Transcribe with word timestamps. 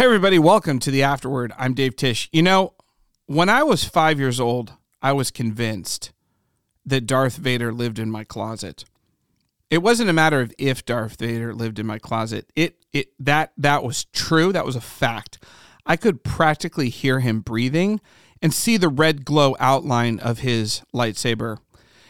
Hey, 0.00 0.06
everybody, 0.06 0.38
welcome 0.38 0.78
to 0.78 0.90
the 0.90 1.02
Afterword. 1.02 1.52
I'm 1.58 1.74
Dave 1.74 1.94
Tieche. 1.94 2.30
You 2.32 2.40
know, 2.40 2.72
when 3.26 3.50
I 3.50 3.62
was 3.62 3.84
five 3.84 4.18
years 4.18 4.40
old, 4.40 4.72
I 5.02 5.12
was 5.12 5.30
convinced 5.30 6.12
that 6.86 7.04
Darth 7.04 7.36
Vader 7.36 7.70
lived 7.70 7.98
in 7.98 8.10
my 8.10 8.24
closet. 8.24 8.86
It 9.68 9.82
wasn't 9.82 10.08
a 10.08 10.14
matter 10.14 10.40
of 10.40 10.54
if 10.56 10.86
Darth 10.86 11.18
Vader 11.18 11.52
lived 11.52 11.78
in 11.78 11.86
my 11.86 11.98
closet. 11.98 12.50
It 12.56 12.82
it 12.94 13.08
that 13.18 13.52
that 13.58 13.84
was 13.84 14.06
true. 14.06 14.54
That 14.54 14.64
was 14.64 14.74
a 14.74 14.80
fact. 14.80 15.44
I 15.84 15.96
could 15.96 16.24
practically 16.24 16.88
hear 16.88 17.20
him 17.20 17.42
breathing 17.42 18.00
and 18.40 18.54
see 18.54 18.78
the 18.78 18.88
red 18.88 19.26
glow 19.26 19.54
outline 19.60 20.18
of 20.20 20.38
his 20.38 20.80
lightsaber. 20.94 21.58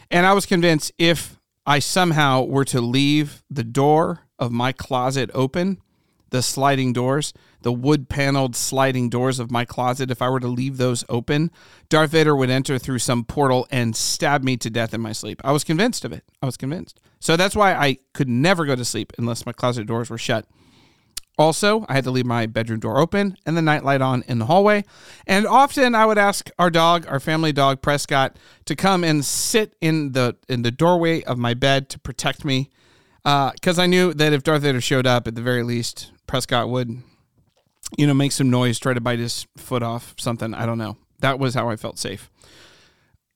And 0.09 0.25
I 0.25 0.31
was 0.31 0.45
convinced 0.45 0.93
if 0.97 1.41
I 1.65 1.79
somehow 1.79 2.43
were 2.43 2.63
to 2.63 2.79
leave 2.79 3.43
the 3.49 3.65
door 3.65 4.29
of 4.39 4.49
my 4.49 4.71
closet 4.71 5.29
open, 5.33 5.81
the 6.29 6.41
sliding 6.41 6.93
doors, 6.93 7.33
the 7.61 7.71
wood 7.71 8.09
paneled 8.09 8.55
sliding 8.55 9.09
doors 9.09 9.39
of 9.39 9.51
my 9.51 9.65
closet, 9.65 10.11
if 10.11 10.21
I 10.21 10.29
were 10.29 10.39
to 10.39 10.47
leave 10.47 10.77
those 10.77 11.03
open, 11.09 11.51
Darth 11.89 12.11
Vader 12.11 12.35
would 12.35 12.49
enter 12.49 12.77
through 12.77 12.99
some 12.99 13.23
portal 13.23 13.67
and 13.71 13.95
stab 13.95 14.43
me 14.43 14.57
to 14.57 14.69
death 14.69 14.93
in 14.93 15.01
my 15.01 15.11
sleep. 15.11 15.41
I 15.43 15.51
was 15.51 15.63
convinced 15.63 16.05
of 16.05 16.11
it. 16.11 16.23
I 16.41 16.45
was 16.45 16.57
convinced. 16.57 16.99
So 17.19 17.37
that's 17.37 17.55
why 17.55 17.73
I 17.73 17.97
could 18.13 18.29
never 18.29 18.65
go 18.65 18.75
to 18.75 18.85
sleep 18.85 19.13
unless 19.17 19.45
my 19.45 19.51
closet 19.51 19.85
doors 19.85 20.09
were 20.09 20.17
shut. 20.17 20.45
Also, 21.37 21.85
I 21.87 21.93
had 21.93 22.03
to 22.03 22.11
leave 22.11 22.25
my 22.25 22.45
bedroom 22.45 22.79
door 22.79 22.99
open 22.99 23.37
and 23.45 23.55
the 23.55 23.61
nightlight 23.61 24.01
on 24.01 24.23
in 24.27 24.37
the 24.37 24.45
hallway. 24.45 24.83
And 25.25 25.47
often 25.47 25.95
I 25.95 26.05
would 26.05 26.17
ask 26.17 26.49
our 26.59 26.69
dog, 26.69 27.07
our 27.07 27.19
family 27.19 27.51
dog 27.51 27.81
Prescott, 27.81 28.37
to 28.65 28.75
come 28.75 29.03
and 29.03 29.23
sit 29.23 29.75
in 29.81 30.11
the 30.11 30.35
in 30.49 30.61
the 30.61 30.71
doorway 30.71 31.23
of 31.23 31.37
my 31.37 31.53
bed 31.53 31.89
to 31.89 31.99
protect 31.99 32.43
me. 32.43 32.69
Because 33.23 33.79
uh, 33.79 33.83
I 33.83 33.85
knew 33.85 34.13
that 34.13 34.33
if 34.33 34.43
Darth 34.43 34.63
Vader 34.63 34.81
showed 34.81 35.07
up, 35.07 35.27
at 35.27 35.35
the 35.35 35.41
very 35.41 35.63
least, 35.63 36.11
Prescott 36.27 36.69
would 36.69 37.01
you 37.97 38.07
know, 38.07 38.13
make 38.13 38.31
some 38.31 38.49
noise, 38.49 38.79
try 38.79 38.93
to 38.93 39.01
bite 39.01 39.19
his 39.19 39.45
foot 39.57 39.83
off, 39.83 40.15
something. 40.17 40.53
I 40.53 40.65
don't 40.65 40.77
know. 40.77 40.97
That 41.19 41.39
was 41.39 41.53
how 41.53 41.69
I 41.69 41.75
felt 41.75 41.99
safe. 41.99 42.29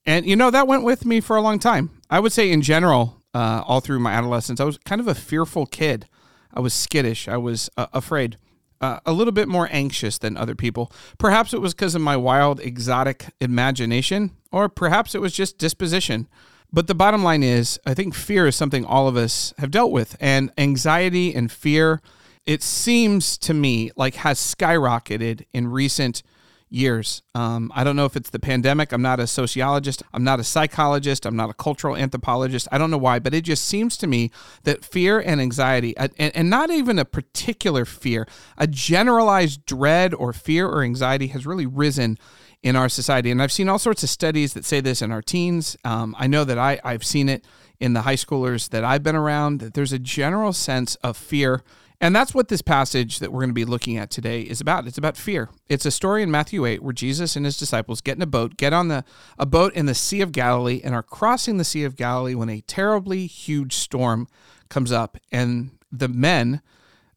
And, 0.05 0.25
you 0.25 0.35
know, 0.35 0.51
that 0.51 0.67
went 0.67 0.83
with 0.83 1.05
me 1.05 1.19
for 1.19 1.35
a 1.35 1.41
long 1.41 1.59
time. 1.59 1.89
I 2.09 2.19
would 2.19 2.31
say, 2.31 2.51
in 2.51 2.61
general, 2.61 3.21
uh, 3.33 3.63
all 3.65 3.79
through 3.79 3.99
my 3.99 4.13
adolescence, 4.13 4.59
I 4.59 4.63
was 4.63 4.77
kind 4.79 5.01
of 5.01 5.07
a 5.07 5.15
fearful 5.15 5.65
kid. 5.65 6.07
I 6.53 6.59
was 6.59 6.73
skittish. 6.73 7.27
I 7.27 7.37
was 7.37 7.69
uh, 7.75 7.87
afraid, 7.91 8.37
uh, 8.81 8.99
a 9.05 9.11
little 9.11 9.33
bit 9.33 9.47
more 9.47 9.67
anxious 9.71 10.17
than 10.17 10.37
other 10.37 10.55
people. 10.55 10.91
Perhaps 11.17 11.53
it 11.53 11.61
was 11.61 11.73
because 11.73 11.95
of 11.95 12.01
my 12.01 12.15
wild, 12.15 12.59
exotic 12.59 13.25
imagination, 13.41 14.31
or 14.51 14.69
perhaps 14.69 15.15
it 15.15 15.21
was 15.21 15.33
just 15.33 15.57
disposition. 15.57 16.27
But 16.71 16.87
the 16.87 16.95
bottom 16.95 17.23
line 17.23 17.43
is, 17.43 17.79
I 17.85 17.93
think 17.93 18.13
fear 18.13 18.47
is 18.47 18.55
something 18.55 18.85
all 18.85 19.07
of 19.07 19.17
us 19.17 19.53
have 19.57 19.71
dealt 19.71 19.91
with, 19.91 20.15
and 20.19 20.51
anxiety 20.57 21.33
and 21.33 21.51
fear 21.51 22.01
it 22.45 22.61
seems 22.63 23.37
to 23.39 23.53
me 23.53 23.91
like 23.95 24.15
has 24.15 24.39
skyrocketed 24.39 25.45
in 25.51 25.67
recent 25.67 26.23
years. 26.69 27.21
Um, 27.33 27.71
I 27.75 27.83
don't 27.83 27.95
know 27.95 28.05
if 28.05 28.15
it's 28.15 28.31
the 28.31 28.39
pandemic. 28.39 28.91
I'm 28.91 29.01
not 29.01 29.19
a 29.19 29.27
sociologist. 29.27 30.03
I'm 30.13 30.23
not 30.23 30.39
a 30.39 30.43
psychologist. 30.43 31.25
I'm 31.25 31.35
not 31.35 31.49
a 31.49 31.53
cultural 31.53 31.95
anthropologist. 31.95 32.67
I 32.71 32.77
don't 32.77 32.91
know 32.91 32.97
why, 32.97 33.19
but 33.19 33.33
it 33.33 33.41
just 33.41 33.65
seems 33.65 33.97
to 33.97 34.07
me 34.07 34.31
that 34.63 34.83
fear 34.83 35.19
and 35.19 35.39
anxiety, 35.39 35.95
and, 35.95 36.11
and 36.17 36.49
not 36.49 36.71
even 36.71 36.99
a 36.99 37.05
particular 37.05 37.85
fear, 37.85 38.27
a 38.57 38.67
generalized 38.67 39.65
dread 39.65 40.13
or 40.13 40.33
fear 40.33 40.67
or 40.67 40.83
anxiety 40.83 41.27
has 41.27 41.45
really 41.45 41.67
risen 41.67 42.17
in 42.63 42.75
our 42.75 42.89
society. 42.89 43.29
And 43.29 43.41
I've 43.41 43.51
seen 43.51 43.69
all 43.69 43.79
sorts 43.79 44.03
of 44.03 44.09
studies 44.09 44.53
that 44.53 44.65
say 44.65 44.81
this 44.81 45.01
in 45.01 45.11
our 45.11 45.21
teens. 45.21 45.77
Um, 45.85 46.15
I 46.17 46.25
know 46.27 46.43
that 46.43 46.57
I, 46.57 46.79
I've 46.83 47.05
seen 47.05 47.29
it 47.29 47.45
in 47.79 47.93
the 47.93 48.01
high 48.01 48.15
schoolers 48.15 48.69
that 48.69 48.83
I've 48.83 49.03
been 49.03 49.15
around, 49.15 49.59
that 49.59 49.75
there's 49.75 49.93
a 49.93 49.99
general 49.99 50.51
sense 50.51 50.95
of 50.95 51.15
fear 51.15 51.63
and 52.05 52.15
that's 52.15 52.35
what 52.35 52.49
this 52.49 52.61
passage 52.61 53.17
that 53.17 53.31
we're 53.31 53.39
going 53.39 53.49
to 53.49 53.55
be 53.55 53.65
looking 53.65 53.97
at 53.97 54.11
today 54.11 54.41
is 54.41 54.61
about. 54.61 54.85
It's 54.85 54.99
about 54.99 55.17
fear. 55.17 55.49
It's 55.67 55.87
a 55.87 55.91
story 55.91 56.21
in 56.21 56.29
Matthew 56.29 56.63
8 56.63 56.83
where 56.83 56.93
Jesus 56.93 57.35
and 57.35 57.47
his 57.47 57.57
disciples 57.57 57.99
get 57.99 58.15
in 58.15 58.21
a 58.21 58.27
boat, 58.27 58.57
get 58.57 58.73
on 58.73 58.89
the 58.89 59.03
a 59.39 59.47
boat 59.47 59.73
in 59.73 59.87
the 59.87 59.95
Sea 59.95 60.21
of 60.21 60.31
Galilee 60.31 60.81
and 60.83 60.93
are 60.93 61.01
crossing 61.01 61.57
the 61.57 61.63
Sea 61.63 61.83
of 61.83 61.95
Galilee 61.95 62.35
when 62.35 62.47
a 62.47 62.61
terribly 62.61 63.25
huge 63.25 63.73
storm 63.73 64.27
comes 64.69 64.91
up 64.91 65.17
and 65.31 65.71
the 65.91 66.07
men, 66.07 66.61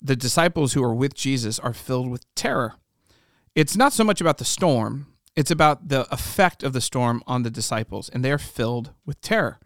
the 0.01 0.17
disciples 0.17 0.73
who 0.73 0.83
are 0.83 0.95
with 0.95 1.13
Jesus 1.13 1.59
are 1.59 1.75
filled 1.75 2.11
with 2.11 2.25
terror. 2.35 2.77
It's 3.55 3.77
not 3.77 3.93
so 3.93 4.05
much 4.05 4.23
about 4.23 4.39
the 4.39 4.47
storm, 4.47 5.09
it's 5.37 5.51
about 5.51 5.89
the 5.89 6.11
effect 6.11 6.63
of 6.63 6.73
the 6.73 6.81
storm 6.81 7.23
on 7.27 7.43
the 7.43 7.51
disciples 7.51 8.09
and 8.09 8.25
they're 8.25 8.39
filled 8.39 8.95
with 9.05 9.21
terror. 9.21 9.61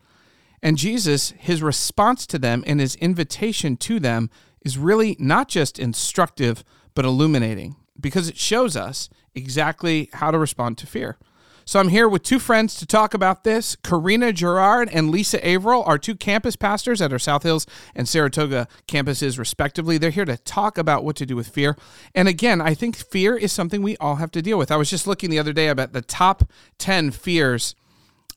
And 0.61 0.77
Jesus, 0.77 1.33
his 1.39 1.63
response 1.63 2.27
to 2.27 2.41
them 2.41 2.65
and 2.67 2.81
his 2.81 2.97
invitation 2.97 3.77
to 3.77 4.01
them 4.01 4.31
is 4.65 4.79
really 4.79 5.17
not 5.19 5.49
just 5.49 5.79
instructive, 5.79 6.65
but 6.95 7.05
illuminating 7.05 7.77
because 8.01 8.29
it 8.29 8.37
shows 8.37 8.77
us 8.77 9.09
exactly 9.35 10.09
how 10.15 10.31
to 10.31 10.39
respond 10.39 10.79
to 10.79 10.87
fear. 10.87 11.19
So 11.65 11.79
I'm 11.79 11.91
here 11.91 12.09
with 12.09 12.23
two 12.23 12.39
friends 12.39 12.75
to 12.77 12.87
talk 12.87 13.15
about 13.15 13.45
this. 13.45 13.77
Corinna 13.85 14.33
Girard 14.33 14.89
and 14.89 15.11
Lisa 15.11 15.45
Averill 15.47 15.85
are 15.85 15.99
two 15.99 16.17
campus 16.17 16.57
pastors 16.57 17.01
at 17.01 17.13
our 17.13 17.19
South 17.19 17.45
Hills 17.45 17.67
and 17.95 18.09
Saratoga 18.09 18.67
campuses, 18.89 19.39
respectively. 19.39 19.97
They're 19.97 20.11
here 20.11 20.25
to 20.25 20.37
talk 20.39 20.77
about 20.77 21.05
what 21.05 21.17
to 21.17 21.27
do 21.27 21.37
with 21.37 21.49
fear. 21.49 21.77
And 22.15 22.27
again, 22.27 22.61
I 22.61 22.75
think 22.75 22.97
fear 22.97 23.37
is 23.37 23.53
something 23.53 23.81
we 23.81 23.97
all 23.99 24.17
have 24.17 24.33
to 24.33 24.43
deal 24.43 24.59
with. 24.59 24.73
I 24.73 24.77
was 24.77 24.91
just 24.91 25.07
looking 25.07 25.31
the 25.31 25.39
other 25.39 25.53
day 25.53 25.69
about 25.69 25.93
the 25.93 26.03
top 26.03 26.51
10 26.79 27.13
fears 27.13 27.75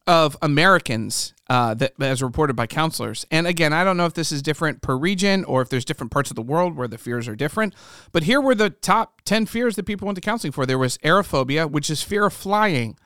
of 0.07 0.37
Americans 0.41 1.33
uh, 1.49 1.73
that 1.75 1.93
as 1.99 2.21
reported 2.21 2.55
by 2.55 2.67
counselors. 2.67 3.25
And 3.31 3.47
again, 3.47 3.73
I 3.73 3.83
don't 3.83 3.97
know 3.97 4.05
if 4.05 4.13
this 4.13 4.31
is 4.31 4.41
different 4.41 4.81
per 4.81 4.95
region 4.95 5.43
or 5.45 5.61
if 5.61 5.69
there's 5.69 5.85
different 5.85 6.11
parts 6.11 6.29
of 6.29 6.35
the 6.35 6.41
world 6.41 6.75
where 6.75 6.87
the 6.87 6.97
fears 6.97 7.27
are 7.27 7.35
different. 7.35 7.73
But 8.11 8.23
here 8.23 8.41
were 8.41 8.55
the 8.55 8.69
top 8.69 9.21
10 9.25 9.45
fears 9.45 9.75
that 9.75 9.83
people 9.83 10.05
went 10.05 10.15
to 10.15 10.21
counseling 10.21 10.51
for. 10.53 10.65
There 10.65 10.77
was 10.77 10.97
aerophobia, 10.99 11.69
which 11.69 11.89
is 11.89 12.01
fear 12.01 12.25
of 12.25 12.33
flying. 12.33 12.97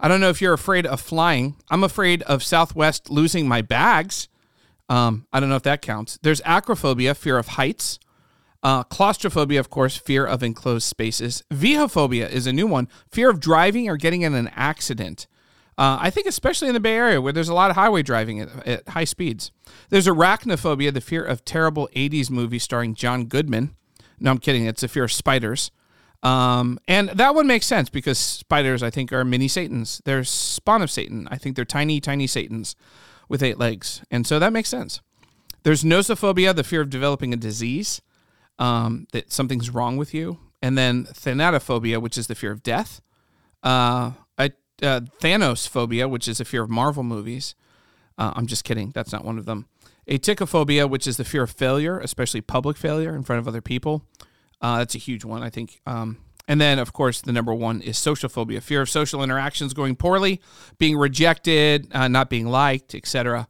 I 0.00 0.08
don't 0.08 0.20
know 0.20 0.28
if 0.28 0.40
you're 0.40 0.54
afraid 0.54 0.86
of 0.86 1.00
flying. 1.00 1.56
I'm 1.70 1.82
afraid 1.82 2.22
of 2.22 2.42
Southwest 2.42 3.10
losing 3.10 3.48
my 3.48 3.62
bags. 3.62 4.28
Um, 4.88 5.26
I 5.32 5.40
don't 5.40 5.48
know 5.48 5.56
if 5.56 5.64
that 5.64 5.82
counts. 5.82 6.18
There's 6.22 6.40
acrophobia, 6.42 7.16
fear 7.16 7.38
of 7.38 7.48
heights. 7.48 7.98
Uh, 8.62 8.82
claustrophobia, 8.82 9.60
of 9.60 9.70
course, 9.70 9.96
fear 9.96 10.26
of 10.26 10.42
enclosed 10.42 10.86
spaces. 10.86 11.44
Vehophobia 11.52 12.28
is 12.28 12.46
a 12.46 12.52
new 12.52 12.66
one, 12.66 12.88
fear 13.10 13.30
of 13.30 13.38
driving 13.38 13.88
or 13.88 13.96
getting 13.96 14.22
in 14.22 14.34
an 14.34 14.50
accident. 14.54 15.26
Uh, 15.78 15.96
I 16.00 16.10
think 16.10 16.26
especially 16.26 16.66
in 16.66 16.74
the 16.74 16.80
Bay 16.80 16.96
Area 16.96 17.20
where 17.20 17.32
there's 17.32 17.48
a 17.48 17.54
lot 17.54 17.70
of 17.70 17.76
highway 17.76 18.02
driving 18.02 18.40
at, 18.40 18.66
at 18.66 18.88
high 18.88 19.04
speeds. 19.04 19.52
There's 19.90 20.08
arachnophobia, 20.08 20.92
the 20.92 21.00
fear 21.00 21.24
of 21.24 21.44
terrible 21.44 21.88
80s 21.94 22.30
movies 22.30 22.64
starring 22.64 22.94
John 22.94 23.26
Goodman. 23.26 23.76
No, 24.18 24.32
I'm 24.32 24.38
kidding. 24.38 24.66
It's 24.66 24.82
a 24.82 24.88
fear 24.88 25.04
of 25.04 25.12
spiders. 25.12 25.70
Um, 26.24 26.80
and 26.88 27.10
that 27.10 27.36
one 27.36 27.46
makes 27.46 27.66
sense 27.66 27.90
because 27.90 28.18
spiders, 28.18 28.82
I 28.82 28.90
think, 28.90 29.12
are 29.12 29.24
mini 29.24 29.46
Satans. 29.46 30.02
They're 30.04 30.24
spawn 30.24 30.82
of 30.82 30.90
Satan. 30.90 31.28
I 31.30 31.38
think 31.38 31.54
they're 31.54 31.64
tiny, 31.64 32.00
tiny 32.00 32.26
Satans 32.26 32.74
with 33.28 33.40
eight 33.40 33.58
legs. 33.58 34.02
And 34.10 34.26
so 34.26 34.40
that 34.40 34.52
makes 34.52 34.68
sense. 34.68 35.00
There's 35.62 35.84
nosophobia, 35.84 36.56
the 36.56 36.64
fear 36.64 36.80
of 36.80 36.90
developing 36.90 37.32
a 37.32 37.36
disease, 37.36 38.02
um, 38.58 39.06
that 39.12 39.32
something's 39.32 39.70
wrong 39.70 39.96
with 39.96 40.12
you. 40.12 40.38
And 40.60 40.76
then 40.76 41.04
thanatophobia, 41.04 42.02
which 42.02 42.18
is 42.18 42.26
the 42.26 42.34
fear 42.34 42.50
of 42.50 42.64
death. 42.64 43.00
Uh, 43.62 44.12
uh, 44.82 45.00
Thanos 45.20 45.68
phobia, 45.68 46.08
which 46.08 46.28
is 46.28 46.40
a 46.40 46.44
fear 46.44 46.62
of 46.62 46.70
Marvel 46.70 47.02
movies. 47.02 47.54
Uh, 48.16 48.32
I'm 48.34 48.46
just 48.46 48.64
kidding. 48.64 48.90
That's 48.90 49.12
not 49.12 49.24
one 49.24 49.38
of 49.38 49.44
them. 49.44 49.66
Atychiphobia, 50.08 50.88
which 50.88 51.06
is 51.06 51.16
the 51.16 51.24
fear 51.24 51.42
of 51.42 51.50
failure, 51.50 51.98
especially 52.00 52.40
public 52.40 52.76
failure 52.76 53.14
in 53.14 53.22
front 53.22 53.40
of 53.40 53.48
other 53.48 53.60
people. 53.60 54.02
Uh, 54.60 54.78
that's 54.78 54.94
a 54.94 54.98
huge 54.98 55.24
one, 55.24 55.42
I 55.42 55.50
think. 55.50 55.80
Um, 55.86 56.18
and 56.48 56.60
then, 56.60 56.78
of 56.78 56.92
course, 56.92 57.20
the 57.20 57.32
number 57.32 57.52
one 57.52 57.82
is 57.82 57.98
social 57.98 58.28
phobia, 58.28 58.60
fear 58.60 58.80
of 58.80 58.88
social 58.88 59.22
interactions 59.22 59.74
going 59.74 59.96
poorly, 59.96 60.40
being 60.78 60.96
rejected, 60.96 61.88
uh, 61.92 62.08
not 62.08 62.30
being 62.30 62.46
liked, 62.46 62.94
etc., 62.94 63.46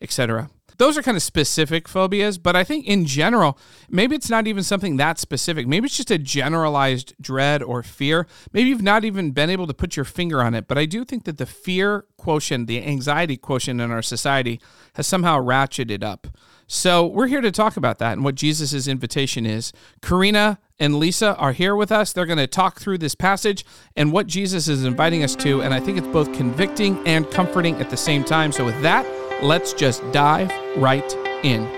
etc 0.00 0.50
those 0.78 0.96
are 0.96 1.02
kind 1.02 1.16
of 1.16 1.22
specific 1.22 1.88
phobias, 1.88 2.38
but 2.38 2.56
I 2.56 2.64
think 2.64 2.86
in 2.86 3.04
general, 3.04 3.58
maybe 3.88 4.14
it's 4.16 4.30
not 4.30 4.46
even 4.46 4.62
something 4.62 4.96
that 4.96 5.18
specific. 5.18 5.66
Maybe 5.66 5.86
it's 5.86 5.96
just 5.96 6.10
a 6.10 6.18
generalized 6.18 7.14
dread 7.20 7.62
or 7.62 7.82
fear. 7.82 8.26
Maybe 8.52 8.70
you've 8.70 8.82
not 8.82 9.04
even 9.04 9.32
been 9.32 9.50
able 9.50 9.66
to 9.66 9.74
put 9.74 9.96
your 9.96 10.04
finger 10.04 10.42
on 10.42 10.54
it, 10.54 10.68
but 10.68 10.78
I 10.78 10.86
do 10.86 11.04
think 11.04 11.24
that 11.24 11.38
the 11.38 11.46
fear 11.46 12.06
quotient, 12.16 12.66
the 12.66 12.82
anxiety 12.84 13.36
quotient 13.36 13.80
in 13.80 13.90
our 13.90 14.02
society 14.02 14.60
has 14.94 15.06
somehow 15.06 15.40
ratcheted 15.40 16.02
up. 16.02 16.26
So 16.66 17.06
we're 17.06 17.26
here 17.26 17.42
to 17.42 17.52
talk 17.52 17.76
about 17.76 17.98
that 17.98 18.12
and 18.12 18.24
what 18.24 18.34
Jesus' 18.34 18.88
invitation 18.88 19.44
is. 19.44 19.72
Corinna 20.00 20.58
and 20.78 20.96
Lisa 20.96 21.36
are 21.36 21.52
here 21.52 21.76
with 21.76 21.92
us. 21.92 22.12
They're 22.12 22.26
going 22.26 22.38
to 22.38 22.46
talk 22.46 22.80
through 22.80 22.98
this 22.98 23.14
passage 23.14 23.64
and 23.94 24.10
what 24.10 24.26
Jesus 24.26 24.68
is 24.68 24.84
inviting 24.84 25.22
us 25.22 25.36
to. 25.36 25.60
And 25.60 25.74
I 25.74 25.80
think 25.80 25.98
it's 25.98 26.06
both 26.06 26.32
convicting 26.32 27.06
and 27.06 27.30
comforting 27.30 27.76
at 27.76 27.90
the 27.90 27.96
same 27.96 28.24
time. 28.24 28.52
So 28.52 28.64
with 28.64 28.80
that, 28.82 29.04
let's 29.42 29.72
just 29.72 30.02
dive 30.12 30.50
right 30.76 31.12
in. 31.42 31.68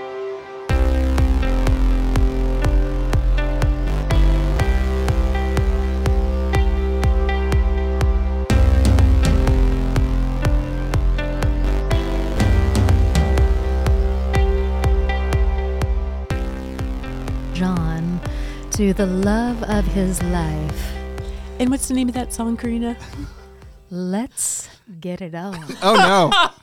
John 17.53 18.21
to 18.71 18.93
the 18.93 19.05
love 19.05 19.63
of 19.63 19.85
his 19.85 20.21
life. 20.23 20.93
And 21.59 21.71
what's 21.71 21.87
the 21.87 21.93
name 21.93 22.09
of 22.09 22.13
that 22.13 22.31
song, 22.31 22.57
Corinna? 22.57 22.95
Let's 23.89 24.69
get 24.99 25.21
it 25.21 25.33
on. 25.33 25.63
Oh 25.81 25.95
no. 25.95 26.49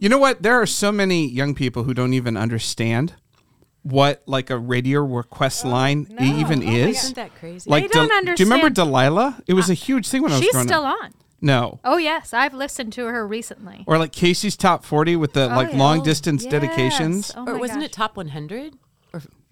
you 0.00 0.08
know 0.08 0.18
what? 0.18 0.42
There 0.42 0.60
are 0.60 0.66
so 0.66 0.90
many 0.92 1.26
young 1.28 1.54
people 1.54 1.84
who 1.84 1.94
don't 1.94 2.12
even 2.14 2.36
understand 2.36 3.14
what 3.82 4.22
like 4.26 4.50
a 4.50 4.58
radio 4.58 5.00
request 5.00 5.64
oh, 5.64 5.68
line 5.70 6.06
even 6.20 6.62
oh 6.66 6.72
is. 6.72 7.04
Isn't 7.04 7.16
that 7.16 7.34
crazy? 7.36 7.70
Like, 7.70 7.90
don't 7.90 8.08
Del- 8.08 8.34
do 8.34 8.42
you 8.42 8.48
remember 8.50 8.70
Delilah? 8.70 9.42
It 9.46 9.54
was 9.54 9.70
a 9.70 9.74
huge 9.74 10.08
thing 10.08 10.22
when 10.22 10.32
I 10.32 10.36
was 10.36 10.44
She's 10.44 10.52
growing 10.52 10.66
still 10.68 10.84
up. 10.84 10.98
on. 11.04 11.12
No. 11.40 11.80
Oh 11.84 11.96
yes, 11.98 12.32
I've 12.34 12.54
listened 12.54 12.92
to 12.94 13.04
her 13.06 13.26
recently. 13.26 13.84
Or 13.86 13.98
like 13.98 14.10
Casey's 14.12 14.56
top 14.56 14.84
forty 14.84 15.14
with 15.16 15.34
the 15.34 15.44
Oh, 15.44 15.56
like 15.56 15.70
yeah. 15.72 15.78
long 15.78 16.00
Oh, 16.00 16.04
distance 16.04 16.42
yes. 16.44 16.50
dedications. 16.50 17.32
Oh 17.36 17.46
or 17.46 17.58
wasn't 17.58 17.80
gosh. 17.80 17.86
it 17.86 17.92
Top 17.92 18.16
100? 18.16 18.74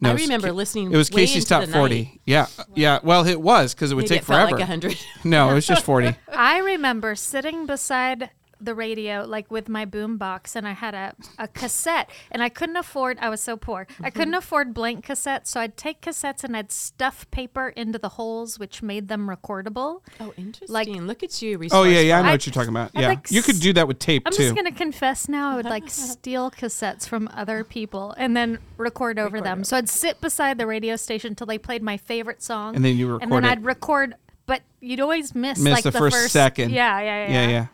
No, 0.00 0.10
I 0.10 0.14
remember 0.14 0.48
Ca- 0.48 0.52
listening. 0.54 0.92
It 0.92 0.96
was 0.96 1.10
way 1.10 1.22
Casey's 1.22 1.50
into 1.50 1.66
top 1.66 1.68
forty. 1.74 2.02
night. 2.04 2.20
Yeah, 2.26 2.46
yeah. 2.74 2.98
Well, 3.02 3.26
it 3.26 3.40
was 3.40 3.72
because 3.74 3.92
it 3.92 3.94
would 3.94 4.02
Maybe 4.02 4.16
take 4.16 4.22
it 4.22 4.24
felt 4.24 4.48
forever. 4.50 4.50
like 4.58 4.68
100. 4.68 4.98
no, 5.24 5.50
it 5.50 5.54
was 5.54 5.66
just 5.66 5.84
forty. 5.86 6.14
I 6.34 6.58
remember 6.58 7.14
sitting 7.14 7.64
beside 7.66 8.30
the 8.60 8.74
radio, 8.74 9.24
like 9.24 9.50
with 9.50 9.68
my 9.68 9.84
boom 9.84 10.16
box, 10.18 10.54
and 10.56 10.66
I 10.66 10.72
had 10.72 10.94
a, 10.94 11.14
a 11.38 11.48
cassette, 11.48 12.10
and 12.30 12.42
I 12.42 12.48
couldn't 12.48 12.76
afford. 12.76 13.18
I 13.20 13.28
was 13.28 13.40
so 13.40 13.56
poor. 13.56 13.86
I 14.00 14.10
Mm-hmm. 14.10 14.18
couldn't 14.18 14.34
afford 14.34 14.74
blank 14.74 15.06
cassettes, 15.06 15.46
so 15.48 15.60
I'd 15.60 15.76
take 15.76 16.00
cassettes 16.00 16.44
and 16.44 16.56
I'd 16.56 16.70
stuff 16.72 17.30
paper 17.30 17.68
into 17.70 17.98
the 17.98 18.10
holes, 18.10 18.58
which 18.58 18.82
made 18.82 19.08
them 19.08 19.28
recordable. 19.28 20.00
Oh, 20.20 20.32
interesting. 20.36 20.72
Like, 20.72 20.88
Look 20.88 21.22
at 21.22 21.42
you. 21.42 21.60
Oh 21.72 21.84
yeah, 21.84 22.00
yeah. 22.00 22.18
I 22.18 22.22
know 22.22 22.28
I- 22.28 22.32
what 22.32 22.46
you're 22.46 22.52
talking 22.52 22.70
about. 22.70 22.90
I'd 22.94 23.00
Yeah, 23.02 23.08
like 23.08 23.30
you 23.30 23.42
could 23.42 23.60
do 23.60 23.72
that 23.74 23.86
with 23.88 23.98
tape 23.98 24.24
too. 24.24 24.28
I'm 24.28 24.32
too. 24.32 24.42
just 24.44 24.54
gonna 24.54 24.72
confess 24.72 25.28
now. 25.28 25.52
I 25.52 25.56
would 25.56 25.64
like 25.66 25.84
steal 25.90 26.50
cassettes 26.50 27.06
from 27.08 27.28
other 27.32 27.64
people 27.64 28.14
and 28.16 28.36
then 28.36 28.58
record 28.76 29.18
over 29.18 29.40
them. 29.40 29.64
So 29.64 29.76
I'd 29.76 29.88
sit 29.88 30.20
beside 30.20 30.58
the 30.58 30.66
radio 30.66 30.96
station 30.96 31.34
till 31.34 31.46
they 31.46 31.58
played 31.58 31.82
my 31.82 31.96
favorite 31.96 32.42
song, 32.42 32.74
And 32.76 32.84
then 32.84 32.96
you 32.96 33.06
record 33.08 33.22
and 33.22 33.32
then 33.32 33.44
it. 33.44 33.48
I'd 33.48 33.64
record. 33.64 34.14
But 34.46 34.60
you'd 34.80 35.00
always 35.00 35.34
miss, 35.34 35.58
Miss 35.58 35.72
like 35.72 35.84
the 35.84 35.92
first 35.92 36.28
second. 36.30 36.70
Yeah, 36.70 37.00
yeah, 37.00 37.26
yeah. 37.28 37.32
yeah, 37.32 37.48
yeah. 37.48 37.66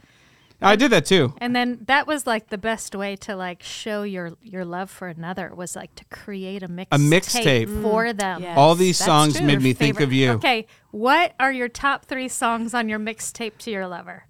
I 0.62 0.76
did 0.76 0.90
that 0.92 1.06
too. 1.06 1.34
And 1.38 1.56
then 1.56 1.78
that 1.86 2.06
was 2.06 2.26
like 2.26 2.48
the 2.50 2.58
best 2.58 2.94
way 2.94 3.16
to 3.16 3.34
like 3.36 3.62
show 3.62 4.02
your 4.02 4.32
your 4.42 4.64
love 4.64 4.90
for 4.90 5.08
another 5.08 5.54
was 5.54 5.74
like 5.74 5.94
to 5.96 6.04
create 6.06 6.62
a 6.62 6.68
mix 6.68 6.88
A 6.92 6.98
mixtape. 6.98 7.82
for 7.82 8.12
them. 8.12 8.42
Yeah. 8.42 8.56
All 8.56 8.74
these 8.74 8.98
That's 8.98 9.06
songs 9.06 9.36
true. 9.38 9.46
made 9.46 9.52
Your 9.54 9.60
me 9.62 9.72
think 9.72 10.00
of 10.00 10.12
you. 10.12 10.32
Okay, 10.32 10.66
what 10.90 11.34
are 11.40 11.52
your 11.52 11.68
top 11.68 12.04
three 12.04 12.28
songs 12.28 12.74
on 12.74 12.88
your 12.88 12.98
mixtape 12.98 13.56
to 13.58 13.70
your 13.70 13.86
lover? 13.86 14.24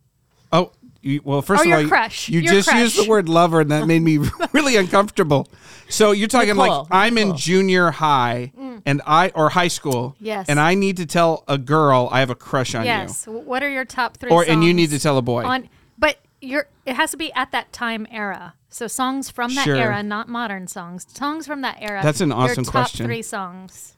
Oh, 0.53 0.73
you, 1.01 1.21
well, 1.25 1.43
first 1.43 1.61
Oh, 1.61 1.63
of 1.63 1.67
your 1.69 1.77
all, 1.77 1.83
you- 1.83 1.89
crush. 1.89 2.29
you 2.29 2.41
Your 2.41 2.53
just 2.55 2.73
used 2.75 2.99
the 3.05 3.09
word 3.09 3.29
lover, 3.29 3.61
and 3.61 3.71
that 3.71 3.87
made 3.87 4.01
me 4.03 4.19
really 4.53 4.75
uncomfortable. 4.77 5.47
So 5.89 6.11
you're 6.11 6.27
talking 6.29 6.49
Nicole, 6.57 6.67
like 6.83 6.87
I'm 6.91 7.17
in 7.19 7.37
junior 7.37 7.91
high, 7.93 8.53
and 8.85 9.01
I 9.07 9.31
or 9.37 9.51
high 9.51 9.69
school, 9.69 10.11
Mm. 10.21 10.27
Yes. 10.27 10.49
and 10.49 10.59
I 10.61 10.75
need 10.75 10.97
to 10.99 11.07
tell 11.07 11.45
a 11.49 11.57
girl 11.57 12.09
I 12.11 12.19
have 12.21 12.31
a 12.31 12.35
crush 12.35 12.75
on 12.75 12.83
you. 12.83 12.89
Yes. 12.89 13.27
What 13.27 13.63
are 13.63 13.71
your 13.71 13.85
top 13.85 14.17
three? 14.17 14.31
you, 14.31 14.37
or 14.37 14.45
and 14.45 14.63
you 14.65 14.75
need 14.75 14.91
to 14.91 14.99
tell 14.99 15.17
a 15.19 15.23
boy. 15.23 15.45
on, 15.45 15.69
but 16.01 16.17
you're 16.41 16.67
it 16.87 16.97
has 16.97 17.11
to 17.13 17.17
be 17.17 17.33
at 17.35 17.53
that 17.53 17.73
time 17.73 18.07
era. 18.11 18.55
So 18.71 18.87
songs 18.87 19.31
from 19.31 19.55
that 19.55 19.65
Sure. 19.65 19.77
era, 19.77 20.03
not 20.03 20.29
modern 20.29 20.67
songs. 20.67 21.07
Songs 21.13 21.47
from 21.47 21.61
that 21.63 21.79
era. 21.81 22.01
That's 22.03 22.21
an 22.21 22.31
your 22.31 22.39
awesome 22.39 22.65
top 22.65 22.73
question. 22.73 23.07
Three 23.07 23.23
songs. 23.23 23.97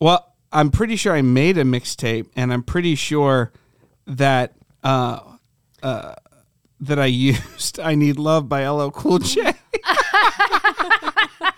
Well, 0.00 0.34
I'm 0.52 0.70
pretty 0.70 0.96
sure 0.96 1.14
I 1.14 1.22
made 1.22 1.58
a 1.58 1.64
mixtape, 1.64 2.26
and 2.36 2.52
I'm 2.52 2.62
pretty 2.62 2.94
sure 2.94 3.52
that 4.06 4.54
uh, 4.82 5.20
uh, 5.82 6.14
that 6.80 6.98
I 6.98 7.06
used 7.30 7.78
"I 7.80 7.94
Need 7.94 8.18
Love" 8.18 8.48
by 8.48 8.68
LL 8.68 8.90
Cool 8.90 9.18
J. 9.20 9.52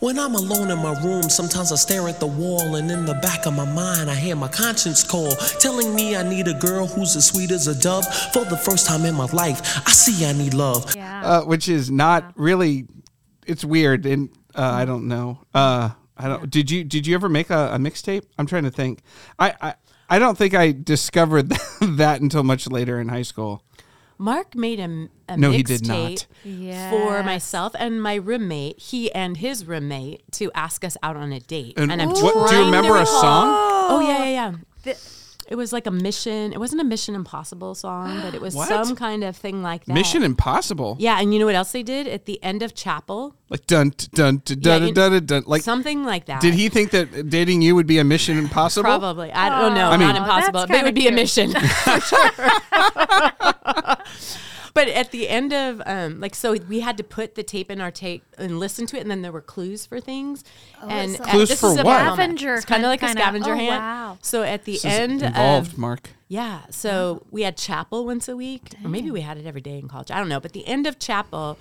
When 0.00 0.18
I'm 0.18 0.34
alone 0.34 0.70
in 0.70 0.78
my 0.78 1.00
room, 1.02 1.24
sometimes 1.24 1.72
I 1.72 1.76
stare 1.76 2.08
at 2.08 2.20
the 2.20 2.26
wall, 2.26 2.76
and 2.76 2.90
in 2.90 3.06
the 3.06 3.14
back 3.14 3.46
of 3.46 3.54
my 3.54 3.64
mind, 3.64 4.10
I 4.10 4.14
hear 4.14 4.36
my 4.36 4.48
conscience 4.48 5.02
call, 5.02 5.30
telling 5.60 5.94
me 5.94 6.16
I 6.16 6.22
need 6.22 6.48
a 6.48 6.54
girl 6.54 6.86
who's 6.86 7.16
as 7.16 7.26
sweet 7.26 7.50
as 7.50 7.66
a 7.66 7.78
dove. 7.80 8.04
For 8.32 8.44
the 8.44 8.56
first 8.56 8.86
time 8.86 9.04
in 9.04 9.14
my 9.14 9.26
life, 9.26 9.60
I 9.86 9.90
see 9.90 10.24
I 10.26 10.32
need 10.32 10.54
love. 10.54 10.94
Yeah. 10.94 11.22
uh, 11.24 11.44
which 11.44 11.68
is 11.68 11.90
not 11.90 12.32
really. 12.36 12.86
It's 13.46 13.64
weird, 13.64 14.06
and 14.06 14.30
uh, 14.54 14.62
I 14.62 14.84
don't 14.84 15.06
know. 15.08 15.40
Uh, 15.54 15.90
I 16.16 16.28
don't. 16.28 16.50
Did 16.50 16.70
you 16.70 16.84
Did 16.84 17.06
you 17.06 17.14
ever 17.14 17.28
make 17.28 17.50
a, 17.50 17.74
a 17.74 17.78
mixtape? 17.78 18.24
I'm 18.38 18.46
trying 18.46 18.64
to 18.64 18.70
think. 18.70 19.02
I, 19.38 19.54
I 19.60 19.74
I 20.08 20.18
don't 20.18 20.38
think 20.38 20.54
I 20.54 20.72
discovered 20.72 21.48
that 21.80 22.20
until 22.20 22.42
much 22.42 22.68
later 22.68 23.00
in 23.00 23.08
high 23.08 23.22
school. 23.22 23.62
Mark 24.18 24.54
made 24.54 24.80
a, 24.80 25.08
a 25.28 25.36
No, 25.36 25.50
he 25.50 25.62
did 25.62 25.82
mixtape 25.82 26.26
Yes. 26.44 26.90
for 26.90 27.22
myself 27.22 27.74
and 27.78 28.02
my 28.02 28.14
roommate, 28.14 28.78
he 28.80 29.12
and 29.12 29.36
his 29.36 29.64
roommate, 29.66 30.22
to 30.32 30.50
ask 30.54 30.84
us 30.84 30.96
out 31.02 31.16
on 31.16 31.32
a 31.32 31.40
date. 31.40 31.74
And 31.78 31.92
I'm 31.92 32.08
what- 32.08 32.16
do 32.16 32.24
you 32.26 32.32
trying 32.32 32.48
to 32.50 32.64
remember 32.66 32.96
a 32.96 33.06
song? 33.06 33.46
Oh 33.90 34.00
yeah, 34.00 34.18
yeah, 34.24 34.30
yeah. 34.30 34.52
The- 34.84 34.98
It 35.48 35.54
was 35.54 35.72
like 35.72 35.86
a 35.86 35.92
mission. 35.92 36.52
It 36.52 36.58
wasn't 36.58 36.80
a 36.80 36.84
Mission 36.84 37.14
Impossible 37.14 37.76
song, 37.76 38.20
but 38.20 38.34
it 38.34 38.40
was 38.40 38.54
What? 38.56 38.66
some 38.66 38.96
kind 38.96 39.22
of 39.22 39.36
thing 39.36 39.62
like 39.62 39.84
that. 39.84 39.92
Mission 39.94 40.24
Impossible. 40.24 40.96
Yeah, 40.98 41.20
and 41.20 41.32
you 41.32 41.38
know 41.38 41.46
what 41.46 41.54
else 41.54 41.70
they 41.70 41.84
did 41.84 42.08
at 42.08 42.24
the 42.26 42.42
end 42.42 42.64
of 42.64 42.74
Chapel? 42.74 43.36
Like 43.48 43.64
dun 43.68 43.92
dun 44.12 44.42
dun 44.44 44.58
dun 44.58 44.58
Yeah, 44.60 44.78
dun 44.80 44.88
you- 44.88 44.94
dun, 44.94 45.12
dun, 45.12 45.26
dun. 45.26 45.42
Like 45.46 45.62
Something 45.62 46.02
like 46.04 46.24
that. 46.26 46.40
did 46.40 46.54
he 46.54 46.68
think 46.68 46.90
that 46.90 47.30
dating 47.30 47.62
you 47.62 47.76
would 47.76 47.86
be 47.86 47.98
a 47.98 48.04
Mission 48.04 48.38
Impossible? 48.38 48.82
Probably. 48.82 49.30
I 49.30 49.48
don't 49.60 49.74
know. 49.74 49.88
I 49.88 49.96
mean- 49.96 50.08
not 50.08 50.16
impossible, 50.16 50.60
That's 50.66 50.70
but 50.72 50.78
it 50.80 50.84
would 50.84 50.94
be 50.96 51.06
a 51.06 51.10
kinda 51.10 51.22
mission 51.22 51.50
for 51.84 52.00
sure. 52.00 52.30
but 54.74 54.88
at 54.88 55.10
the 55.10 55.28
end 55.28 55.52
of 55.52 55.80
um, 55.86 56.20
like, 56.20 56.34
so 56.34 56.54
we 56.68 56.80
had 56.80 56.96
to 56.98 57.04
put 57.04 57.34
the 57.34 57.42
tape 57.42 57.70
in 57.70 57.80
our 57.80 57.90
tape 57.90 58.24
and 58.38 58.58
listen 58.60 58.86
to 58.86 58.96
it, 58.96 59.00
and 59.00 59.10
then 59.10 59.22
there 59.22 59.32
were 59.32 59.40
clues 59.40 59.86
for 59.86 60.00
things. 60.00 60.44
and 60.82 61.12
it's 61.12 61.20
uh, 61.20 61.24
Clues 61.24 61.48
this 61.48 61.60
for 61.60 61.70
is 61.70 61.78
a 61.78 61.84
what? 61.84 61.98
moment. 62.04 62.16
Scavenger 62.16 62.54
It's 62.54 62.64
kind 62.66 62.84
of 62.84 62.88
like 62.88 63.02
a 63.02 63.06
kinda. 63.06 63.20
scavenger 63.22 63.52
Oh, 63.52 63.56
hunt. 63.56 63.68
wow. 63.68 64.18
So 64.22 64.42
at 64.42 64.64
the 64.64 64.72
This 64.72 64.84
is 64.84 64.92
end, 64.92 65.22
involved, 65.22 65.72
of, 65.72 65.78
Mark. 65.78 66.10
yeah. 66.28 66.62
So 66.70 67.24
we 67.30 67.42
had 67.42 67.56
chapel 67.56 68.04
once 68.06 68.28
a 68.28 68.36
week, 68.36 68.74
or 68.84 68.88
maybe 68.88 69.10
we 69.10 69.22
had 69.22 69.38
it 69.38 69.46
every 69.46 69.60
day 69.62 69.78
in 69.78 69.88
college. 69.88 70.10
I 70.10 70.18
don't 70.18 70.28
know. 70.28 70.40
But 70.40 70.52
the 70.52 70.66
end 70.66 70.86
of 70.86 70.98
chapel, 70.98 71.58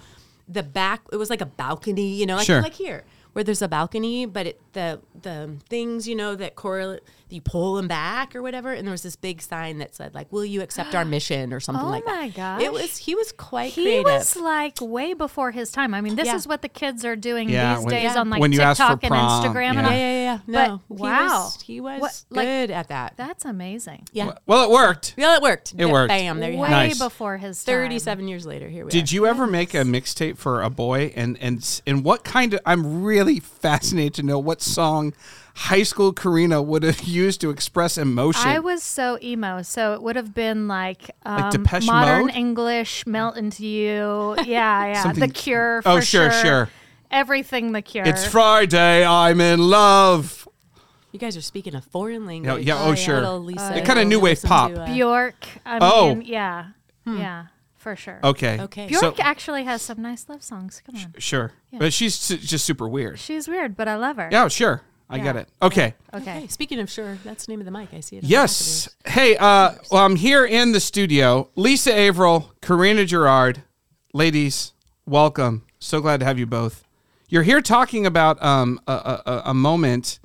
the 0.47 0.63
back, 0.63 1.01
it 1.11 1.17
was 1.17 1.29
like 1.29 1.41
a 1.41 1.45
balcony, 1.45 2.07
you 2.15 2.25
know, 2.25 2.35
like, 2.37 2.45
Sure. 2.45 2.61
like 2.61 2.73
here, 2.73 3.03
where 3.33 3.43
there's 3.43 3.61
a 3.61 3.67
balcony, 3.67 4.25
but 4.25 4.47
it, 4.47 4.61
the 4.73 4.99
the 5.21 5.55
things, 5.69 6.07
you 6.07 6.15
know, 6.15 6.35
that 6.35 6.55
correlate, 6.55 7.01
you 7.30 7.42
pull 7.42 7.75
them 7.75 7.88
back 7.88 8.36
or 8.36 8.42
whatever. 8.42 8.72
And 8.74 8.86
there 8.88 8.92
was 8.92 9.04
this 9.04 9.16
big 9.16 9.42
sign 9.42 9.80
that 9.80 9.95
said, 9.95 10.13
like, 10.13 10.31
"Will 10.31 10.45
you 10.45 10.62
accept 10.62 10.94
our 10.95 11.06
mission?" 11.16 11.54
or 11.54 11.60
something 11.60 11.83
Oh 11.86 11.89
like 11.89 12.06
that. 12.06 12.16
my 12.22 12.27
gosh. 12.30 12.62
It 12.62 12.72
was 12.72 12.98
he 12.98 13.16
was 13.16 13.31
quite 13.31 13.74
He 13.74 13.83
creative. 13.83 14.04
was 14.06 14.36
like 14.36 14.77
way 14.81 15.13
before 15.13 15.51
his 15.51 15.72
time. 15.72 15.94
I 15.94 16.01
mean, 16.01 16.16
this 16.16 16.27
Yeah. 16.27 16.36
is 16.36 16.48
what 16.48 16.62
the 16.62 16.69
kids 16.69 17.04
are 17.06 17.16
doing 17.16 17.50
Yeah, 17.50 17.75
these 17.75 17.86
when- 17.86 17.94
days 17.94 18.04
Yeah. 18.13 18.19
on 18.19 18.30
like 18.30 18.42
When 18.42 18.51
you 18.51 18.62
ask 18.62 18.81
for 18.81 18.89
TikTok 18.89 19.04
and 19.04 19.10
prom, 19.12 19.44
Instagram 19.44 19.69
and 19.69 19.75
yeah. 19.77 19.86
all. 19.86 19.92
yeah, 19.92 19.98
yeah, 19.98 20.24
yeah. 20.24 20.39
No, 20.48 20.81
But, 20.89 20.95
he 20.98 21.01
wow. 21.01 21.27
was, 21.45 21.62
he 21.62 21.81
was 21.81 22.01
What- 22.01 22.24
like, 22.30 22.45
good 22.48 22.72
at 22.72 22.88
that. 22.89 23.13
That's 23.18 23.45
amazing. 23.45 24.08
yeah, 24.12 24.34
Well, 24.46 24.63
it 24.63 24.70
worked. 24.72 25.13
yeah, 25.17 25.36
it 25.36 25.41
worked. 25.41 25.74
It 25.77 25.86
worked. 25.88 26.10
Bam, 26.10 26.39
there 26.39 26.51
you 26.51 26.58
go. 26.58 26.63
way. 26.63 26.70
Nice. 26.70 27.00
before 27.00 27.38
his 27.38 27.63
time. 27.63 27.74
Thirty-seven 27.74 28.27
years 28.27 28.46
later, 28.46 28.70
here 28.70 28.86
we 28.86 28.89
are. 28.89 28.91
Did 28.91 29.12
you 29.12 29.25
ever 29.27 29.46
make 29.48 29.74
a 29.74 29.77
mixtape 29.79 30.38
for 30.38 30.62
a 30.62 30.70
boy? 30.70 31.12
And 31.15 31.38
and 31.41 31.82
and 31.88 32.03
what 32.03 32.24
kind 32.24 32.53
of? 32.53 32.60
I'm 32.65 33.03
really 33.03 33.39
fascinated 33.39 34.13
to 34.15 34.24
know 34.24 34.39
what 34.39 34.62
song 34.62 35.13
high 35.55 35.83
school 35.83 36.13
Corinna 36.13 36.62
would 36.62 36.83
have 36.83 37.01
used 37.03 37.41
to 37.41 37.50
express 37.50 37.97
emotion. 37.97 38.47
I 38.47 38.59
was 38.59 38.83
so 38.83 39.17
emo, 39.24 39.62
so 39.62 39.93
it 39.93 40.01
would 40.01 40.15
have 40.15 40.33
been 40.33 40.67
like, 40.67 41.12
um, 41.25 41.50
Depeche 41.50 41.85
modern 41.88 42.27
Mode? 42.27 42.35
English, 42.35 43.07
melt 43.07 43.38
into 43.38 43.65
you. 43.65 44.35
Yeah, 44.45 44.85
yeah. 44.88 45.03
Something- 45.03 45.21
the 45.27 45.33
Cure. 45.33 45.81
For 45.81 45.89
Oh, 45.89 46.00
sure, 46.01 46.31
sure, 46.31 46.41
sure. 46.43 46.69
Everything 47.12 47.71
The 47.71 47.81
Cure. 47.81 48.05
it's 48.05 48.25
Friday. 48.25 49.05
I'm 49.05 49.39
in 49.39 49.59
love. 49.59 50.47
You 51.13 51.19
guys 51.19 51.38
are 51.38 51.41
speaking 51.41 51.74
a 51.75 51.81
foreign 51.81 52.25
language. 52.25 52.65
yeah, 52.65 52.83
oh, 52.83 52.93
sure. 52.93 53.15
Little 53.21 53.39
Lisa 53.39 53.77
It 53.77 53.85
kinda 53.85 54.03
new 54.03 54.19
wave 54.19 54.41
pop. 54.43 54.71
to, 54.71 54.81
uh, 54.81 54.85
Bjork. 54.88 55.45
I 55.65 55.77
Oh. 55.79 56.09
mean, 56.15 56.24
yeah, 56.27 56.65
yeah, 57.05 57.45
for 57.77 57.95
sure. 57.95 58.19
Okay. 58.21 58.59
Okay. 58.59 58.88
Bjork 58.88 59.15
So, 59.15 59.24
actually 59.24 59.63
has 59.63 59.81
some 59.81 60.01
nice 60.01 60.25
love 60.27 60.43
songs. 60.43 60.81
Come 60.85 60.95
on, 60.97 61.13
sure, 61.17 61.53
but 61.71 61.93
she's 61.93 62.15
su- 62.15 62.35
just 62.38 62.65
super 62.65 62.89
weird. 62.89 63.17
she's 63.19 63.47
weird, 63.47 63.77
but 63.77 63.88
I 63.88 63.95
love 63.95 64.17
her. 64.17 64.27
Yeah, 64.29 64.50
sure. 64.50 64.81
I 65.09 65.19
get 65.19 65.35
it. 65.35 65.47
Okay. 65.62 65.93
Okay. 66.13 66.21
Okay. 66.38 66.47
Speaking 66.47 66.79
of 66.79 66.89
sure, 66.89 67.17
that's 67.24 67.45
the 67.45 67.51
name 67.51 67.59
of 67.59 67.65
the 67.65 67.71
mic. 67.71 67.89
I 67.93 68.00
see 68.00 68.15
it. 68.17 68.19
on 68.19 68.24
the 68.24 68.27
Yes. 68.29 68.89
Hey, 69.05 69.38
uh, 69.38 69.74
well, 69.91 70.03
I'm 70.05 70.15
here 70.15 70.45
in 70.45 70.71
the 70.71 70.79
studio. 70.79 71.50
Lisa 71.55 71.93
Averill, 71.95 72.51
Corinna 72.62 73.05
Girard. 73.05 73.62
Ladies, 74.13 74.74
welcome. 75.05 75.63
So 75.79 76.01
glad 76.01 76.21
to 76.21 76.25
have 76.25 76.39
you 76.39 76.45
both. 76.45 76.83
You're 77.27 77.43
here 77.43 77.62
talking 77.62 78.05
about 78.05 78.41
um, 78.43 78.79
a, 78.88 78.91
a, 78.93 79.21
a- 79.25 79.41
a 79.47 79.53
moment 79.53 80.19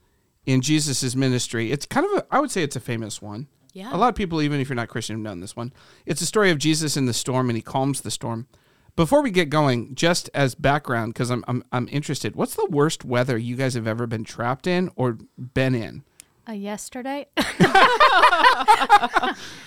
in 0.46 0.60
Jesus' 0.60 1.14
ministry. 1.14 1.70
It's 1.72 1.86
kind 1.86 2.06
of, 2.06 2.12
a, 2.18 2.26
I 2.30 2.40
would 2.40 2.50
say 2.50 2.62
it's 2.62 2.76
a 2.76 2.80
famous 2.80 3.20
one. 3.20 3.48
Yeah. 3.72 3.94
A 3.94 3.98
lot 3.98 4.08
of 4.08 4.14
people, 4.14 4.40
even 4.42 4.60
if 4.60 4.68
you're 4.68 4.76
not 4.76 4.88
Christian, 4.88 5.16
have 5.16 5.22
known 5.22 5.40
this 5.40 5.54
one. 5.54 5.72
It's 6.06 6.20
a 6.20 6.26
story 6.26 6.50
of 6.50 6.58
Jesus 6.58 6.96
in 6.96 7.06
the 7.06 7.12
storm 7.12 7.48
and 7.50 7.56
he 7.56 7.62
calms 7.62 8.00
the 8.00 8.10
storm. 8.10 8.46
Before 8.96 9.22
we 9.22 9.30
get 9.30 9.50
going, 9.50 9.94
just 9.94 10.28
as 10.34 10.54
background, 10.54 11.14
because 11.14 11.30
I'm, 11.30 11.44
I'm, 11.48 11.64
I'm 11.72 11.88
interested, 11.90 12.36
what's 12.36 12.54
the 12.54 12.66
worst 12.70 13.04
weather 13.04 13.38
you 13.38 13.56
guys 13.56 13.74
have 13.74 13.86
ever 13.86 14.06
been 14.06 14.24
trapped 14.24 14.66
in 14.66 14.90
or 14.96 15.18
been 15.54 15.74
in? 15.74 16.02
Uh, 16.48 16.52
yesterday. 16.52 17.26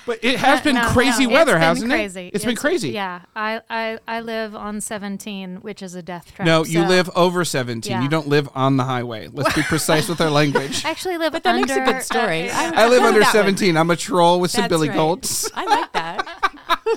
But 0.06 0.20
it 0.22 0.38
has 0.40 0.60
been 0.60 0.76
No, 0.76 0.86
crazy 0.90 1.26
no, 1.26 1.34
weather, 1.34 1.54
it's 1.54 1.80
been 1.80 1.90
hasn't 1.90 1.92
crazy. 1.92 2.28
it? 2.28 2.36
It's 2.36 2.44
been 2.44 2.58
crazy. 2.58 2.90
Yeah, 2.90 3.22
I, 3.38 3.62
I 3.70 4.00
I 4.06 4.20
live 4.20 4.54
on 4.54 4.82
17, 4.82 5.58
which 5.62 5.82
is 5.82 5.96
a 5.96 6.04
death 6.04 6.34
trap. 6.36 6.46
No, 6.46 6.66
you 6.66 6.82
so- 6.82 6.88
live 6.90 7.10
over 7.16 7.46
17. 7.46 7.90
Yeah. 7.90 8.02
You 8.04 8.10
don't 8.10 8.28
live 8.28 8.50
on 8.54 8.76
the 8.76 8.84
highway. 8.84 9.30
Let's 9.32 9.56
be 9.56 9.62
precise 9.64 10.10
with 10.10 10.20
our 10.20 10.30
language. 10.42 10.84
I 10.84 10.90
actually 10.90 11.18
live 11.18 11.32
But 11.32 11.44
that 11.44 11.56
under. 11.56 11.66
makes 11.68 11.78
a 11.78 11.86
good 11.94 12.04
story. 12.04 12.50
uh, 12.50 12.54
I- 12.58 12.84
I 12.84 12.88
live 12.90 13.02
under 13.04 13.20
that 13.22 13.28
one. 13.34 13.44
17. 13.46 13.78
I'm 13.78 13.90
a 13.92 13.96
troll 13.96 14.42
with 14.42 14.52
some 14.52 14.64
That's 14.64 14.70
billy 14.72 14.90
right. 14.90 14.96
goats. 14.98 15.50
I 15.56 15.66
like 15.66 15.94
that. 15.94 16.50
No, 16.86 16.94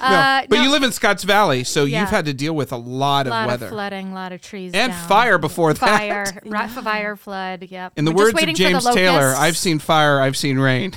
uh, 0.00 0.42
but 0.48 0.56
no, 0.56 0.62
you 0.62 0.70
live 0.70 0.82
in 0.82 0.92
Scotts 0.92 1.24
Valley, 1.24 1.64
so 1.64 1.84
Yeah. 1.84 2.00
you've 2.00 2.10
had 2.10 2.24
to 2.26 2.34
deal 2.34 2.54
with 2.54 2.72
a 2.72 2.76
lot 2.76 3.26
a 3.26 3.34
of 3.34 3.46
weather 3.46 3.66
of 3.66 3.72
flooding, 3.72 4.12
a 4.12 4.14
lot 4.14 4.32
of 4.32 4.40
trees 4.42 4.72
and 4.74 4.92
down. 4.92 5.08
fire 5.08 5.38
before 5.38 5.72
that. 5.72 5.80
Fire, 5.80 6.40
right, 6.46 6.70
fire, 6.70 7.16
flood. 7.16 7.66
Yep. 7.70 7.94
In 7.96 8.04
the 8.04 8.12
We're 8.12 8.24
words 8.24 8.28
of 8.30 8.34
waiting 8.36 8.54
for 8.56 8.62
the 8.62 8.68
James 8.70 8.84
Taylor. 8.94 9.34
I've 9.36 9.56
seen 9.56 9.78
fire, 9.78 10.20
I've 10.20 10.36
seen 10.36 10.58
rain. 10.58 10.92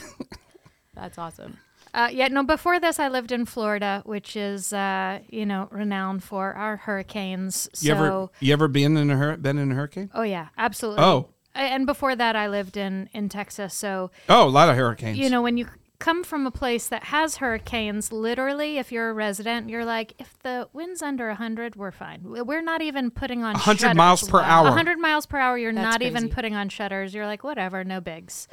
That's 0.94 1.18
awesome. 1.18 1.58
Uh, 1.94 2.10
yeah, 2.12 2.28
no. 2.28 2.44
Before 2.44 2.80
this, 2.80 3.00
I 3.00 3.08
lived 3.08 3.32
in 3.32 3.46
Florida, 3.46 4.04
which 4.06 4.36
is, 4.36 4.72
uh, 4.74 5.20
you 5.30 5.46
know, 5.46 5.68
renowned 5.72 6.24
for 6.24 6.54
our 6.54 6.78
hurricanes. 6.78 7.68
So, 7.74 7.86
you 7.88 7.92
ever 7.94 8.28
you 8.40 8.54
ever 8.54 8.68
been 8.68 8.96
in 8.96 9.10
a 9.10 9.16
hur- 9.18 9.38
been 9.38 9.58
in 9.58 9.72
a 9.72 9.76
hurricane? 9.76 10.10
oh 10.14 10.22
yeah, 10.22 10.50
absolutely. 10.58 11.04
Oh. 11.04 11.30
And 11.56 11.88
before 11.88 12.16
that, 12.16 12.36
I 12.36 12.48
lived 12.48 12.78
in 12.78 13.10
in 13.12 13.28
Texas. 13.28 13.74
So, 13.74 14.12
Oh, 14.30 14.48
a 14.48 14.50
lot 14.50 14.70
of 14.70 14.76
hurricanes. 14.76 15.18
you 15.18 15.32
know, 15.32 15.42
when 15.42 15.58
you 15.58 15.68
come 16.00 16.24
from 16.24 16.48
a 16.48 16.52
place 16.52 16.88
that 16.88 17.06
has 17.06 17.38
hurricanes, 17.38 18.12
literally, 18.12 18.78
if 18.78 18.92
you're 18.92 19.10
a 19.10 19.14
resident, 19.14 19.70
you're 19.70 19.86
like, 19.86 20.14
if 20.18 20.40
the 20.40 20.68
wind's 20.74 21.02
under 21.02 21.28
100, 21.28 21.76
we're 21.76 21.92
fine. 21.92 22.22
We're 22.24 22.62
not 22.62 22.82
even 22.82 23.12
putting 23.12 23.44
on 23.44 23.54
100 23.54 23.96
miles 23.96 24.22
shutters. 24.22 24.32
per 24.32 24.42
hour. 24.42 24.64
100 24.66 24.98
miles 24.98 25.26
per 25.26 25.38
hour, 25.38 25.58
you're 25.58 25.74
That's 25.74 25.84
not 25.84 26.02
even 26.02 26.30
putting 26.30 26.56
on 26.56 26.70
shutters. 26.70 27.14
You're 27.14 27.26
like, 27.28 27.44
whatever, 27.44 27.84
no 27.84 28.00
bigs. 28.02 28.48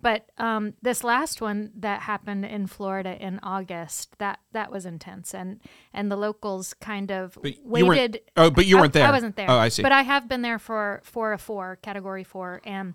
But 0.00 0.30
um, 0.38 0.74
this 0.80 1.02
last 1.02 1.40
one 1.40 1.72
that 1.76 2.02
happened 2.02 2.44
in 2.44 2.68
Florida 2.68 3.16
in 3.20 3.40
August, 3.42 4.16
that 4.18 4.38
that 4.52 4.70
was 4.70 4.86
intense, 4.86 5.34
and 5.34 5.60
and 5.92 6.08
the 6.08 6.14
locals 6.16 6.72
kind 6.74 7.10
of 7.10 7.36
But 7.42 7.54
waited. 7.64 8.20
oh, 8.36 8.48
but 8.48 8.66
you 8.66 8.76
I- 8.78 8.80
weren't 8.82 8.92
there. 8.92 9.08
I 9.08 9.10
wasn't 9.10 9.34
there. 9.34 9.50
Oh, 9.50 9.58
I 9.58 9.68
see. 9.70 9.82
But 9.82 9.90
I 9.90 10.02
have 10.02 10.28
been 10.28 10.42
there 10.42 10.60
for 10.60 11.00
for 11.02 11.32
a 11.32 11.38
four 11.38 11.80
category 11.82 12.22
four, 12.22 12.60
and 12.64 12.94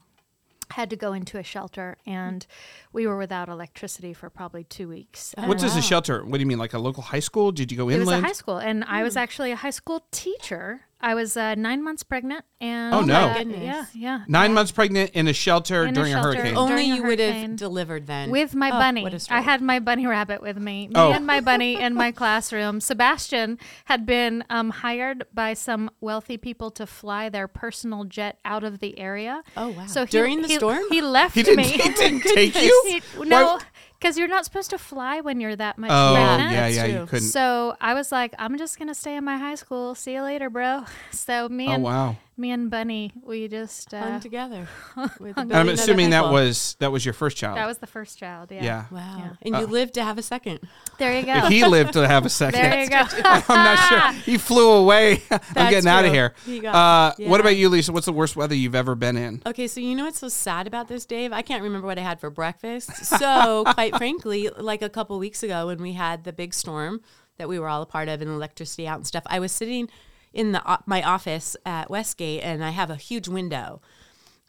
had 0.74 0.90
to 0.90 0.96
go 0.96 1.14
into 1.14 1.38
a 1.38 1.44
shelter, 1.44 1.98
and 2.06 2.46
we 2.92 3.06
were 3.06 3.18
without 3.18 3.48
electricity 3.48 4.14
for 4.14 4.30
probably 4.30 4.64
two 4.64 4.88
weeks. 4.88 5.34
What 5.38 5.60
does 5.60 5.76
a 5.76 5.82
shelter? 5.82 6.26
What 6.26 6.38
do 6.38 6.40
you 6.40 6.48
mean, 6.48 6.58
like 6.58 6.74
a 6.74 6.80
local 6.80 7.04
high 7.04 7.20
school? 7.20 7.52
Did 7.52 7.72
you 7.72 7.78
go 7.78 7.90
It 7.90 8.00
was 8.00 8.10
a 8.10 8.20
high 8.20 8.34
school, 8.34 8.58
and 8.58 8.84
I 8.84 9.04
was 9.04 9.14
hmm. 9.14 9.20
actually 9.20 9.52
a 9.52 9.56
high 9.56 9.70
school 9.70 10.06
teacher. 10.12 10.82
I 11.04 11.14
was 11.16 11.36
uh, 11.38 11.56
nine 11.56 11.84
months 11.84 12.02
pregnant, 12.02 12.46
and 12.62 12.96
Oh, 12.96 13.02
no. 13.02 13.14
uh, 13.28 13.38
Goodness. 13.40 13.62
yeah, 13.62 13.86
yeah, 13.94 14.24
Nine 14.30 14.54
months 14.54 14.72
pregnant 14.72 15.12
in 15.12 15.28
a 15.28 15.34
shelter 15.34 15.84
In 15.86 15.94
during 15.94 16.14
a, 16.14 16.16
shelter. 16.16 16.38
hurricane. 16.38 16.56
Oh, 16.58 16.62
Only 16.62 16.76
During 16.86 16.92
a 16.92 16.96
you 16.96 17.04
would 17.04 17.20
have 17.20 17.34
hurricane. 17.34 17.56
delivered 17.58 18.08
then. 18.08 18.30
with 18.32 18.56
my 18.56 18.70
Oh, 18.70 18.80
bunny. 18.80 19.04
what 19.04 19.12
a 19.12 19.16
I 19.16 19.20
story. 19.20 19.44
had 19.44 19.62
my 19.62 19.80
bunny 19.80 20.08
rabbit 20.08 20.42
with 20.42 20.58
me. 20.58 20.88
Me 20.88 20.94
Oh. 20.96 21.12
and 21.12 21.28
my 21.28 21.42
bunny 21.42 21.80
in 21.80 21.94
my 21.94 22.12
classroom. 22.12 22.80
Sebastian 22.80 23.60
had 23.86 24.06
been 24.06 24.46
um, 24.50 24.70
hired 24.70 25.26
by 25.34 25.54
some 25.54 25.92
wealthy 26.00 26.38
people 26.38 26.72
to 26.72 26.88
fly 26.88 27.28
their 27.28 27.50
personal 27.50 28.06
jet 28.06 28.40
out 28.46 28.64
of 28.64 28.80
the 28.80 28.98
area. 28.98 29.44
Oh, 29.58 29.70
wow. 29.70 29.86
So 29.88 30.06
he, 30.06 30.12
During 30.12 30.42
the 30.42 30.48
he- 30.48 30.56
storm? 30.56 30.84
he 30.90 31.02
left 31.02 31.36
He 31.36 31.44
didn't, 31.44 31.58
me. 31.58 31.64
he 31.68 31.90
didn't 31.92 32.22
take 32.34 32.56
you? 32.62 32.84
He- 32.88 33.24
no, 33.26 33.58
Why- 33.58 33.60
because 34.04 34.18
you're 34.18 34.28
not 34.28 34.44
supposed 34.44 34.70
to 34.72 34.78
fly 34.78 35.22
when 35.22 35.40
you're 35.40 35.56
that 35.56 35.78
much 35.78 35.90
Oh, 35.90 36.14
pregnant. 36.14 36.52
yeah, 36.52 36.68
yeah, 36.68 36.86
you 37.00 37.06
couldn't. 37.06 37.30
So 37.30 37.78
I 37.80 37.94
was 37.94 38.12
like, 38.12 38.36
I'm 38.38 38.58
just 38.58 38.78
gonna 38.78 38.94
stay 38.94 39.16
in 39.16 39.24
my 39.24 39.38
high 39.38 39.56
school. 39.56 39.96
See 39.96 40.14
you 40.14 40.22
later, 40.22 40.50
bro. 40.50 40.84
So 41.12 41.48
me 41.48 41.68
oh, 41.70 41.72
and 41.72 41.84
wow. 41.84 42.18
Me 42.36 42.50
and 42.52 42.72
Bunny, 42.72 43.12
we 43.24 43.48
just 43.48 43.94
uh, 43.94 44.00
hung 44.02 44.20
together. 44.20 44.68
with 45.20 45.38
a 45.38 45.42
I'm 45.52 45.70
assuming 45.70 46.10
that 46.10 46.22
people. 46.22 46.34
was 46.34 46.76
that 46.80 46.92
was 46.92 47.06
your 47.06 47.14
first 47.14 47.38
child. 47.38 47.58
that 47.58 47.68
was 47.68 47.78
the 47.78 47.88
first 47.88 48.18
child. 48.18 48.52
Yeah. 48.52 48.64
yeah. 48.64 48.86
Wow. 48.92 49.16
Yeah. 49.18 49.30
And 49.44 49.56
Uh, 49.56 49.60
you 49.60 49.68
lived 49.68 49.94
to 49.96 50.04
have 50.04 50.18
a 50.18 50.24
second. 50.24 50.60
There 50.98 51.16
you 51.20 51.26
go. 51.26 51.42
He 51.42 51.64
lived 51.66 51.94
to 51.94 52.08
have 52.08 52.26
a 52.26 52.30
second. 52.42 52.60
there 52.60 52.82
you 52.84 52.90
go. 52.90 53.04
I'm 53.24 53.44
not 53.48 53.88
sure. 53.88 54.12
He 54.24 54.38
flew 54.40 54.72
away. 54.72 55.22
I'm 55.30 55.40
That's 55.54 55.70
getting 55.70 55.88
out 55.90 56.06
of 56.06 56.12
here. 56.12 56.34
He 56.46 56.60
got- 56.60 56.74
Uh, 57.22 57.24
What 57.30 57.40
about 57.40 57.56
you, 57.56 57.70
Lisa? 57.70 57.92
What's 57.92 58.08
the 58.08 58.14
worst 58.14 58.36
weather 58.36 58.56
you've 58.56 58.76
ever 58.76 58.96
been 58.96 59.16
in? 59.18 59.42
Okay, 59.46 59.68
so 59.68 59.80
you 59.80 59.94
know 59.96 60.06
what's 60.06 60.20
so 60.20 60.28
sad 60.30 60.66
about 60.66 60.88
this, 60.88 61.06
Dave? 61.06 61.32
I 61.32 61.44
can't 61.44 61.62
remember 61.62 61.86
what 61.88 62.00
I 62.00 62.02
had 62.02 62.20
for 62.20 62.30
breakfast. 62.32 62.90
So, 63.06 63.64
quite 63.74 63.96
frankly, 63.98 64.50
like 64.58 64.82
a 64.82 64.90
couple 64.90 65.20
weeks 65.20 65.44
ago 65.44 65.68
when 65.68 65.82
we 65.82 65.94
had 65.94 66.24
the 66.24 66.34
big 66.34 66.54
storm 66.54 67.02
that 67.38 67.48
we 67.48 67.60
were 67.60 67.68
all 67.68 67.82
a 67.82 67.86
part 67.86 68.08
of 68.10 68.22
and 68.22 68.30
electricity 68.30 68.88
out 68.88 68.98
and 68.98 69.06
stuff, 69.08 69.24
I 69.28 69.40
was 69.40 69.52
sitting 69.52 69.90
in 70.34 70.52
the 70.52 70.80
my 70.86 71.02
office 71.04 71.56
at 71.66 71.90
Westgate 71.90 72.44
and 72.44 72.64
I 72.64 72.72
have 72.72 72.90
a 72.90 72.96
huge 72.96 73.28
window. 73.28 73.82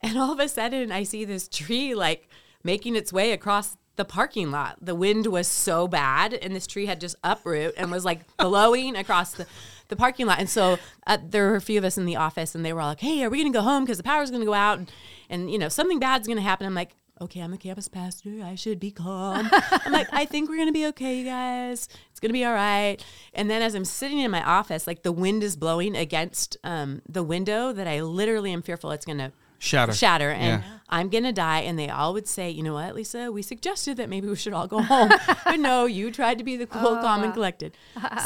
And 0.03 0.19
all 0.19 0.33
of 0.33 0.41
a 0.41 0.49
sudden, 0.49 0.93
I 0.93 1.03
see 1.05 1.25
this 1.25 1.49
tree 1.49 1.95
like 1.95 2.29
making 2.62 2.97
its 2.97 3.12
way 3.12 3.33
across 3.33 3.76
the 3.97 4.05
parking 4.05 4.50
lot. 4.50 4.76
The 4.81 4.95
wind 4.95 5.26
was 5.26 5.47
so 5.47 5.87
bad, 5.87 6.35
and 6.35 6.55
this 6.55 6.67
tree 6.67 6.87
had 6.87 7.00
just 7.00 7.17
uproot 7.23 7.75
and 7.76 7.91
was 7.91 8.05
like 8.05 8.21
blowing 8.37 8.97
across 8.97 9.33
the, 9.33 9.47
the 9.88 9.97
parking 9.97 10.26
lot. 10.26 10.41
And 10.41 10.50
so 10.50 10.79
uh, 11.07 11.19
there 11.25 11.49
were 11.49 11.57
a 11.57 11.61
few 11.61 11.79
of 11.79 11.85
us 11.85 11.97
in 11.97 12.05
the 12.05 12.17
office, 12.17 12.55
and 12.55 12.64
they 12.64 12.73
were 12.73 12.81
all 12.81 12.88
like, 12.88 13.00
"Hey, 13.00 13.23
are 13.23 13.31
we 13.31 13.38
going 13.38 13.53
to 13.53 13.57
go 13.57 13.62
home 13.62 13.85
because 13.85 13.99
the 13.99 14.05
power's 14.05 14.31
going 14.31 14.43
to 14.43 14.47
go 14.47 14.55
out?" 14.55 14.79
And, 14.79 14.93
and 15.31 15.50
you 15.50 15.59
know 15.59 15.69
something 15.69 15.99
bad's 15.99 16.26
going 16.26 16.38
to 16.38 16.43
happen. 16.43 16.67
I'm 16.67 16.75
like. 16.75 16.97
Okay, 17.21 17.40
I'm 17.40 17.52
a 17.52 17.59
campus 17.59 17.87
pastor. 17.87 18.40
I 18.42 18.56
should 18.56 18.80
be 18.80 18.90
calm. 18.90 19.49
I'm 19.52 19.92
like, 19.92 20.09
I 20.12 20.25
think 20.25 20.49
we're 20.50 20.56
gonna 20.59 20.73
be 20.73 20.87
okay, 20.87 21.18
you 21.18 21.25
guys. 21.25 21.88
It's 22.11 22.18
gonna 22.18 22.33
be 22.33 22.44
all 22.44 22.52
right. 22.54 22.97
And 23.33 23.49
then 23.49 23.62
as 23.62 23.75
I'm 23.75 23.85
sitting 23.85 24.18
in 24.18 24.33
my 24.33 24.42
office, 24.42 24.87
like 24.88 25.04
the 25.04 25.12
wind 25.12 25.44
is 25.44 25.56
blowing 25.56 25.94
against 25.97 26.56
um, 26.64 27.02
the 27.09 27.23
window, 27.23 27.73
that 27.73 27.87
I 27.87 28.02
literally 28.02 28.52
am 28.52 28.62
fearful 28.62 28.90
it's 28.90 29.06
gonna 29.06 29.33
Shatter. 29.61 29.92
shatter 29.94 30.30
and 30.30 30.62
Yeah. 30.62 30.78
I'm 30.88 31.09
gonna 31.09 31.33
die. 31.33 31.61
And 31.61 31.78
they 31.78 31.88
all 31.88 32.12
would 32.14 32.26
say, 32.26 32.50
you 32.50 32.64
know 32.64 32.75
what, 32.75 32.97
Lisa, 32.97 33.30
we 33.30 33.42
suggested 33.42 33.97
that 33.99 34.09
maybe 34.09 34.28
we 34.28 34.35
should 34.37 34.52
all 34.52 34.66
go 34.66 34.83
home. 34.83 35.11
but 35.44 35.61
no, 35.61 35.87
you 35.87 36.11
tried 36.11 36.38
to 36.38 36.44
be 36.44 36.56
the 36.56 36.66
cool, 36.66 36.97
calm, 36.97 37.23
and 37.23 37.33
collected. 37.33 37.76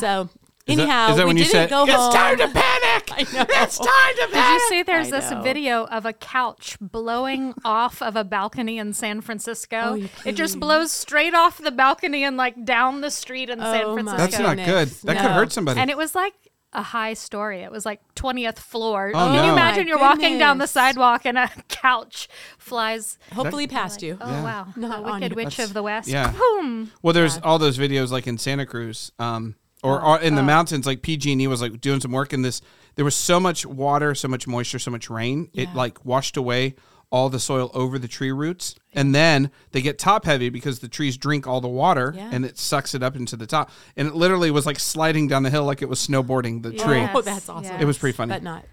So 0.01 0.31
Is 0.69 0.79
anyhow, 0.79 1.11
is 1.11 1.17
that 1.17 1.25
we 1.25 1.29
when 1.29 1.37
you 1.39 1.45
didn't 1.45 1.53
said, 1.53 1.71
go 1.71 1.85
it's 1.85 1.93
home. 1.95 2.13
time 2.13 2.37
to 2.39 2.49
panic? 2.49 3.11
I 3.13 3.23
know. 3.33 3.47
It's 3.49 3.79
time 3.79 3.87
to 3.87 4.21
panic. 4.21 4.31
Did 4.31 4.33
panic. 4.33 4.53
you 4.61 4.69
see 4.69 4.83
there's 4.83 5.13
I 5.13 5.21
this 5.21 5.31
know. 5.31 5.43
video 5.43 5.85
of 5.87 6.05
a 6.07 6.13
couch 6.13 6.77
blowing 6.81 7.55
off 7.65 8.03
of 8.03 8.17
a 8.17 8.25
balcony 8.25 8.79
in 8.79 8.93
San 8.93 9.21
Francisco? 9.23 9.81
Oh, 9.83 9.95
you 9.95 10.09
it 10.27 10.33
just 10.33 10.55
please. 10.55 10.61
blows 10.61 10.93
straight 10.93 11.35
off 11.35 11.59
the 11.59 11.71
balcony 11.71 12.23
and 12.25 12.37
like 12.37 12.65
down 12.65 13.01
the 13.01 13.11
street 13.11 13.49
in 13.51 13.59
San 13.61 13.85
Oh, 13.85 13.97
my 13.97 14.03
Francisco. 14.03 14.19
That's 14.19 14.39
not 14.39 14.57
good. 14.59 14.67
goodness. 14.67 15.01
That 15.03 15.17
could 15.17 15.23
No. 15.29 15.33
hurt 15.33 15.53
somebody. 15.53 15.81
and 15.81 15.89
it 15.91 15.97
was 15.97 16.15
like 16.15 16.35
a 16.75 16.83
high 16.83 17.15
story. 17.15 17.61
It 17.63 17.71
was 17.73 17.87
like 17.87 18.01
20th 18.15 18.59
floor. 18.59 19.11
Oh, 19.15 19.19
Can 19.19 19.33
no. 19.37 19.45
you 19.47 19.53
imagine 19.53 19.85
My 19.85 19.89
you're 19.89 19.99
walking 19.99 20.37
down 20.37 20.59
the 20.59 20.65
goodness. 20.65 20.71
sidewalk 20.73 21.23
and 21.25 21.39
a 21.39 21.51
couch 21.69 22.29
flies? 22.59 23.17
Hopefully 23.33 23.67
past 23.67 24.03
you. 24.03 24.19
Oh 24.21 24.31
Yeah. 24.31 24.43
wow! 24.45 24.67
Not 24.77 25.03
the 25.03 25.09
on 25.09 25.21
Wicked 25.21 25.31
you. 25.33 25.37
Witch 25.37 25.45
That's- 25.57 25.69
of 25.69 25.73
the 25.75 25.83
West. 25.83 26.09
yeah. 26.09 26.33
Boom. 26.33 26.93
Well, 27.01 27.15
there's 27.15 27.39
all 27.39 27.59
those 27.59 27.79
videos 27.79 28.11
like 28.11 28.27
in 28.27 28.37
Santa 28.37 28.67
Cruz, 28.67 29.13
um, 29.19 29.55
or, 29.83 30.03
or 30.03 30.21
in 30.21 30.35
the 30.35 30.43
mountains, 30.43 30.87
like 30.87 31.03
PG&E 31.03 31.47
was 31.47 31.61
like 31.63 31.81
doing 31.81 32.01
some 32.01 32.13
work 32.13 32.33
in 32.33 32.43
this. 32.43 32.61
There 32.97 33.05
was 33.05 33.15
so 33.15 33.39
much 33.39 33.65
water, 33.65 34.15
so 34.15 34.27
much 34.29 34.47
moisture, 34.47 34.79
so 34.79 34.91
much 34.91 35.09
rain. 35.09 35.51
It 35.55 35.73
like 35.75 36.05
washed 36.05 36.37
away 36.37 36.75
all 37.11 37.31
the 37.31 37.39
soil 37.41 37.71
over 37.73 37.99
the 37.99 38.09
tree 38.09 38.33
roots, 38.33 38.75
and 38.93 39.15
then 39.15 39.51
they 39.71 39.81
get 39.81 39.99
top 39.99 40.25
heavy 40.27 40.51
because 40.51 40.81
the 40.81 40.89
trees 40.89 41.17
drink 41.17 41.47
all 41.47 41.61
the 41.61 41.69
water, 41.69 42.13
Yeah. 42.15 42.29
and 42.33 42.45
it 42.45 42.59
sucks 42.59 42.95
it 42.95 43.03
up 43.03 43.17
into 43.17 43.35
the 43.37 43.47
top. 43.47 43.71
And 43.97 44.09
it 44.09 44.15
literally 44.15 44.51
was 44.51 44.67
like 44.67 44.79
sliding 44.79 45.27
down 45.29 45.43
the 45.43 45.49
hill 45.51 45.65
like 45.65 45.81
it 45.81 45.89
was 45.89 46.07
snowboarding 46.07 46.63
the 46.63 46.73
tree. 46.73 47.09
Oh, 47.15 47.23
that's 47.23 47.49
awesome. 47.49 47.65
yes. 47.65 47.81
It 47.81 47.85
was 47.87 47.97
pretty 47.97 48.15
funny. 48.17 48.31
But 48.35 48.43
not. 48.43 48.65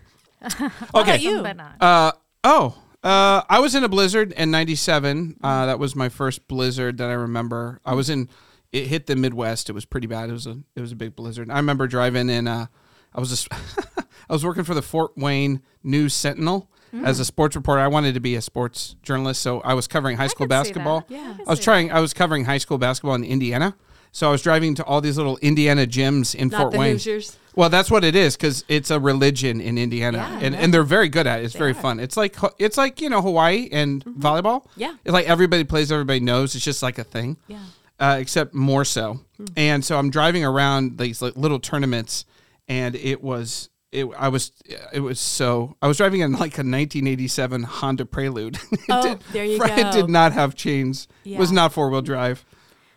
okay. 0.96 1.18
you? 1.20 1.42
But 1.42 1.56
not. 1.58 1.76
Uh 1.82 2.12
oh. 2.44 2.78
Uh, 3.04 3.44
I 3.48 3.60
was 3.60 3.76
in 3.76 3.84
a 3.84 3.90
blizzard 3.90 4.32
in 4.32 4.50
'97. 4.50 5.38
Uh, 5.44 5.68
that 5.68 5.78
was 5.80 5.96
my 5.96 6.10
first 6.10 6.48
blizzard 6.48 6.98
that 6.98 7.10
I 7.10 7.14
remember. 7.14 7.80
I 7.86 7.94
was 7.94 8.10
in. 8.10 8.28
It 8.76 8.88
hit 8.88 9.08
the 9.08 9.16
Midwest. 9.16 9.70
It 9.70 9.74
was 9.74 9.86
pretty 9.86 10.08
bad. 10.08 10.30
It 10.30 10.34
was 10.34 10.48
a. 10.48 10.58
It 10.76 10.82
was 10.82 10.92
a 10.92 10.96
big 10.96 11.16
blizzard. 11.16 11.50
I 11.50 11.58
remember 11.58 11.88
driving 11.88 12.30
in. 12.30 12.48
Uh, 12.48 12.66
I 13.14 13.20
was 13.20 13.30
just. 13.30 13.48
I 14.30 14.34
was 14.34 14.44
working 14.44 14.64
for 14.64 14.74
the 14.74 14.82
Fort 14.82 15.18
Wayne 15.18 15.62
News 15.84 16.14
Sentinel 16.14 16.70
as 17.04 17.20
a 17.20 17.26
sports 17.26 17.56
reporter. 17.56 17.82
I 17.82 17.88
wanted 17.88 18.14
to 18.16 18.20
be 18.20 18.36
a 18.36 18.42
sports 18.42 18.96
journalist, 19.04 19.42
so 19.42 19.60
I 19.62 19.74
was 19.74 19.88
covering 19.88 20.18
high 20.18 20.28
school 20.28 20.46
could 20.46 20.50
basketball. 20.50 21.06
Yeah, 21.10 21.36
I 21.40 21.44
I 21.48 21.50
was 21.50 21.60
trying. 21.60 21.92
I 21.92 22.00
was 22.00 22.14
covering 22.14 22.46
high 22.46 22.58
school 22.58 22.78
basketball 22.78 23.16
in 23.16 23.24
Indiana. 23.24 23.76
So 24.12 24.30
I 24.30 24.32
was 24.32 24.42
driving 24.42 24.76
to 24.76 24.84
all 24.86 25.02
these 25.02 25.18
little 25.18 25.38
Indiana 25.42 25.86
gyms 25.86 26.34
in 26.34 26.48
Not 26.48 26.62
Fort 26.62 26.74
Wayne. 26.74 26.94
Hoosiers. 26.94 27.38
Well, 27.54 27.70
that's 27.70 27.92
what 27.92 28.06
it 28.06 28.16
is 28.16 28.38
because 28.38 28.64
it's 28.70 28.90
a 28.90 28.98
religion 28.98 29.60
in 29.60 29.78
Indiana, 29.78 30.18
Yeah, 30.20 30.40
and, 30.42 30.56
yeah. 30.56 30.62
and 30.62 30.74
they're 30.74 30.84
very 30.84 31.10
good 31.10 31.28
at 31.28 31.42
it. 31.42 31.46
It's 31.46 31.54
very 31.54 31.72
are. 31.72 31.74
Mm-hmm. 31.74 31.82
fun. 31.82 32.00
It's 32.00 32.16
like 32.16 32.36
it's 32.58 32.78
like 32.78 33.02
you 33.02 33.10
know 33.10 33.22
Hawaii 33.22 33.68
and 33.72 34.04
volleyball. 34.06 34.66
Yeah. 34.78 34.96
it's 35.04 35.12
like 35.14 35.28
everybody 35.28 35.66
plays, 35.66 35.92
everybody 35.92 36.22
knows. 36.22 36.56
It's 36.56 36.64
just 36.64 36.82
like 36.82 36.98
a 36.98 37.04
thing. 37.04 37.38
Yeah. 37.48 37.60
Uh, 38.00 38.18
except 38.20 38.54
more 38.54 38.86
so. 38.86 39.20
Hmm. 39.38 39.46
And 39.56 39.86
so 39.86 39.98
I'm 39.98 40.10
driving 40.10 40.44
around 40.46 40.98
these 40.98 41.22
like 41.22 41.36
little 41.36 41.60
tournaments, 41.60 42.26
and 42.68 42.96
it 42.96 43.24
was 43.24 43.70
it. 43.92 44.06
I 44.18 44.28
was 44.30 44.52
it 44.94 45.00
was 45.02 45.20
so 45.20 45.76
I 45.82 45.88
was 45.88 45.98
driving 45.98 46.22
in 46.22 46.32
like 46.34 46.58
a 46.58 46.66
1987 46.66 47.64
Honda 47.64 48.06
Prelude. 48.06 48.58
Oh, 48.90 49.02
did- 49.04 49.20
there 49.34 49.46
you 49.46 49.64
It 49.64 49.76
go. 49.78 49.92
did 49.92 50.10
not 50.10 50.34
have 50.34 50.56
chains. 50.56 51.08
It 51.24 51.38
was 51.40 51.52
not 51.52 51.74
four 51.74 51.90
wheel 51.90 52.02
drive. 52.02 52.46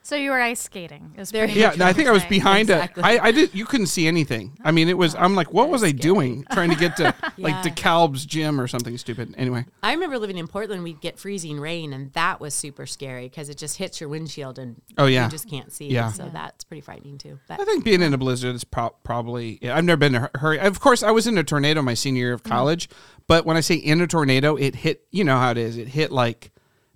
So 0.02 0.16
you 0.16 0.30
were 0.30 0.40
ice 0.40 0.60
skating. 0.62 1.14
Is 1.18 1.30
There 1.30 1.44
Yeah, 1.46 1.74
no, 1.76 1.84
I 1.84 1.92
think 1.92 2.08
I 2.08 2.12
was 2.12 2.24
behind 2.24 2.70
Exactly. 2.70 3.02
it. 3.02 3.06
I, 3.06 3.26
I 3.26 3.30
did. 3.30 3.54
You 3.54 3.66
couldn't 3.66 3.88
see 3.88 4.06
anything. 4.06 4.56
I 4.64 4.70
mean, 4.70 4.88
it 4.88 4.96
was. 4.96 5.14
I'm 5.14 5.34
like, 5.34 5.52
what 5.52 5.68
was 5.68 5.84
I 5.84 5.90
doing? 5.92 6.46
Trying 6.52 6.70
to 6.70 6.76
get 6.76 6.96
to 6.96 7.14
like 7.36 7.52
Yeah. 7.54 7.62
DeKalb's 7.62 8.24
gym 8.24 8.58
or 8.58 8.66
something 8.68 8.96
stupid. 8.96 9.34
Anyway, 9.36 9.66
I 9.82 9.92
remember 9.92 10.18
living 10.18 10.38
in 10.38 10.48
Portland, 10.48 10.82
we'd 10.82 11.02
get 11.02 11.18
freezing 11.18 11.60
rain, 11.60 11.92
and 11.92 12.10
that 12.14 12.40
was 12.40 12.54
super 12.54 12.86
scary 12.86 13.24
because 13.28 13.50
it 13.50 13.58
just 13.58 13.76
hits 13.76 14.00
your 14.00 14.08
windshield 14.08 14.58
and 14.58 14.80
Oh, 14.96 15.04
yeah. 15.06 15.24
you 15.26 15.30
just 15.30 15.50
can't 15.50 15.70
see. 15.72 15.88
Yeah. 15.88 16.10
So 16.12 16.30
that's 16.32 16.64
pretty 16.64 16.80
frightening 16.80 17.18
too. 17.18 17.38
But 17.46 17.60
I 17.60 17.64
think 17.66 17.84
being 17.84 18.00
in 18.00 18.14
a 18.14 18.18
blizzard 18.18 18.54
is 18.54 18.64
pro- 18.64 18.94
probably. 19.04 19.58
Yeah, 19.60 19.76
I've 19.76 19.84
never 19.84 19.98
been 19.98 20.14
in 20.14 20.22
a 20.34 20.38
hurry. 20.38 20.58
Of 20.58 20.80
course, 20.80 21.02
I 21.02 21.10
was 21.10 21.26
in 21.26 21.36
a 21.36 21.44
tornado 21.44 21.82
my 21.82 21.94
senior 21.94 22.20
year 22.20 22.32
of 22.32 22.42
Mm. 22.42 22.48
college, 22.50 22.88
but 23.26 23.44
when 23.44 23.56
I 23.58 23.60
say 23.60 23.74
in 23.74 24.00
a 24.00 24.06
tornado, 24.06 24.56
it 24.56 24.74
hit. 24.76 25.02
You 25.10 25.24
know 25.24 25.36
how 25.36 25.50
it 25.50 25.58
is. 25.58 25.76
It 25.76 25.88
hit 25.88 26.10
like 26.12 26.50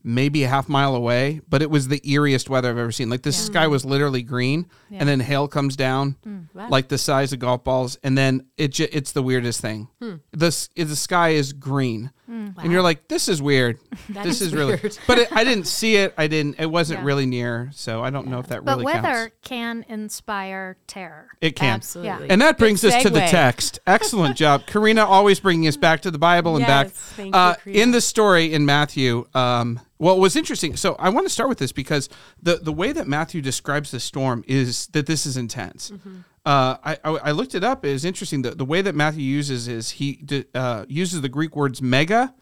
maybe 0.04 0.42
a 0.44 0.48
half 0.48 0.68
mile 0.68 0.94
away, 0.94 1.40
but 1.48 1.62
it 1.62 1.70
was 1.70 1.88
the 1.88 2.00
eeriest 2.00 2.48
weather 2.48 2.68
I've 2.70 2.78
ever 2.78 2.92
seen. 2.92 3.08
Like 3.10 3.22
the 3.22 3.32
sky 3.32 3.66
was 3.66 3.84
literally 3.84 4.22
green, 4.22 4.66
and 4.90 5.08
then 5.08 5.20
hail 5.20 5.48
comes 5.48 5.76
down, 5.76 6.16
Mm. 6.26 6.46
Wow. 6.54 6.68
like 6.68 6.88
the 6.88 6.98
size 6.98 7.32
of 7.32 7.38
golf 7.38 7.64
balls, 7.64 7.98
and 8.02 8.16
then 8.18 8.46
it 8.56 8.72
ju- 8.72 8.88
it's 8.92 9.12
the 9.12 9.22
weirdest 9.22 9.60
thing. 9.60 9.88
Hmm. 10.00 10.16
This 10.32 10.68
the 10.76 10.96
sky 10.96 11.30
is 11.30 11.52
green, 11.52 12.10
and 12.28 12.72
you're 12.72 12.82
like, 12.82 13.08
this 13.08 13.28
is 13.28 13.40
weird. 13.42 13.78
This 14.08 14.40
is 14.40 14.48
is, 14.48 14.54
really. 14.54 14.76
weird. 14.82 14.98
But 15.06 15.18
it, 15.18 15.28
I 15.32 15.44
didn't 15.44 15.66
see 15.66 15.96
it. 15.96 16.14
I 16.18 16.26
didn't. 16.26 16.56
It 16.58 16.66
wasn't 16.70 17.00
Yeah. 17.00 17.06
really 17.06 17.26
near, 17.26 17.70
so 17.72 18.02
I 18.02 18.10
don't 18.10 18.26
know 18.28 18.38
if 18.38 18.48
that 18.48 18.64
But 18.64 18.72
really 18.78 18.84
weather 18.86 19.02
counts. 19.30 19.36
can 19.42 19.84
inspire 19.88 20.76
terror. 20.86 21.28
It 21.40 21.56
can. 21.56 21.74
absolutely. 21.74 22.30
And 22.30 22.40
that 22.42 22.58
brings 22.58 22.84
us 22.84 23.02
to 23.02 23.10
the 23.10 23.20
text. 23.20 23.78
Excellent 23.86 24.36
job, 24.36 24.66
Corinna. 24.66 25.04
Always 25.04 25.40
bringing 25.40 25.66
us 25.68 25.76
back 25.76 26.02
to 26.02 26.10
the 26.10 26.18
Bible 26.18 26.56
and 26.56 26.66
back. 26.66 26.86
Yes, 26.88 27.12
thank 27.16 27.34
uh, 27.34 27.54
Corinna. 27.54 27.78
in 27.78 27.90
the 27.92 28.00
story 28.00 28.52
in 28.52 28.64
Matthew, 28.66 29.26
um, 29.34 29.80
well, 30.02 30.16
it 30.16 30.20
was 30.20 30.34
interesting. 30.34 30.74
So 30.74 30.96
I 30.98 31.10
want 31.10 31.26
to 31.26 31.32
start 31.32 31.48
with 31.48 31.58
this 31.58 31.70
because 31.70 32.08
the 32.42 32.56
the 32.56 32.72
way 32.72 32.90
that 32.90 33.06
Matthew 33.06 33.40
describes 33.40 33.92
the 33.92 34.00
storm 34.00 34.42
is 34.48 34.88
that 34.88 35.06
this 35.06 35.26
is 35.26 35.36
intense. 35.36 35.92
Mm-hmm. 35.92 36.16
Uh, 36.44 36.76
I, 36.84 36.98
I 37.04 37.10
I 37.10 37.30
looked 37.30 37.54
it 37.54 37.62
up. 37.62 37.84
It 37.84 37.90
is 37.90 38.04
interesting. 38.04 38.42
The, 38.42 38.50
the 38.50 38.64
way 38.64 38.82
that 38.82 38.96
Matthew 38.96 39.22
uses 39.22 39.68
is 39.68 39.90
he 39.90 40.18
uh, 40.56 40.86
uses 40.88 41.20
the 41.20 41.28
Greek 41.28 41.54
words 41.54 41.80
mega 41.80 42.34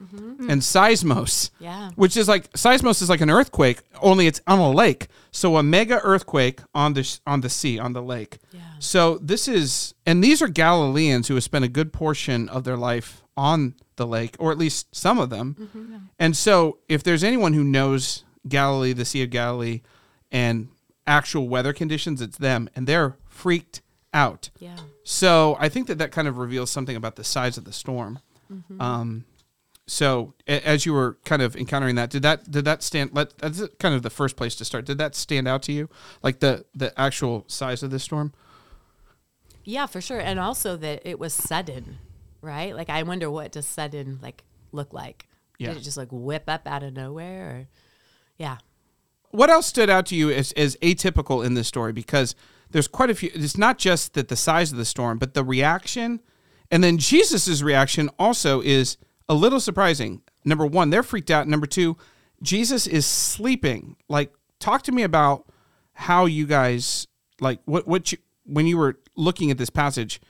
and 0.48 0.62
seismos. 0.62 1.50
Mm-hmm. 1.50 1.64
Yeah. 1.64 1.90
Which 1.96 2.16
is 2.16 2.28
like 2.28 2.50
seismos 2.54 3.02
is 3.02 3.10
like 3.10 3.20
an 3.20 3.28
earthquake, 3.28 3.82
only 4.00 4.26
it's 4.26 4.40
on 4.46 4.58
a 4.58 4.70
lake. 4.70 5.08
So 5.30 5.58
a 5.58 5.62
mega 5.62 6.00
earthquake 6.02 6.60
on 6.74 6.94
the 6.94 7.18
on 7.26 7.42
the 7.42 7.50
sea 7.50 7.78
on 7.78 7.92
the 7.92 8.02
lake. 8.02 8.38
Yeah. 8.52 8.60
So 8.78 9.18
this 9.18 9.46
is, 9.46 9.92
and 10.06 10.24
these 10.24 10.40
are 10.40 10.48
Galileans 10.48 11.28
who 11.28 11.34
have 11.34 11.44
spent 11.44 11.66
a 11.66 11.68
good 11.68 11.92
portion 11.92 12.48
of 12.48 12.64
their 12.64 12.78
life 12.78 13.22
on 13.36 13.74
the 14.00 14.06
lake, 14.06 14.34
or 14.40 14.50
at 14.50 14.58
least 14.58 14.94
some 14.94 15.20
of 15.20 15.30
them. 15.30 15.56
Mm-hmm. 15.60 15.96
And 16.18 16.36
so, 16.36 16.78
if 16.88 17.04
there's 17.04 17.22
anyone 17.22 17.52
who 17.52 17.62
knows 17.62 18.24
Galilee, 18.48 18.92
the 18.92 19.04
Sea 19.04 19.22
of 19.22 19.30
Galilee, 19.30 19.82
and 20.32 20.68
actual 21.06 21.48
weather 21.48 21.72
conditions, 21.72 22.20
it's 22.20 22.38
them, 22.38 22.68
and 22.74 22.86
they're 22.86 23.16
freaked 23.28 23.82
out. 24.12 24.50
Yeah. 24.58 24.76
So 25.04 25.56
I 25.58 25.68
think 25.68 25.86
that 25.88 25.98
that 25.98 26.12
kind 26.12 26.28
of 26.28 26.38
reveals 26.38 26.70
something 26.70 26.96
about 26.96 27.16
the 27.16 27.24
size 27.24 27.58
of 27.58 27.64
the 27.64 27.72
storm. 27.72 28.20
Mm-hmm. 28.52 28.80
Um, 28.80 29.24
so 29.86 30.34
a- 30.46 30.66
as 30.66 30.86
you 30.86 30.92
were 30.92 31.18
kind 31.24 31.42
of 31.42 31.56
encountering 31.56 31.96
that, 31.96 32.10
did 32.10 32.22
that 32.22 32.50
did 32.50 32.64
that 32.64 32.82
stand? 32.82 33.10
Let 33.12 33.36
that's 33.38 33.62
kind 33.78 33.94
of 33.94 34.02
the 34.02 34.10
first 34.10 34.36
place 34.36 34.54
to 34.56 34.64
start. 34.64 34.84
Did 34.84 34.98
that 34.98 35.14
stand 35.14 35.48
out 35.48 35.62
to 35.64 35.72
you, 35.72 35.88
like 36.22 36.40
the 36.40 36.64
the 36.74 36.98
actual 36.98 37.44
size 37.48 37.82
of 37.82 37.90
the 37.90 37.98
storm? 37.98 38.32
Yeah, 39.64 39.86
for 39.86 40.00
sure. 40.00 40.20
And 40.20 40.40
also 40.40 40.76
that 40.76 41.02
it 41.04 41.18
was 41.18 41.34
sudden, 41.34 41.98
right? 42.42 42.74
Like 42.74 42.90
I 42.90 43.02
wonder 43.02 43.30
what 43.30 43.52
does 43.52 43.66
sudden 43.66 44.18
like 44.22 44.42
look 44.72 44.92
like? 44.92 45.26
Yeah. 45.58 45.68
Did 45.68 45.78
it 45.78 45.80
just 45.80 45.96
like 45.96 46.08
whip 46.10 46.44
up 46.48 46.66
out 46.66 46.82
of 46.82 46.94
nowhere 46.94 47.50
or 47.50 47.68
yeah. 48.38 48.58
What 49.30 49.50
else 49.50 49.66
stood 49.66 49.90
out 49.90 50.06
to 50.06 50.16
you 50.16 50.30
as, 50.30 50.52
as 50.52 50.76
atypical 50.76 51.44
in 51.44 51.54
this 51.54 51.68
story? 51.68 51.92
Because 51.92 52.34
there's 52.70 52.88
quite 52.88 53.10
a 53.10 53.14
few. 53.14 53.30
It's 53.34 53.58
not 53.58 53.78
just 53.78 54.14
that 54.14 54.28
the 54.28 54.36
size 54.36 54.72
of 54.72 54.78
the 54.78 54.84
storm, 54.84 55.18
but 55.18 55.34
the 55.34 55.44
reaction, 55.44 56.20
and 56.70 56.82
then 56.82 56.98
Jesus's 56.98 57.62
reaction 57.62 58.10
also 58.18 58.60
is 58.60 58.96
a 59.28 59.34
little 59.34 59.60
surprising. 59.60 60.22
Number 60.44 60.66
one, 60.66 60.90
they're 60.90 61.02
freaked 61.02 61.30
out. 61.30 61.46
Number 61.46 61.66
two, 61.66 61.96
Jesus 62.42 62.86
is 62.86 63.06
sleeping. 63.06 63.96
Like, 64.08 64.32
talk 64.58 64.82
to 64.84 64.92
me 64.92 65.02
about 65.02 65.46
how 65.92 66.24
you 66.24 66.46
guys 66.46 67.06
like 67.40 67.60
what 67.66 67.86
what 67.86 68.12
you 68.12 68.18
when 68.44 68.66
you 68.66 68.78
were 68.78 68.98
looking 69.16 69.50
at 69.50 69.58
this 69.58 69.70
passage. 69.70 70.20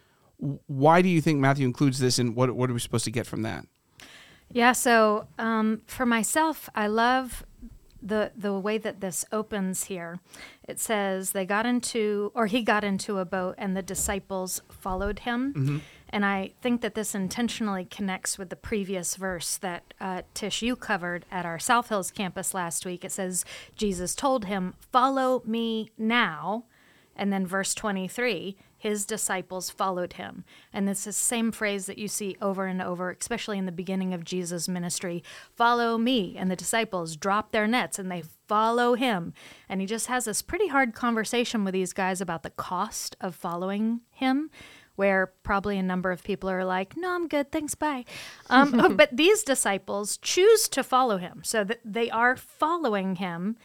Why 0.67 1.03
do 1.03 1.09
you 1.09 1.21
think 1.21 1.39
Matthew 1.39 1.67
includes 1.67 1.99
this, 1.99 2.19
and 2.19 2.35
what 2.35 2.53
what 2.53 2.71
are 2.71 2.73
we 2.73 2.81
supposed 2.81 3.05
to 3.05 3.11
get 3.11 3.27
from 3.27 3.43
that? 3.43 3.67
Yeah, 4.53 4.73
so 4.73 5.29
um, 5.39 5.83
for 5.87 6.05
myself, 6.05 6.69
I 6.75 6.89
love 6.89 7.45
the 8.03 8.33
the 8.37 8.59
way 8.59 8.79
that 8.79 9.01
this 9.01 9.25
opens 9.31 9.85
here. 9.85 10.21
It 10.67 10.81
says 10.81 11.33
they 11.33 11.45
got 11.45 11.67
into 11.67 12.33
or 12.35 12.47
he 12.47 12.63
got 12.63 12.85
into 12.85 13.19
a 13.19 13.25
boat 13.25 13.55
and 13.59 13.77
the 13.77 13.83
disciples 13.83 14.63
followed 14.71 15.21
him. 15.21 15.53
And 16.09 16.25
I 16.25 16.53
think 16.61 16.81
that 16.81 16.95
this 16.95 17.15
intentionally 17.15 17.85
connects 17.85 18.37
with 18.37 18.51
the 18.51 18.57
previous 18.57 19.15
verse 19.15 19.57
that 19.59 19.95
uh, 20.01 20.23
Tieche 20.35 20.63
you 20.63 20.75
covered 20.75 21.25
at 21.31 21.47
our 21.47 21.61
South 21.61 21.89
Hills 21.89 22.11
campus 22.11 22.53
last 22.53 22.85
week. 22.85 23.05
It 23.05 23.13
says 23.13 23.45
Jesus 23.77 24.15
told 24.15 24.47
him, 24.47 24.75
"Follow 24.91 25.43
me 25.47 25.91
now." 25.97 26.65
And 27.15 27.33
then 27.33 27.47
verse 27.47 27.75
23, 27.75 28.57
his 28.81 29.05
disciples 29.05 29.69
followed 29.69 30.15
him. 30.15 30.43
And 30.73 30.89
it's 30.89 31.05
the 31.05 31.13
same 31.13 31.53
phrase 31.53 31.85
that 31.85 31.99
you 31.99 32.09
see 32.09 32.35
over 32.41 32.65
and 32.65 32.81
over, 32.81 33.11
especially 33.11 33.59
in 33.59 33.67
the 33.67 33.73
beginning 33.73 34.15
of 34.15 34.25
Jesus' 34.25 34.69
ministry 34.69 35.23
follow 35.55 35.99
me. 35.99 36.35
And 36.39 36.51
the 36.51 36.57
disciples 36.57 37.15
drop 37.15 37.53
their 37.53 37.67
nets 37.67 37.99
and 37.99 38.11
they 38.11 38.23
follow 38.49 38.95
him. 38.95 39.35
And 39.69 39.83
he 39.83 39.87
just 39.87 40.07
has 40.07 40.25
this 40.25 40.41
pretty 40.41 40.69
hard 40.69 40.95
conversation 40.95 41.63
with 41.63 41.75
these 41.75 41.93
guys 41.93 42.23
about 42.23 42.43
the 42.43 42.49
cost 42.49 43.17
of 43.21 43.35
following 43.35 44.01
him. 44.11 44.51
Where 44.97 45.33
probably 45.43 45.77
a 45.77 45.83
number 45.83 46.11
of 46.11 46.25
people 46.25 46.49
are 46.49 46.65
like, 46.65 46.97
no, 46.97 47.15
I'm 47.15 47.29
good, 47.29 47.53
thanks, 47.53 47.75
bye. 47.75 48.07
Um, 48.49 48.95
but 48.97 49.15
these 49.15 49.43
disciples 49.43 50.17
choose 50.17 50.69
to 50.71 50.83
follow 50.83 51.19
him. 51.19 51.43
So 51.45 51.65
that 51.65 51.81
they 51.85 52.09
are 52.09 52.35
following 52.35 53.17
him. 53.17 53.57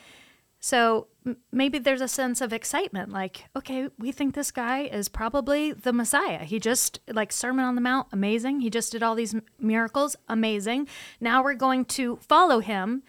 So 0.66 1.10
maybe 1.52 1.78
there's 1.78 2.02
a 2.02 2.08
sense 2.08 2.42
of 2.42 2.52
excitement 2.52 3.12
like, 3.12 3.46
okay, 3.56 3.88
we 4.00 4.12
think 4.12 4.34
this 4.34 4.50
guy 4.50 4.86
is 4.86 5.10
probably 5.10 5.74
the 5.74 5.94
Messiah. 5.94 6.40
He 6.40 6.60
just, 6.60 7.00
like, 7.08 7.32
Sermon 7.32 7.66
on 7.66 7.76
the 7.76 7.82
Mount, 7.82 8.08
amazing. 8.12 8.62
He 8.62 8.72
just 8.72 8.92
did 8.92 9.04
all 9.04 9.14
these 9.14 9.36
miracles, 9.60 10.16
amazing. 10.28 10.88
Now 11.22 11.44
we're 11.44 11.54
going 11.54 11.86
to 11.86 12.16
follow 12.16 12.62
him. 12.62 13.04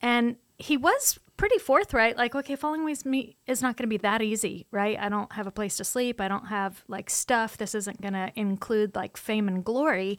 And 0.00 0.36
he 0.56 0.78
was 0.78 1.18
pretty 1.36 1.58
forthright 1.58 2.16
like, 2.16 2.34
okay, 2.34 2.56
following 2.56 2.86
me 3.04 3.36
is 3.46 3.60
not 3.60 3.76
going 3.76 3.84
to 3.84 3.94
be 3.94 3.98
that 3.98 4.22
easy, 4.22 4.64
right? 4.70 4.98
I 4.98 5.10
don't 5.10 5.32
have 5.32 5.46
a 5.46 5.50
place 5.50 5.76
to 5.76 5.84
sleep. 5.84 6.18
I 6.18 6.28
don't 6.28 6.46
have, 6.46 6.82
like, 6.88 7.10
stuff. 7.10 7.58
This 7.58 7.74
isn't 7.74 8.00
going 8.00 8.14
to 8.14 8.32
include, 8.36 8.96
like, 8.96 9.18
fame 9.18 9.48
and 9.48 9.62
glory. 9.62 10.18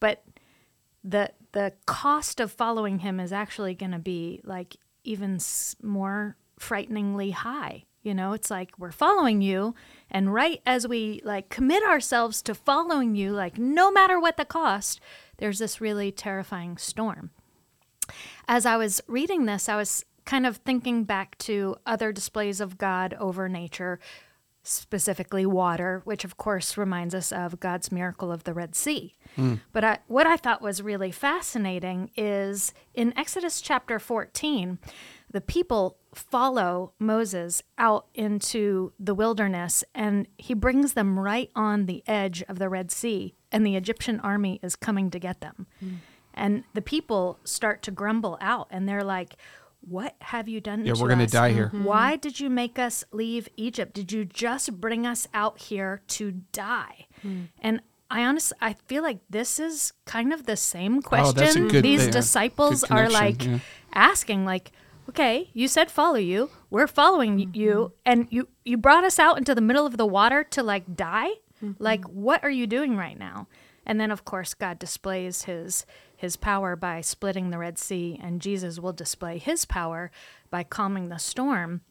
But 0.00 0.24
the 1.04 1.30
the 1.52 1.72
cost 1.86 2.40
of 2.40 2.50
following 2.50 2.98
him 2.98 3.20
is 3.20 3.32
actually 3.32 3.74
going 3.74 3.92
to 3.92 3.98
be 3.98 4.40
like 4.44 4.76
even 5.06 5.38
more 5.82 6.36
frighteningly 6.58 7.30
high 7.30 7.84
you 8.02 8.14
know? 8.14 8.34
It's 8.34 8.52
like 8.52 8.70
we're 8.78 8.92
following 8.92 9.42
you 9.42 9.74
and 10.08 10.32
right 10.32 10.62
as 10.64 10.86
we 10.86 11.20
like 11.24 11.48
commit 11.48 11.82
ourselves 11.82 12.40
to 12.42 12.54
following 12.54 13.16
you 13.16 13.32
like 13.32 13.58
no 13.58 13.90
matter 13.90 14.20
what 14.20 14.36
the 14.36 14.44
cost 14.44 15.00
there's 15.38 15.58
this 15.58 15.80
really 15.80 16.12
terrifying 16.12 16.76
storm. 16.78 17.30
As 18.48 18.64
I 18.64 18.76
was 18.76 19.02
reading 19.08 19.46
this, 19.46 19.68
I 19.68 19.76
was 19.76 20.04
kind 20.24 20.46
of 20.46 20.58
thinking 20.58 21.04
back 21.04 21.36
to 21.38 21.76
other 21.84 22.12
displays 22.12 22.60
of 22.60 22.78
God 22.78 23.14
over 23.18 23.48
nature, 23.48 23.98
specifically 24.66 25.46
water, 25.46 26.02
which 26.04 26.24
of 26.24 26.36
course 26.36 26.76
reminds 26.76 27.14
us 27.14 27.30
of 27.30 27.60
God's 27.60 27.92
miracle 27.92 28.32
of 28.32 28.44
the 28.44 28.52
Red 28.52 28.74
Sea. 28.74 29.14
Hmm. 29.36 29.54
But 29.72 29.84
I, 29.84 29.98
what 30.08 30.26
I 30.26 30.36
thought 30.36 30.60
was 30.60 30.82
really 30.82 31.10
fascinating 31.10 32.10
is 32.16 32.74
in 32.94 33.16
Exodus 33.16 33.60
chapter 33.60 33.98
14, 33.98 34.78
the 35.30 35.40
people 35.40 35.98
follow 36.14 36.92
Moses 36.98 37.62
out 37.78 38.06
into 38.14 38.92
the 38.98 39.14
wilderness 39.14 39.84
and 39.94 40.26
he 40.38 40.54
brings 40.54 40.94
them 40.94 41.18
right 41.18 41.50
on 41.54 41.86
the 41.86 42.02
edge 42.06 42.42
of 42.48 42.58
the 42.58 42.68
Red 42.68 42.90
Sea, 42.90 43.34
and 43.52 43.64
the 43.64 43.76
Egyptian 43.76 44.20
army 44.20 44.58
is 44.62 44.76
coming 44.76 45.10
to 45.10 45.18
get 45.18 45.40
them. 45.40 45.66
Hmm. 45.80 45.94
And 46.34 46.64
the 46.74 46.82
people 46.82 47.38
start 47.44 47.82
to 47.82 47.90
grumble 47.90 48.36
out 48.40 48.68
and 48.70 48.88
they're 48.88 49.04
like, 49.04 49.36
What 49.88 50.16
have 50.20 50.48
you 50.48 50.60
done 50.60 50.84
Yeah, 50.84 50.94
to 50.94 51.00
we're 51.00 51.08
gonna 51.08 51.26
die 51.26 51.52
here. 51.52 51.68
Why 51.72 52.16
did 52.16 52.40
you 52.40 52.50
make 52.50 52.78
us 52.78 53.04
leave 53.12 53.48
Egypt? 53.56 53.94
Did 53.94 54.10
you 54.12 54.24
just 54.24 54.80
bring 54.80 55.06
us 55.06 55.28
out 55.32 55.60
here 55.60 56.02
to 56.08 56.32
die? 56.52 57.06
And 57.60 57.80
I 58.10 58.24
honestly, 58.24 58.56
I 58.60 58.72
feel 58.86 59.02
like 59.02 59.18
this 59.30 59.58
is 59.58 59.92
kind 60.04 60.32
of 60.32 60.46
the 60.46 60.56
same 60.56 60.98
Oh, 60.98 61.00
that's 61.10 61.30
a 61.30 61.34
question 61.34 61.68
good- 61.68 61.84
these 61.84 62.04
yeah, 62.06 62.10
disciples 62.12 62.84
are 62.84 63.08
like 63.08 63.44
yeah. 63.44 63.58
asking, 63.94 64.44
like, 64.44 64.70
okay, 65.08 65.50
you 65.52 65.66
said 65.68 65.90
follow 65.90 66.16
you, 66.18 66.50
we're 66.70 66.86
following 66.86 67.38
Mm-hmm. 67.38 67.54
you, 67.56 67.92
and 68.04 68.26
you 68.30 68.48
you 68.64 68.76
brought 68.76 69.04
us 69.04 69.18
out 69.18 69.38
into 69.38 69.54
the 69.54 69.60
middle 69.60 69.86
of 69.86 69.96
the 69.96 70.06
water 70.06 70.42
to 70.44 70.62
like 70.62 70.94
die. 70.96 71.30
Mm-hmm. 71.62 71.72
Like, 71.82 72.04
what 72.06 72.42
are 72.44 72.50
you 72.50 72.66
doing 72.66 72.96
right 72.96 73.18
now? 73.18 73.46
And 73.88 74.00
then, 74.00 74.10
of 74.10 74.24
course, 74.24 74.52
God 74.52 74.78
displays 74.80 75.44
his 75.44 75.86
his 76.16 76.36
power 76.36 76.76
by 76.76 77.00
splitting 77.00 77.50
the 77.50 77.58
Red 77.58 77.78
Sea, 77.78 78.18
and 78.22 78.40
Jesus 78.40 78.78
will 78.78 78.92
display 78.92 79.38
his 79.38 79.64
power 79.64 80.10
by 80.50 80.62
calming 80.62 81.08
the 81.08 81.18
storm. 81.18 81.82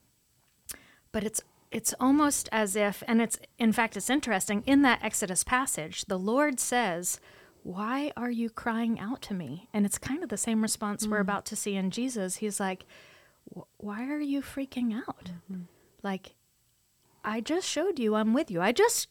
but 1.12 1.24
it's 1.24 1.42
it's 1.72 1.94
almost 2.00 2.48
as 2.52 2.76
if 2.76 3.04
and 3.08 3.22
it's 3.22 3.40
in 3.58 3.72
fact 3.74 3.98
it's 3.98 4.10
interesting 4.10 4.64
in 4.66 4.82
that 4.82 5.00
exodus 5.04 5.44
passage 5.44 6.06
the 6.06 6.20
lord 6.20 6.60
says 6.60 7.20
why 7.66 8.12
are 8.16 8.30
you 8.30 8.52
crying 8.52 9.00
out 9.00 9.24
to 9.24 9.34
me? 9.34 9.68
And 9.74 9.88
it's 9.88 9.98
kind 9.98 10.22
of 10.22 10.30
the 10.30 10.38
same 10.38 10.62
response 10.62 11.08
we're 11.08 11.16
mm-hmm. 11.16 11.22
about 11.22 11.46
to 11.48 11.56
see 11.56 11.76
in 11.76 11.90
jesus. 11.90 12.38
He's 12.38 12.60
like 12.60 12.86
why 13.78 14.08
are 14.08 14.20
you 14.20 14.42
freaking 14.42 14.96
out? 14.96 15.32
Mm-hmm. 15.52 15.64
Like 16.04 16.36
i 17.24 17.42
just 17.42 17.68
showed 17.68 17.98
you 17.98 18.14
i'm 18.14 18.34
with 18.34 18.52
you. 18.52 18.62
I 18.62 18.72
just 18.72 19.08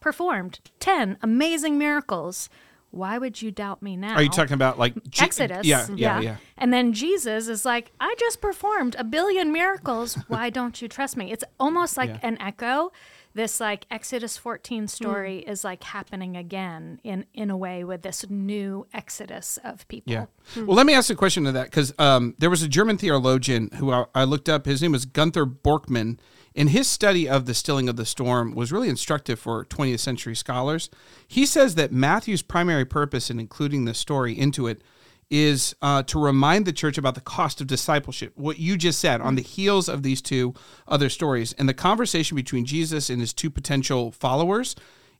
performed 0.00 0.60
10 0.80 1.18
amazing 1.22 1.76
miracles 1.76 2.48
why 2.90 3.18
would 3.18 3.40
you 3.42 3.50
doubt 3.50 3.82
me 3.82 3.96
now 3.96 4.14
Are 4.14 4.22
you 4.22 4.30
talking 4.30 4.54
about 4.54 4.78
like 4.78 4.94
Je- 5.10 5.24
Exodus. 5.24 5.66
Yeah, 5.66 5.86
yeah, 5.94 6.20
yeah. 6.20 6.36
And 6.56 6.72
then 6.72 6.92
Jesus 6.92 7.46
is 7.48 7.64
like, 7.64 7.92
I 8.00 8.14
just 8.18 8.40
performed 8.40 8.96
a 8.98 9.04
billion 9.04 9.52
miracles. 9.52 10.16
Why 10.28 10.48
don't 10.50 10.80
you 10.80 10.88
trust 10.88 11.16
me? 11.16 11.30
It's 11.30 11.44
almost 11.60 11.96
like 11.96 12.10
Yeah. 12.10 12.18
an 12.22 12.40
echo. 12.40 12.90
This 13.34 13.60
like 13.60 13.86
Exodus 13.90 14.36
14 14.36 14.88
story 14.88 15.38
is 15.40 15.62
like 15.64 15.84
happening 15.84 16.36
again 16.36 17.00
in 17.04 17.26
in 17.34 17.50
a 17.50 17.56
way 17.56 17.84
with 17.84 18.02
this 18.02 18.28
new 18.28 18.86
exodus 18.92 19.58
of 19.62 19.86
people. 19.88 20.12
Yeah. 20.12 20.26
Well, 20.56 20.76
let 20.76 20.86
me 20.86 20.94
ask 20.94 21.10
a 21.10 21.14
question 21.14 21.44
to 21.44 21.52
that 21.52 21.66
because 21.66 21.92
um, 21.98 22.34
there 22.38 22.50
was 22.50 22.62
a 22.62 22.68
German 22.68 22.98
theologian 22.98 23.70
who 23.76 23.92
I, 23.92 24.06
I 24.14 24.24
looked 24.24 24.48
up. 24.48 24.66
His 24.66 24.82
name 24.82 24.92
was 24.92 25.04
Gunther 25.04 25.46
Bornkamm. 25.46 26.18
And 26.56 26.70
his 26.70 26.88
study 26.88 27.28
of 27.28 27.46
the 27.46 27.54
stilling 27.54 27.88
of 27.88 27.94
the 27.94 28.04
storm 28.04 28.52
was 28.52 28.72
really 28.72 28.88
instructive 28.88 29.38
for 29.38 29.64
20th 29.66 30.00
century 30.00 30.34
scholars. 30.34 30.90
He 31.28 31.46
says 31.46 31.76
that 31.76 31.92
Matthew's 31.92 32.42
primary 32.42 32.84
purpose 32.84 33.30
in 33.30 33.38
including 33.38 33.84
the 33.84 33.94
story 33.94 34.36
into 34.36 34.66
it 34.66 34.82
is 35.30 35.74
uh, 35.82 36.02
to 36.04 36.18
remind 36.18 36.64
the 36.64 36.72
church 36.72 36.96
about 36.96 37.14
the 37.14 37.20
cost 37.20 37.60
of 37.60 37.66
discipleship. 37.66 38.32
What 38.36 38.58
you 38.58 38.76
just 38.76 38.98
said 38.98 39.20
on 39.20 39.34
the 39.34 39.42
heels 39.42 39.88
of 39.88 40.02
these 40.02 40.22
two 40.22 40.54
other 40.86 41.08
stories 41.08 41.52
and 41.54 41.68
the 41.68 41.74
conversation 41.74 42.34
between 42.34 42.64
Jesus 42.64 43.10
and 43.10 43.20
his 43.20 43.32
two 43.32 43.50
potential 43.50 44.10
followers 44.10 44.74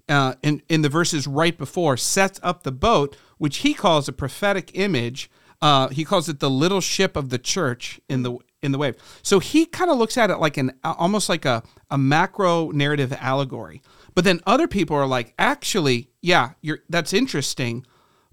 uh, 0.09 0.35
in, 0.43 0.63
in 0.69 0.83
the 0.83 0.89
verses 0.89 1.27
right 1.27 1.57
before 1.57 1.97
sets 1.97 2.41
up 2.43 2.63
the 2.63 2.73
boat, 2.73 3.17
which 3.37 3.59
he 3.59 3.75
calls 3.75 4.09
a 4.09 4.13
prophetic 4.13 4.71
image. 4.75 5.31
Uh, 5.61 5.89
he 5.89 6.05
calls 6.05 6.29
it 6.29 6.41
the 6.41 6.51
little 6.51 6.81
ship 6.81 7.17
of 7.17 7.29
the 7.31 7.39
church 7.39 8.01
in 8.09 8.23
the 8.23 8.39
in 8.61 8.73
the 8.73 8.79
wave. 8.79 8.97
So 9.23 9.39
he 9.39 9.67
kind 9.67 9.91
of 9.91 9.99
looks 9.99 10.17
at 10.17 10.31
it 10.31 10.39
like 10.39 10.57
an 10.57 10.73
almost 10.83 11.29
like 11.29 11.45
a, 11.45 11.63
a 11.91 11.99
macro 11.99 12.71
narrative 12.71 13.13
allegory. 13.13 13.83
But 14.15 14.25
then 14.25 14.41
other 14.47 14.67
people 14.67 14.97
are 14.97 15.07
like, 15.07 15.33
actually, 15.39 16.11
yeah, 16.21 16.53
you're 16.61 16.81
that's 16.89 17.13
interesting, 17.13 17.87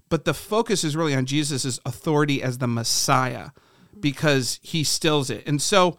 but 0.08 0.24
the 0.24 0.34
focus 0.34 0.84
is 0.84 0.96
really 0.96 1.14
on 1.14 1.26
Jesus' 1.26 1.80
authority 1.84 2.42
as 2.42 2.58
the 2.58 2.66
Messiah 2.66 3.50
because 3.98 4.60
he 4.62 4.84
stills 4.84 5.30
it. 5.30 5.46
And 5.46 5.60
so, 5.60 5.96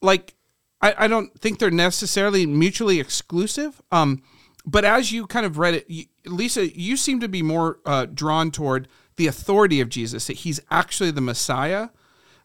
like, 0.00 0.34
I, 0.80 0.94
I 0.98 1.08
don't 1.08 1.38
think 1.38 1.58
they're 1.58 1.70
necessarily 1.70 2.46
mutually 2.46 3.00
exclusive. 3.00 3.80
Um, 3.90 4.22
but 4.64 4.84
as 4.84 5.12
you 5.12 5.26
kind 5.26 5.44
of 5.44 5.58
read 5.58 5.74
it, 5.74 5.84
you, 5.88 6.04
Lisa, 6.26 6.68
you 6.78 6.96
seem 6.96 7.20
to 7.20 7.28
be 7.28 7.42
more 7.42 7.78
uh, 7.84 8.06
drawn 8.06 8.50
toward 8.50 8.88
the 9.16 9.26
authority 9.26 9.80
of 9.80 9.88
Jesus, 9.88 10.26
that 10.26 10.38
he's 10.38 10.60
actually 10.70 11.10
the 11.10 11.20
Messiah. 11.20 11.88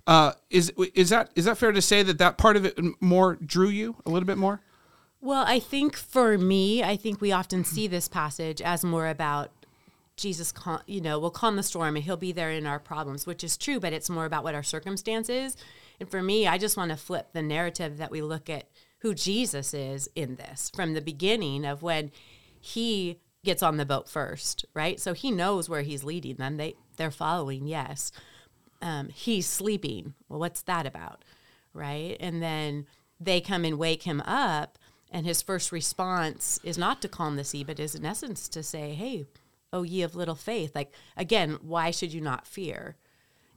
Uh, 0.05 0.33
is 0.49 0.71
is 0.93 1.09
that 1.09 1.31
is 1.35 1.45
that 1.45 1.57
fair 1.57 1.71
to 1.71 1.81
say 1.81 2.01
that 2.01 2.17
that 2.17 2.37
part 2.37 2.55
of 2.55 2.65
it 2.65 2.79
more 3.01 3.35
drew 3.35 3.67
you 3.67 3.97
a 4.05 4.09
little 4.09 4.25
bit 4.25 4.37
more? 4.37 4.61
Well, 5.19 5.43
I 5.47 5.59
think 5.59 5.95
for 5.95 6.37
me, 6.37 6.83
I 6.83 6.95
think 6.95 7.19
we 7.19 7.31
often 7.31 7.63
see 7.63 7.87
this 7.87 8.07
passage 8.07 8.61
as 8.61 8.83
more 8.83 9.07
about 9.07 9.51
Jesus, 10.17 10.51
cal- 10.51 10.83
you 10.87 10.99
know, 10.99 11.19
will 11.19 11.31
calm 11.31 11.55
the 11.55 11.63
storm 11.63 11.95
and 11.95 12.03
he'll 12.03 12.17
be 12.17 12.31
there 12.31 12.51
in 12.51 12.65
our 12.65 12.79
problems, 12.79 13.25
which 13.25 13.43
is 13.43 13.55
true, 13.55 13.79
but 13.79 13.93
it's 13.93 14.09
more 14.09 14.25
about 14.25 14.43
what 14.43 14.55
our 14.55 14.63
circumstance 14.63 15.29
is. 15.29 15.55
And 15.99 16.09
for 16.09 16.21
me, 16.21 16.47
I 16.47 16.57
just 16.57 16.75
want 16.75 16.91
to 16.91 16.97
flip 16.97 17.29
the 17.33 17.41
narrative 17.41 17.97
that 17.97 18.11
we 18.11 18.21
look 18.21 18.49
at 18.49 18.67
who 18.99 19.13
Jesus 19.13 19.73
is 19.73 20.09
in 20.15 20.35
this 20.35 20.71
from 20.75 20.93
the 20.93 21.01
beginning 21.01 21.65
of 21.65 21.83
when 21.83 22.11
he 22.59 23.19
gets 23.45 23.61
on 23.63 23.77
the 23.77 23.85
boat 23.85 24.09
first, 24.09 24.65
right? 24.73 24.99
So 24.99 25.13
he 25.13 25.31
knows 25.31 25.69
where 25.69 25.83
he's 25.83 26.03
leading 26.03 26.35
them. 26.35 26.57
They 26.57 26.75
they're 26.97 27.11
following, 27.11 27.67
yes. 27.67 28.11
Um, 28.81 29.09
he's 29.09 29.47
sleeping. 29.47 30.15
Well, 30.27 30.39
what's 30.39 30.63
that 30.63 30.85
about, 30.87 31.23
right? 31.73 32.17
And 32.19 32.41
then 32.41 32.87
they 33.19 33.39
come 33.39 33.63
and 33.65 33.77
wake 33.77 34.03
him 34.03 34.21
up, 34.21 34.79
and 35.11 35.25
his 35.25 35.41
first 35.41 35.71
response 35.71 36.59
is 36.63 36.77
not 36.77 37.01
to 37.03 37.07
calm 37.07 37.35
the 37.35 37.43
sea, 37.43 37.63
but 37.63 37.79
is 37.79 37.95
in 37.95 38.05
essence 38.05 38.49
to 38.49 38.63
say, 38.63 38.93
"Hey, 38.93 39.27
oh 39.73 39.83
ye 39.83 40.01
of 40.01 40.15
little 40.15 40.35
faith!" 40.35 40.75
Like 40.75 40.93
again, 41.15 41.57
why 41.61 41.91
should 41.91 42.13
you 42.13 42.21
not 42.21 42.47
fear? 42.47 42.95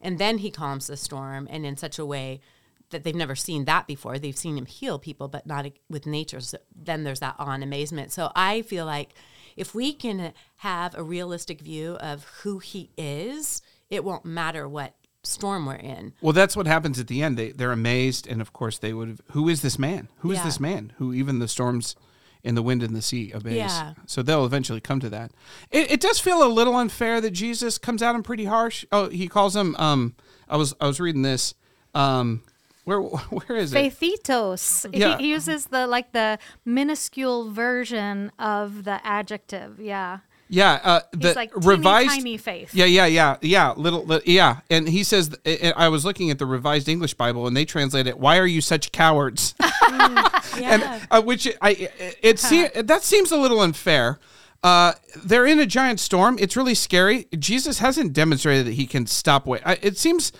And 0.01 0.17
then 0.17 0.39
he 0.39 0.49
calms 0.51 0.87
the 0.87 0.97
storm, 0.97 1.47
and 1.51 1.65
in 1.65 1.77
such 1.77 1.99
a 1.99 2.05
way 2.05 2.41
that 2.89 3.03
they've 3.03 3.15
never 3.15 3.35
seen 3.35 3.65
that 3.65 3.87
before. 3.87 4.19
They've 4.19 4.37
seen 4.37 4.57
him 4.57 4.65
heal 4.65 4.99
people, 4.99 5.27
but 5.27 5.45
not 5.47 5.65
with 5.89 6.05
nature. 6.05 6.39
So 6.41 6.57
then 6.75 7.03
there's 7.03 7.21
that 7.21 7.35
awe 7.39 7.51
and 7.51 7.63
amazement. 7.63 8.11
So 8.11 8.31
I 8.35 8.63
feel 8.63 8.85
like 8.85 9.13
if 9.55 9.73
we 9.73 9.93
can 9.93 10.33
have 10.57 10.95
a 10.95 11.03
realistic 11.03 11.61
view 11.61 11.95
of 12.01 12.25
who 12.41 12.59
he 12.59 12.89
is, 12.97 13.61
it 13.89 14.03
won't 14.03 14.25
matter 14.25 14.67
what 14.67 14.95
storm 15.23 15.65
we're 15.67 15.75
in. 15.75 16.13
Well, 16.19 16.33
that's 16.33 16.55
what 16.57 16.67
happens 16.67 16.99
at 16.99 17.07
the 17.07 17.21
end. 17.21 17.37
They 17.37 17.51
they're 17.51 17.71
amazed, 17.71 18.27
and 18.27 18.41
of 18.41 18.53
course 18.53 18.77
they 18.77 18.91
would. 18.93 19.07
have 19.07 19.21
Who 19.31 19.47
is 19.49 19.61
this 19.61 19.77
man? 19.79 20.09
Who 20.17 20.31
is 20.31 20.39
Yeah. 20.39 20.45
this 20.45 20.59
man? 20.59 20.93
Who 20.97 21.13
even 21.13 21.39
the 21.39 21.47
storms 21.47 21.95
and 22.43 22.57
the 22.57 22.61
wind 22.61 22.83
and 22.83 22.95
the 22.95 23.01
sea 23.01 23.31
obeys. 23.33 23.55
Yeah. 23.55 23.93
So 24.05 24.21
they'll 24.21 24.45
eventually 24.45 24.81
come 24.81 24.99
to 24.99 25.09
that. 25.09 25.31
It, 25.69 25.91
it 25.91 25.99
does 26.01 26.19
feel 26.19 26.43
a 26.43 26.49
little 26.49 26.75
unfair 26.75 27.21
that 27.21 27.31
Jesus 27.31 27.77
comes 27.77 28.01
at 28.01 28.15
him 28.15 28.23
pretty 28.23 28.45
harsh. 28.45 28.85
Oh, 28.91 29.09
he 29.09 29.27
calls 29.27 29.55
him. 29.55 29.75
Um, 29.77 30.15
I 30.49 30.57
was 30.57 30.73
I 30.81 30.87
was 30.87 30.99
reading 30.99 31.21
this. 31.21 31.53
Um, 31.93 32.43
where 32.83 32.99
where 33.01 33.57
is 33.57 33.73
it? 33.73 33.77
Faithitos. 33.77 34.89
Yeah. 34.93 35.17
He, 35.17 35.23
he 35.23 35.29
uses 35.29 35.67
the 35.67 35.87
like 35.87 36.11
the 36.11 36.39
minuscule 36.65 37.51
version 37.51 38.31
of 38.39 38.83
the 38.83 39.05
adjective. 39.05 39.79
Yeah. 39.79 40.19
Yeah, 40.53 40.81
uh, 40.83 40.99
the 41.13 41.29
He's 41.29 41.35
like 41.37 41.55
revised 41.55 42.09
tiny 42.09 42.35
faith. 42.35 42.75
Yeah, 42.75 42.83
yeah, 42.83 43.05
yeah, 43.05 43.37
yeah. 43.39 43.71
Little, 43.71 44.03
li- 44.03 44.21
yeah. 44.25 44.59
And 44.69 44.85
he 44.85 45.05
says, 45.05 45.33
I 45.45 45.73
I 45.77 45.87
was 45.87 46.03
looking 46.03 46.29
at 46.29 46.39
the 46.39 46.45
Revised 46.45 46.89
English 46.89 47.13
Bible, 47.13 47.47
and 47.47 47.55
they 47.55 47.63
translate 47.63 48.05
it, 48.05 48.19
"Why 48.19 48.37
are 48.37 48.45
you 48.45 48.59
such 48.59 48.91
cowards?" 48.91 49.55
and 49.89 50.83
uh, 51.09 51.21
which 51.21 51.47
I 51.61 51.89
it 52.21 52.37
se- 52.37 52.81
that 52.81 53.03
seems 53.03 53.31
a 53.31 53.37
little 53.37 53.61
unfair. 53.61 54.19
Uh, 54.61 54.91
they're 55.23 55.45
in 55.45 55.57
a 55.57 55.65
giant 55.65 56.01
storm. 56.01 56.37
It's 56.37 56.57
really 56.57 56.75
scary. 56.75 57.27
Jesus 57.39 57.79
hasn't 57.79 58.11
demonstrated 58.11 58.67
that 58.67 58.73
he 58.73 58.85
can 58.85 59.07
stop. 59.07 59.45
Wait, 59.47 59.61
I, 59.65 59.79
it 59.81 59.97
seems 59.97 60.33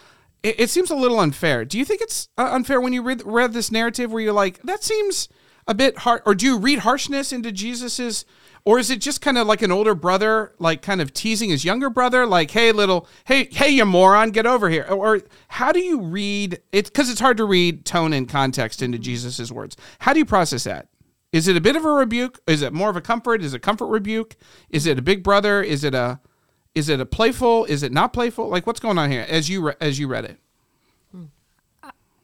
it, 0.43 0.59
it 0.59 0.69
seems 0.69 0.91
a 0.91 0.95
little 0.95 1.21
unfair. 1.21 1.63
Do 1.63 1.79
you 1.79 1.85
think 1.85 2.01
it's 2.01 2.27
uh, 2.37 2.49
unfair 2.51 2.81
when 2.81 2.91
you 2.91 3.01
read 3.01 3.21
read 3.25 3.53
this 3.53 3.71
narrative 3.71 4.11
where 4.11 4.21
you're 4.21 4.33
like, 4.33 4.61
that 4.63 4.83
seems 4.83 5.29
a 5.69 5.73
bit 5.73 5.99
hard, 5.99 6.21
or 6.25 6.35
do 6.35 6.45
you 6.45 6.57
read 6.57 6.79
harshness 6.79 7.31
into 7.31 7.53
Jesus's? 7.53 8.25
Or 8.63 8.77
is 8.77 8.91
it 8.91 9.01
just 9.01 9.21
kind 9.21 9.37
of 9.37 9.47
like 9.47 9.61
an 9.63 9.71
older 9.71 9.95
brother, 9.95 10.53
like 10.59 10.81
kind 10.81 11.01
of 11.01 11.13
teasing 11.13 11.49
his 11.49 11.65
younger 11.65 11.89
brother, 11.89 12.27
like, 12.27 12.51
"Hey, 12.51 12.71
little, 12.71 13.07
hey, 13.25 13.47
hey, 13.51 13.69
you 13.69 13.85
moron, 13.85 14.29
get 14.29 14.45
over 14.45 14.69
here"? 14.69 14.85
Or 14.89 15.21
how 15.47 15.71
do 15.71 15.79
you 15.79 16.01
read 16.01 16.59
it? 16.71 16.85
Because 16.85 17.09
it's 17.09 17.19
hard 17.19 17.37
to 17.37 17.45
read 17.45 17.85
tone 17.85 18.13
and 18.13 18.29
context 18.29 18.81
into 18.81 18.97
mm-hmm. 18.97 19.03
Jesus's 19.03 19.51
words. 19.51 19.75
How 19.99 20.13
do 20.13 20.19
you 20.19 20.25
process 20.25 20.63
that? 20.65 20.89
Is 21.31 21.47
it 21.47 21.55
a 21.55 21.61
bit 21.61 21.75
of 21.75 21.85
a 21.85 21.91
rebuke? 21.91 22.39
Is 22.45 22.61
it 22.61 22.73
more 22.73 22.89
of 22.89 22.95
a 22.95 23.01
comfort? 23.01 23.41
Is 23.41 23.53
it 23.53 23.57
a 23.57 23.59
comfort 23.59 23.87
rebuke? 23.87 24.35
Is 24.69 24.85
it 24.85 24.99
a 24.99 25.01
big 25.01 25.23
brother? 25.23 25.63
Is 25.63 25.83
it 25.83 25.95
a, 25.95 26.19
is 26.75 26.89
it 26.89 26.99
a 26.99 27.05
playful? 27.05 27.65
Is 27.65 27.83
it 27.83 27.91
not 27.91 28.11
playful? 28.13 28.49
Like, 28.49 28.67
what's 28.67 28.81
going 28.81 28.97
on 28.97 29.09
here 29.09 29.25
as 29.29 29.49
you 29.49 29.67
re- 29.67 29.75
as 29.79 29.97
you 29.97 30.07
read 30.07 30.25
it? 30.25 30.37
Hmm. 31.11 31.25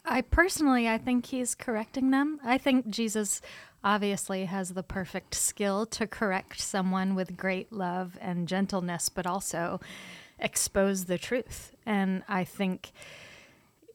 I 0.04 0.22
personally, 0.22 0.88
I 0.88 0.98
think 0.98 1.26
he's 1.26 1.54
correcting 1.54 2.10
them. 2.10 2.38
I 2.44 2.58
think 2.58 2.88
Jesus 2.88 3.40
obviously 3.84 4.46
has 4.46 4.70
the 4.70 4.82
perfect 4.82 5.34
skill 5.34 5.86
to 5.86 6.06
correct 6.06 6.60
someone 6.60 7.14
with 7.14 7.36
great 7.36 7.72
love 7.72 8.18
and 8.20 8.48
gentleness, 8.48 9.08
but 9.08 9.26
also 9.26 9.80
expose 10.38 11.04
the 11.04 11.18
truth. 11.18 11.72
And 11.86 12.22
I 12.28 12.44
think 12.44 12.92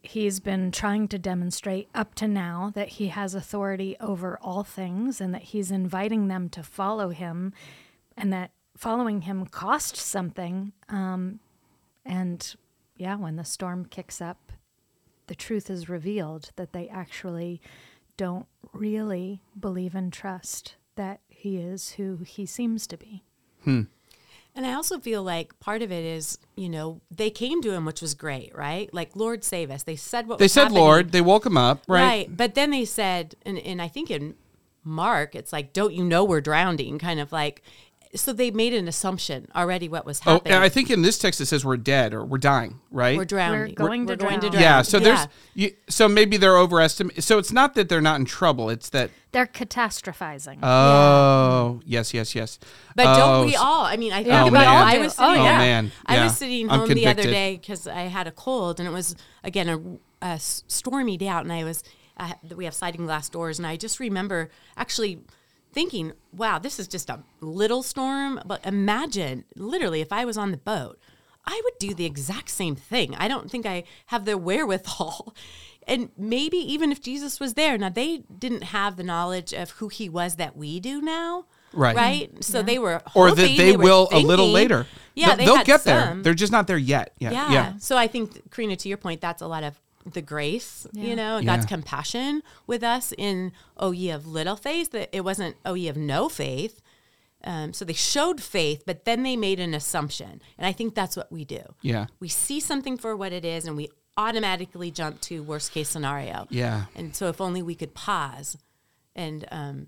he's 0.01 0.39
been 0.39 0.71
trying 0.71 1.07
to 1.07 1.17
demonstrate 1.17 1.87
up 1.95 2.13
to 2.15 2.27
now 2.27 2.71
that 2.75 2.89
he 2.89 3.07
has 3.07 3.33
authority 3.33 3.95
over 4.01 4.37
all 4.41 4.63
things 4.63 5.21
and 5.21 5.33
that 5.33 5.43
he's 5.43 5.71
inviting 5.71 6.27
them 6.27 6.49
to 6.49 6.61
follow 6.61 7.09
him 7.09 7.53
and 8.17 8.31
that 8.33 8.51
following 8.75 9.21
him 9.21 9.45
costs 9.45 10.01
something. 10.01 10.73
Um, 10.89 11.39
and 12.05 12.55
yeah, 12.97 13.15
when 13.15 13.37
the 13.37 13.45
storm 13.45 13.85
kicks 13.85 14.21
up, 14.21 14.51
the 15.27 15.35
truth 15.35 15.69
is 15.69 15.87
revealed 15.87 16.51
that 16.57 16.73
they 16.73 16.89
actually 16.89 17.61
don't 18.17 18.47
really 18.73 19.41
believe 19.59 19.95
and 19.95 20.11
trust 20.11 20.75
that 20.95 21.21
he 21.27 21.57
is 21.57 21.91
who 21.93 22.17
he 22.25 22.45
seems 22.45 22.87
to 22.87 22.97
be. 22.97 23.23
Hmm. 23.63 23.81
And 24.55 24.67
I 24.67 24.73
also 24.73 24.99
feel 24.99 25.23
like 25.23 25.59
part 25.59 25.81
of 25.81 25.91
it 25.91 26.05
is, 26.05 26.37
you 26.55 26.69
know, 26.69 27.01
they 27.09 27.31
came 27.31 27.61
to 27.63 27.71
him, 27.71 27.85
which 27.85 28.01
was 28.01 28.13
great, 28.13 28.55
right? 28.55 28.93
Like, 28.93 29.15
Lord, 29.15 29.43
save 29.43 29.71
us. 29.71 29.81
They 29.81 29.95
said 29.95 30.27
what 30.27 30.37
They 30.37 30.45
was 30.45 30.53
said, 30.53 30.63
happening. 30.63 30.83
"Lord." 30.83 31.11
They 31.11 31.21
woke 31.21 31.45
him 31.45 31.57
up, 31.57 31.81
right? 31.87 32.01
Right. 32.01 32.37
But 32.37 32.53
then 32.53 32.69
they 32.69 32.85
said, 32.85 33.35
and, 33.45 33.57
and 33.57 33.81
I 33.81 33.87
think 33.87 34.11
in 34.11 34.35
Mark, 34.83 35.33
it's 35.33 35.51
like, 35.51 35.73
don't 35.73 35.93
you 35.93 36.03
know 36.03 36.23
we're 36.23 36.41
drowning? 36.41 36.99
Kind 36.99 37.19
of 37.19 37.31
like, 37.31 37.63
so 38.15 38.31
they 38.33 38.51
made 38.51 38.73
an 38.73 38.87
assumption 38.87 39.47
already 39.55 39.89
what 39.89 40.05
was 40.05 40.21
Oh, 40.25 40.33
happening. 40.33 40.53
and 40.53 40.63
I 40.63 40.69
think 40.69 40.89
in 40.91 41.01
this 41.01 41.17
text 41.17 41.41
it 41.41 41.47
says 41.47 41.65
we're 41.65 41.77
dead 41.77 42.13
or 42.13 42.23
we're 42.23 42.37
dying, 42.37 42.79
right? 42.91 43.17
we're 43.17 43.25
drowning. 43.25 43.75
We're 43.77 43.87
going 43.87 44.05
to 44.07 44.15
drown. 44.15 44.53
yeah. 44.61 44.81
So 44.83 44.99
there's 44.99 45.27
you, 45.55 45.71
so 45.89 46.07
maybe 46.07 46.37
they're 46.37 46.57
overestimating. 46.57 47.21
So 47.21 47.37
it's 47.37 47.51
not 47.51 47.73
that 47.75 47.89
they're 47.89 48.01
not 48.01 48.19
in 48.19 48.25
trouble. 48.25 48.69
It's 48.69 48.89
that 48.89 49.09
They're 49.31 49.47
catastrophizing. 49.47 50.59
oh 50.61 51.81
yes 51.85 52.13
yes 52.13 52.35
yes. 52.35 52.59
But 52.95 53.07
Oh, 53.07 53.15
don't 53.17 53.45
we 53.47 53.55
oh, 53.55 53.61
all? 53.63 53.85
I 53.85 53.97
mean, 53.97 54.13
I 54.13 54.17
think 54.17 54.27
Yeah, 54.27 54.43
we 54.43 54.49
about 54.49 54.67
all 54.67 54.83
I 54.83 54.95
do. 54.95 54.99
was 55.01 55.15
Oh, 55.19 55.29
sitting, 55.31 55.43
yeah. 55.45 55.57
man. 55.57 55.91
I 56.05 56.15
Yeah. 56.15 56.23
was 56.25 56.37
sitting 56.37 56.69
oh, 56.69 56.77
home 56.79 56.89
the 56.89 57.07
other 57.07 57.23
day 57.23 57.57
because 57.59 57.87
I 57.87 58.01
had 58.03 58.27
a 58.27 58.31
cold 58.31 58.79
and 58.79 58.87
it 58.87 58.91
was 58.91 59.15
again 59.43 59.99
a 60.21 60.39
stormy 60.39 61.17
day 61.17 61.27
out, 61.27 61.43
and 61.43 61.51
I 61.51 61.63
was 61.63 61.83
I, 62.17 62.35
we 62.55 62.65
have 62.65 62.75
sliding 62.75 63.05
glass 63.07 63.27
doors, 63.27 63.57
and 63.57 63.65
I 63.65 63.75
just 63.75 63.99
remember 63.99 64.49
actually 64.77 65.19
thinking, 65.73 66.13
"Wow, 66.31 66.59
this 66.59 66.79
is 66.79 66.87
just 66.87 67.09
a 67.09 67.23
little 67.41 67.83
storm." 67.83 68.39
But 68.45 68.65
imagine, 68.65 69.45
literally, 69.55 70.01
if 70.01 70.11
I 70.13 70.25
was 70.25 70.37
on 70.37 70.51
the 70.51 70.57
boat. 70.57 70.99
I 71.45 71.59
would 71.65 71.77
do 71.77 71.93
the 71.93 72.05
exact 72.05 72.49
same 72.49 72.73
thing. 72.75 73.15
I 73.15 73.27
don't 73.27 73.51
think 73.51 73.65
I 73.65 73.83
have 74.05 74.23
the 74.23 74.37
wherewithal. 74.47 75.35
And 75.85 76.09
maybe 76.17 76.55
even 76.55 76.91
if 76.93 77.01
Jesus 77.01 77.39
was 77.39 77.55
there, 77.55 77.77
now 77.77 77.89
they 77.89 78.19
didn't 78.39 78.63
have 78.63 78.95
the 78.95 79.03
knowledge 79.03 79.53
of 79.53 79.71
who 79.71 79.89
he 79.89 80.07
was 80.07 80.35
that 80.35 80.55
we 80.55 80.79
do 80.79 81.01
now. 81.01 81.45
Right. 81.73 81.95
Right. 81.95 82.43
So 82.43 82.61
they 82.61 82.79
were 82.79 83.01
or 83.15 83.31
that 83.31 83.57
they, 83.57 83.75
were 83.75 83.83
will 83.83 84.07
a 84.11 84.19
little 84.19 84.47
later. 84.47 84.85
Yeah, 85.15 85.27
They'll- 85.27 85.37
they 85.37 85.45
they'll 85.45 85.57
had 85.57 85.65
get 85.65 85.83
there. 85.83 86.15
They're 86.21 86.33
just 86.33 86.51
not 86.51 86.67
there 86.67 86.77
yet. 86.77 87.13
Yeah. 87.19 87.31
yeah. 87.31 87.51
Yeah. 87.51 87.73
So 87.79 87.97
I 87.97 88.07
think, 88.07 88.49
Corinna, 88.51 88.75
to 88.77 88.87
your 88.87 88.97
point, 88.97 89.19
that's 89.19 89.41
a 89.41 89.47
lot 89.47 89.63
of 89.63 89.79
the 90.05 90.21
grace, 90.21 90.85
you 90.93 91.15
know, 91.15 91.37
and 91.37 91.45
God's 91.45 91.63
Yeah. 91.65 91.69
compassion 91.75 92.43
with 92.67 92.83
us 92.83 93.13
in 93.17 93.51
Oh 93.77 93.91
Ye 93.91 94.09
of 94.09 94.27
Little 94.27 94.55
Faith. 94.55 94.91
That 94.91 95.09
it 95.15 95.21
wasn't 95.21 95.55
Oh 95.65 95.73
Ye 95.75 95.87
of 95.87 95.97
No 95.97 96.29
Faith. 96.29 96.81
Um, 97.45 97.73
so 97.73 97.83
they 97.83 97.93
showed 97.93 98.41
faith, 98.41 98.83
but 98.85 99.03
then 99.03 99.23
they 99.23 99.35
made 99.35 99.59
an 99.59 99.73
assumption, 99.73 100.41
and 100.57 100.65
I 100.65 100.71
think 100.71 100.95
that's 100.95 101.17
what 101.17 101.29
we 101.29 101.43
do. 101.43 101.61
Yeah. 101.81 102.05
we 102.21 102.29
see 102.29 102.61
something 102.61 102.97
for 102.97 103.17
what 103.17 103.33
it 103.33 103.43
is, 103.43 103.65
and 103.67 103.75
we 103.75 103.89
automatically 104.15 104.91
jump 104.91 105.19
to 105.21 105.43
worst 105.43 105.71
case 105.73 105.89
scenario. 105.89 106.47
Yeah. 106.49 106.85
And 106.95 107.13
so 107.15 107.27
if 107.27 107.41
only 107.41 107.61
we 107.61 107.75
could 107.75 107.93
pause 107.93 108.57
and 109.15 109.45
um 109.51 109.87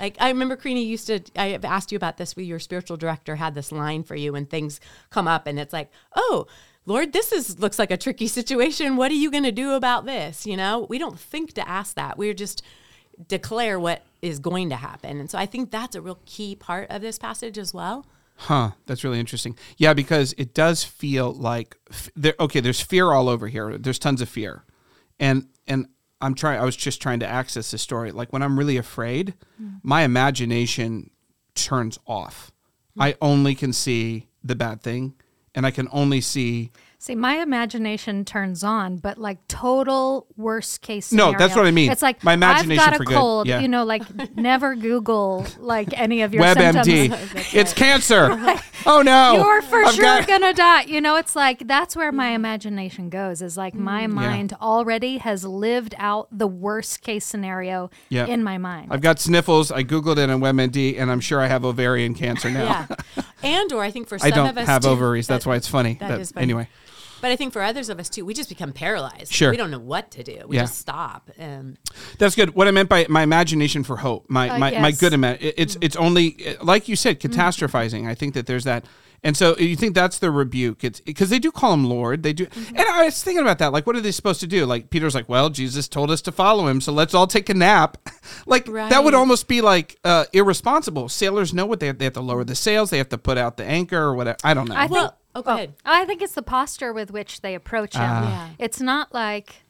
like 0.00 0.16
I 0.20 0.28
remember 0.28 0.56
Corinna 0.56 0.80
used 0.80 1.06
to 1.08 1.20
I 1.36 1.48
have 1.48 1.64
asked 1.64 1.92
you 1.92 1.96
about 1.96 2.16
this 2.16 2.34
where 2.36 2.44
your 2.44 2.58
spiritual 2.58 2.96
director 2.96 3.36
had 3.36 3.54
this 3.54 3.70
line 3.70 4.02
for 4.04 4.14
you 4.16 4.32
when 4.32 4.46
things 4.46 4.80
come 5.10 5.28
up 5.28 5.46
and 5.46 5.58
it's 5.58 5.72
like, 5.72 5.90
"Oh, 6.16 6.46
Lord, 6.88 7.12
this 7.12 7.32
is 7.32 7.58
looks 7.58 7.78
like 7.78 7.90
a 7.90 7.96
tricky 7.96 8.26
situation. 8.26 8.96
What 8.96 9.10
are 9.10 9.14
you 9.14 9.30
going 9.30 9.44
to 9.44 9.52
do 9.52 9.72
about 9.72 10.06
this?" 10.06 10.46
You 10.46 10.56
know? 10.56 10.86
We 10.88 10.98
don't 10.98 11.18
think 11.18 11.52
to 11.54 11.68
ask 11.68 11.94
that. 11.96 12.16
We're 12.16 12.34
just 12.34 12.62
declare 13.26 13.78
what 13.78 14.02
is 14.22 14.38
going 14.38 14.70
to 14.70 14.76
happen. 14.76 15.20
And 15.20 15.30
so 15.30 15.38
I 15.38 15.46
think 15.46 15.70
that's 15.70 15.94
a 15.94 16.00
real 16.00 16.20
key 16.24 16.54
part 16.54 16.90
of 16.90 17.02
this 17.02 17.18
passage 17.18 17.58
as 17.58 17.74
well. 17.74 18.06
Huh. 18.36 18.70
That's 18.86 19.02
really 19.02 19.18
interesting. 19.18 19.56
Yeah, 19.76 19.94
because 19.94 20.32
it 20.38 20.54
does 20.54 20.84
feel 20.84 21.32
like 21.32 21.76
f- 21.90 22.10
there. 22.14 22.34
Okay, 22.38 22.60
there's 22.60 22.80
fear 22.80 23.10
all 23.12 23.28
over 23.28 23.48
here. 23.48 23.76
There's 23.76 23.98
tons 23.98 24.20
of 24.20 24.28
fear, 24.28 24.64
and 25.18 25.48
and 25.66 25.88
I'm 26.20 26.34
trying. 26.34 26.60
I 26.60 26.64
was 26.64 26.76
just 26.76 27.02
trying 27.02 27.20
to 27.20 27.26
access 27.26 27.70
this 27.70 27.82
story. 27.82 28.12
Like 28.12 28.32
when 28.32 28.42
I'm 28.42 28.58
really 28.58 28.76
afraid, 28.76 29.34
mm. 29.60 29.80
my 29.82 30.02
imagination 30.02 31.10
turns 31.54 31.98
off. 32.06 32.52
I 33.00 33.14
only 33.20 33.54
can 33.54 33.72
see 33.72 34.26
the 34.42 34.56
bad 34.56 34.82
thing, 34.82 35.14
and 35.58 35.66
I 35.66 35.72
can 35.72 35.88
only 35.90 36.20
see. 36.20 36.70
See, 37.00 37.16
my 37.16 37.42
imagination 37.42 38.24
turns 38.24 38.62
on, 38.62 38.96
but 38.98 39.18
like 39.18 39.46
total 39.48 40.28
worst 40.36 40.82
case 40.82 41.06
scenario. 41.06 41.32
No, 41.32 41.38
that's 41.38 41.56
what 41.56 41.66
I 41.66 41.72
mean. 41.72 41.90
It's 41.90 42.00
like 42.00 42.22
My 42.22 42.34
imagination 42.34 42.80
I've 42.80 42.90
got 42.90 42.96
for 42.96 43.02
a 43.02 43.06
good, 43.06 43.16
cold. 43.16 43.46
yeah. 43.48 43.58
You 43.58 43.66
know, 43.66 43.84
like 43.84 44.36
never 44.36 44.76
Google 44.76 45.44
like 45.58 45.98
any 45.98 46.22
of 46.22 46.32
your 46.32 46.44
symptoms. 46.54 46.86
WebMD. 46.86 47.54
it's 47.54 47.72
cancer. 47.72 48.28
Oh 48.98 49.02
no. 49.02 49.34
You're 49.34 49.60
for 49.62 49.84
I've 49.84 49.94
sure 49.94 50.02
got- 50.04 50.26
gonna 50.26 50.54
die. 50.54 50.82
You 50.82 51.00
know, 51.02 51.16
it's 51.16 51.36
like 51.36 51.66
that's 51.68 51.94
where 51.94 52.10
my 52.10 52.28
imagination 52.30 53.10
goes. 53.10 53.42
Is 53.42 53.56
like 53.56 53.74
my 53.74 54.06
mm, 54.06 54.12
mind 54.12 54.54
already 54.62 55.18
has 55.18 55.44
lived 55.44 55.94
out 55.98 56.26
the 56.32 56.46
worst 56.46 57.02
case 57.02 57.26
scenario 57.26 57.90
Yeah. 58.08 58.24
in 58.26 58.42
my 58.42 58.56
mind. 58.56 58.88
I've 58.90 59.02
got 59.02 59.18
sniffles. 59.20 59.70
I 59.70 59.84
googled 59.84 60.16
it 60.16 60.30
on 60.30 60.40
WebMD, 60.40 60.98
and 60.98 61.10
I'm 61.10 61.20
sure 61.20 61.40
I 61.40 61.48
have 61.48 61.64
ovarian 61.66 62.14
cancer 62.14 62.50
now. 62.50 62.86
Yeah. 62.88 63.22
and 63.42 63.72
or 63.72 63.82
I 63.82 63.90
think 63.90 64.08
for 64.08 64.18
some 64.18 64.26
I 64.26 64.30
don't 64.30 64.48
of 64.48 64.56
us 64.56 64.66
have 64.66 64.82
too- 64.82 64.88
ovaries. 64.88 65.26
That's 65.26 65.44
why 65.44 65.56
it's 65.56 65.68
funny. 65.68 65.98
that 66.00 66.08
But 66.08 66.20
is 66.20 66.32
funny. 66.32 66.44
Anyway, 66.44 66.68
But 67.20 67.30
I 67.30 67.36
think 67.36 67.52
for 67.52 67.62
others 67.62 67.88
of 67.88 67.98
us 67.98 68.08
too, 68.08 68.24
we 68.24 68.34
just 68.34 68.48
become 68.48 68.72
paralyzed. 68.72 69.32
Sure. 69.32 69.50
We 69.50 69.56
don't 69.56 69.70
know 69.70 69.78
what 69.78 70.10
to 70.12 70.22
do. 70.22 70.42
We 70.46 70.56
Yeah. 70.56 70.62
just 70.62 70.78
stop. 70.78 71.30
And 71.38 71.76
that's 72.18 72.34
good. 72.36 72.54
What 72.54 72.68
I 72.68 72.70
meant 72.70 72.88
by 72.88 73.06
my 73.08 73.22
imagination 73.22 73.82
for 73.84 73.96
hope, 73.98 74.26
my 74.28 74.48
Uh, 74.48 74.58
my, 74.58 74.70
my 74.72 74.88
yes. 74.88 75.00
good 75.00 75.12
ima- 75.12 75.36
it- 75.40 75.54
It's 75.56 75.76
it's 75.80 75.96
only 75.96 76.56
like 76.62 76.88
you 76.88 76.96
said, 76.96 77.20
catastrophizing. 77.20 78.06
I 78.08 78.14
think 78.14 78.34
that 78.34 78.46
there's 78.46 78.64
that, 78.64 78.84
and 79.24 79.36
so 79.36 79.56
you 79.58 79.74
think 79.74 79.94
that's 79.96 80.18
the 80.18 80.30
rebuke. 80.30 80.84
It's 80.84 81.00
because 81.00 81.28
they 81.30 81.38
do 81.40 81.50
call 81.50 81.72
him 81.74 81.84
Lord. 81.88 82.22
They 82.22 82.32
do, 82.32 82.46
and 82.68 82.78
I 82.80 83.04
was 83.04 83.20
thinking 83.22 83.42
about 83.42 83.58
that. 83.58 83.72
Like, 83.72 83.86
what 83.86 83.96
are 83.96 84.00
they 84.00 84.12
supposed 84.12 84.38
to 84.40 84.46
do? 84.46 84.64
Like 84.64 84.90
Peter's 84.90 85.14
like, 85.14 85.28
well, 85.28 85.50
Jesus 85.50 85.88
told 85.88 86.10
us 86.12 86.20
to 86.22 86.32
follow 86.32 86.68
him, 86.68 86.80
so 86.80 86.92
let's 86.92 87.14
all 87.14 87.26
take 87.26 87.48
a 87.48 87.54
nap. 87.54 87.98
like 88.46 88.66
that 88.66 89.02
would 89.02 89.14
almost 89.14 89.48
be 89.48 89.60
like 89.60 89.98
uh, 90.04 90.24
irresponsible. 90.32 91.08
Sailors 91.08 91.52
know 91.52 91.66
what 91.66 91.80
they 91.80 91.86
have. 91.88 91.98
They 91.98 92.04
have 92.04 92.14
to 92.14 92.20
lower 92.20 92.44
the 92.44 92.54
sails. 92.54 92.90
They 92.90 92.98
have 92.98 93.08
to 93.10 93.18
put 93.18 93.38
out 93.38 93.56
the 93.56 93.64
anchor 93.64 93.98
or 93.98 94.14
whatever. 94.14 94.38
I 94.44 94.54
don't 94.54 94.68
know. 94.68 94.76
I 94.76 94.82
think. 94.86 94.92
Well, 94.92 95.14
oh, 95.38 95.42
go 95.42 95.54
ahead. 95.54 95.74
I 95.84 96.04
think 96.04 96.22
it's 96.22 96.34
the 96.34 96.42
posture 96.42 96.92
with 96.92 97.10
which 97.10 97.40
they 97.40 97.54
approach 97.54 97.94
him. 97.94 98.02
Ah. 98.04 98.48
Yeah. 98.48 98.64
It's 98.64 98.80
not 98.80 99.12
like 99.12 99.62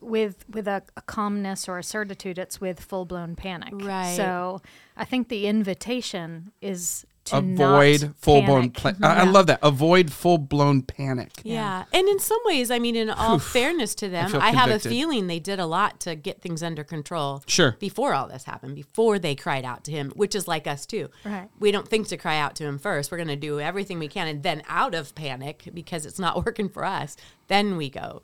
with 0.00 0.44
with 0.48 0.68
a, 0.68 0.82
a 0.96 1.02
calmness 1.02 1.68
or 1.68 1.78
a 1.78 1.82
certitude. 1.82 2.38
It's 2.38 2.60
with 2.60 2.80
full 2.80 3.04
blown 3.04 3.36
panic. 3.36 3.72
Right. 3.74 4.16
So 4.16 4.60
I 4.96 5.04
think 5.04 5.28
the 5.28 5.46
invitation 5.46 6.52
is 6.60 7.05
to 7.26 7.38
avoid 7.38 8.02
not 8.02 8.16
full 8.16 8.42
blown. 8.42 8.70
panic. 8.70 8.98
Pla- 8.98 9.08
I, 9.08 9.20
I 9.20 9.24
love 9.24 9.46
that. 9.48 9.58
Avoid 9.62 10.12
full 10.12 10.38
blown 10.38 10.82
panic. 10.82 11.30
Yeah. 11.42 11.84
And 11.92 12.08
in 12.08 12.18
some 12.18 12.38
ways, 12.44 12.70
I 12.70 12.78
mean, 12.78 12.96
in 12.96 13.10
all 13.10 13.38
fairness 13.38 13.94
to 13.96 14.08
them, 14.08 14.30
feel 14.30 14.40
I, 14.40 14.50
have 14.50 14.70
a 14.70 14.78
feeling 14.78 15.26
they 15.26 15.38
did 15.38 15.58
a 15.58 15.66
lot 15.66 16.00
to 16.00 16.14
get 16.14 16.40
things 16.40 16.62
under 16.62 16.84
control. 16.84 17.42
Sure. 17.46 17.76
Before 17.78 18.14
all 18.14 18.28
this 18.28 18.44
happened, 18.44 18.74
before 18.74 19.18
they 19.18 19.34
cried 19.34 19.64
out 19.64 19.84
to 19.84 19.90
him, 19.90 20.10
which 20.16 20.34
is 20.34 20.48
like 20.48 20.66
us 20.66 20.86
too. 20.86 21.10
Right. 21.24 21.48
We 21.58 21.70
don't 21.70 21.88
think 21.88 22.08
to 22.08 22.16
cry 22.16 22.38
out 22.38 22.54
to 22.56 22.64
him 22.64 22.78
first. 22.78 23.10
We're 23.10 23.18
going 23.18 23.28
to 23.28 23.36
do 23.36 23.60
everything 23.60 23.98
we 23.98 24.08
can. 24.08 24.28
And 24.28 24.42
then 24.42 24.62
out 24.68 24.94
of 24.94 25.14
panic, 25.14 25.68
because 25.74 26.06
it's 26.06 26.18
not 26.18 26.36
working 26.46 26.68
for 26.68 26.84
us, 26.84 27.16
then 27.48 27.76
we 27.76 27.90
go 27.90 28.22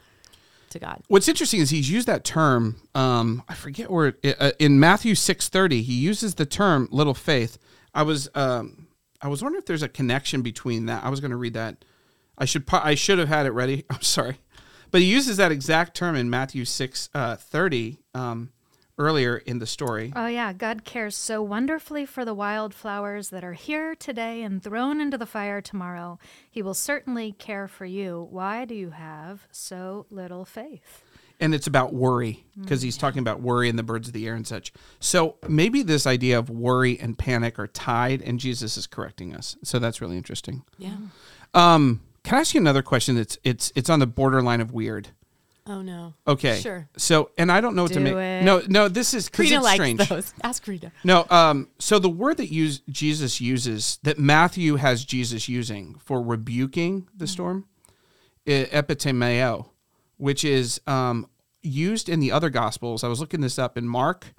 to 0.73 0.79
God. 0.79 1.03
What's 1.09 1.29
interesting 1.29 1.61
is 1.61 1.71
he's 1.71 1.91
used 1.91 2.09
that 2.09 2.25
term. 2.25 2.77
Um, 2.95 3.43
I 3.49 3.55
forget 3.55 3.91
where 3.91 4.15
it, 4.23 4.37
uh, 4.41 4.53
in 4.59 4.81
Matthew 4.81 5.15
six 5.15 5.49
thirty 5.49 5.83
he 5.83 5.95
uses 5.95 6.35
the 6.35 6.47
term 6.47 6.88
"little 6.91 7.15
faith." 7.15 7.59
I 7.95 8.03
was 8.03 8.29
um, 8.35 8.82
I 9.23 9.29
was 9.29 9.43
wondering 9.43 9.61
if 9.61 9.67
there's 9.67 9.83
a 9.83 9.89
connection 9.89 10.43
between 10.43 10.87
that. 10.87 11.05
I 11.05 11.09
was 11.09 11.21
going 11.21 11.31
to 11.31 11.37
read 11.37 11.55
that. 11.55 11.85
I 12.37 12.45
should 12.45 12.65
I 12.73 12.95
should 12.95 13.19
have 13.19 13.29
had 13.29 13.47
it 13.47 13.53
ready. 13.53 13.85
I'm 13.91 14.03
sorry, 14.03 14.39
but 14.91 15.01
he 15.01 15.07
uses 15.07 15.37
that 15.37 15.53
exact 15.53 15.97
term 15.97 16.17
in 16.17 16.29
Matthew 16.29 16.65
six 16.65 17.09
uh, 17.15 17.37
thirty 17.37 17.99
um, 18.15 18.51
earlier 18.99 19.37
in 19.37 19.59
the 19.59 19.67
story. 19.67 20.13
Oh, 20.15 20.27
yeah. 20.27 20.53
God 20.53 20.85
cares 20.85 21.17
so 21.17 21.43
wonderfully 21.43 22.07
for 22.07 22.25
the 22.25 22.35
wildflowers 22.35 23.31
that 23.31 23.45
are 23.45 23.53
here 23.55 23.95
today 23.95 24.43
and 24.43 24.63
thrown 24.63 25.01
into 25.01 25.19
the 25.19 25.27
fire 25.27 25.61
tomorrow. 25.61 26.19
He 26.51 26.63
will 26.63 26.75
certainly 26.75 27.33
care 27.33 27.69
for 27.69 27.85
you. 27.85 28.27
Why 28.31 28.65
do 28.65 28.75
you 28.75 28.91
have 28.91 29.47
so 29.51 30.07
little 30.11 30.45
faith? 30.45 31.03
And 31.42 31.55
it's 31.55 31.66
about 31.66 31.92
worry 31.92 32.44
because 32.59 32.81
he's 32.83 32.96
talking 32.96 33.18
about 33.18 33.40
worry 33.40 33.68
and 33.68 33.78
the 33.78 33.83
birds 33.83 34.07
of 34.09 34.14
the 34.14 34.26
air 34.28 34.35
and 34.35 34.46
such. 34.46 34.72
So 35.00 35.37
maybe 35.48 35.83
this 35.83 36.07
idea 36.07 36.38
of 36.38 36.48
worry 36.48 36.98
and 37.00 37.18
panic 37.18 37.59
are 37.59 37.66
tied, 37.66 38.22
and 38.22 38.38
Jesus 38.38 38.76
is 38.76 38.87
correcting 38.87 39.35
us. 39.35 39.57
So 39.64 39.78
that's 39.78 40.00
really 40.00 40.16
interesting. 40.16 40.62
Yeah. 40.78 40.96
Um, 41.52 42.00
can 42.22 42.37
I 42.37 42.40
ask 42.40 42.55
you 42.55 42.61
another 42.61 42.83
question? 42.83 43.16
That's 43.16 43.37
it's 43.42 43.72
it's 43.74 43.90
on 43.90 43.98
the 43.98 44.07
borderline 44.07 44.61
of 44.61 44.72
weird. 44.72 45.09
Oh, 45.66 45.81
no. 45.83 46.14
Okay. 46.26 46.61
Sure. 46.61 46.88
So, 46.96 47.31
and 47.38 47.50
I 47.50 47.61
don't 47.61 47.76
know 47.76 47.85
what 47.85 47.92
to 47.92 48.00
make. 48.00 48.14
it. 48.14 48.44
No, 48.44 48.62
no, 48.66 48.88
this 48.88 49.14
is 49.14 49.28
Corinna 49.28 49.57
it's 49.57 49.64
likes 49.64 49.74
strange. 49.76 50.09
those. 50.09 50.35
Ask 50.42 50.66
Rita. 50.66 50.90
No, 51.05 51.24
um, 51.31 51.68
so 51.78 51.98
the 52.00 52.09
word 52.09 52.38
that 52.38 52.52
use, 52.52 52.83
Jesus 52.88 53.40
uses 53.40 53.98
that 54.02 54.18
Matthew 54.18 54.76
has 54.76 55.05
Jesus 55.05 55.48
using 55.48 55.96
for 56.05 56.20
rebuking 56.20 57.09
the 57.16 57.28
storm, 57.28 57.66
e- 58.44 58.64
epitemeo, 58.64 59.68
which 60.16 60.44
is 60.44 60.81
um, 60.88 61.28
used 61.62 62.09
in 62.09 62.20
the 62.20 62.33
other 62.33 62.51
gospels. 62.51 63.05
I 63.05 63.09
was 63.09 63.20
looking 63.20 63.40
this 63.40 63.59
up 63.59 63.79
in 63.79 63.88
Mark 63.88 64.35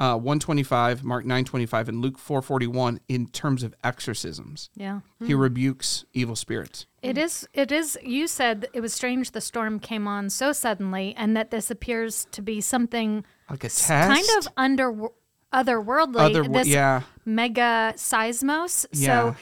uh, 0.00 0.14
125, 0.14 1.02
Mark 1.02 1.24
925, 1.24 1.88
and 1.88 2.00
Luke 2.00 2.18
441 2.18 3.00
in 3.08 3.26
terms 3.26 3.64
of 3.64 3.74
exorcisms. 3.82 4.70
Yeah. 4.76 5.00
He 5.24 5.34
rebukes 5.34 6.04
evil 6.12 6.36
spirits. 6.36 6.86
It 7.02 7.18
is. 7.18 7.48
It 7.52 7.72
is. 7.72 7.98
You 8.02 8.28
said 8.28 8.68
it 8.72 8.80
was 8.80 8.92
strange 8.92 9.32
the 9.32 9.40
storm 9.40 9.80
came 9.80 10.06
on 10.06 10.30
so 10.30 10.52
suddenly, 10.52 11.14
and 11.16 11.36
that 11.36 11.50
this 11.50 11.70
appears 11.70 12.26
to 12.30 12.42
be 12.42 12.60
something 12.60 13.24
Like 13.50 13.64
a 13.64 13.68
test? 13.68 13.88
kind 13.88 14.26
of 14.38 14.48
under 14.56 14.92
otherworldly. 15.52 16.20
Other, 16.20 16.44
this 16.44 16.68
yeah. 16.68 17.02
mega 17.24 17.94
seismos. 17.96 18.86
Yeah. 18.92 19.32
So 19.32 19.36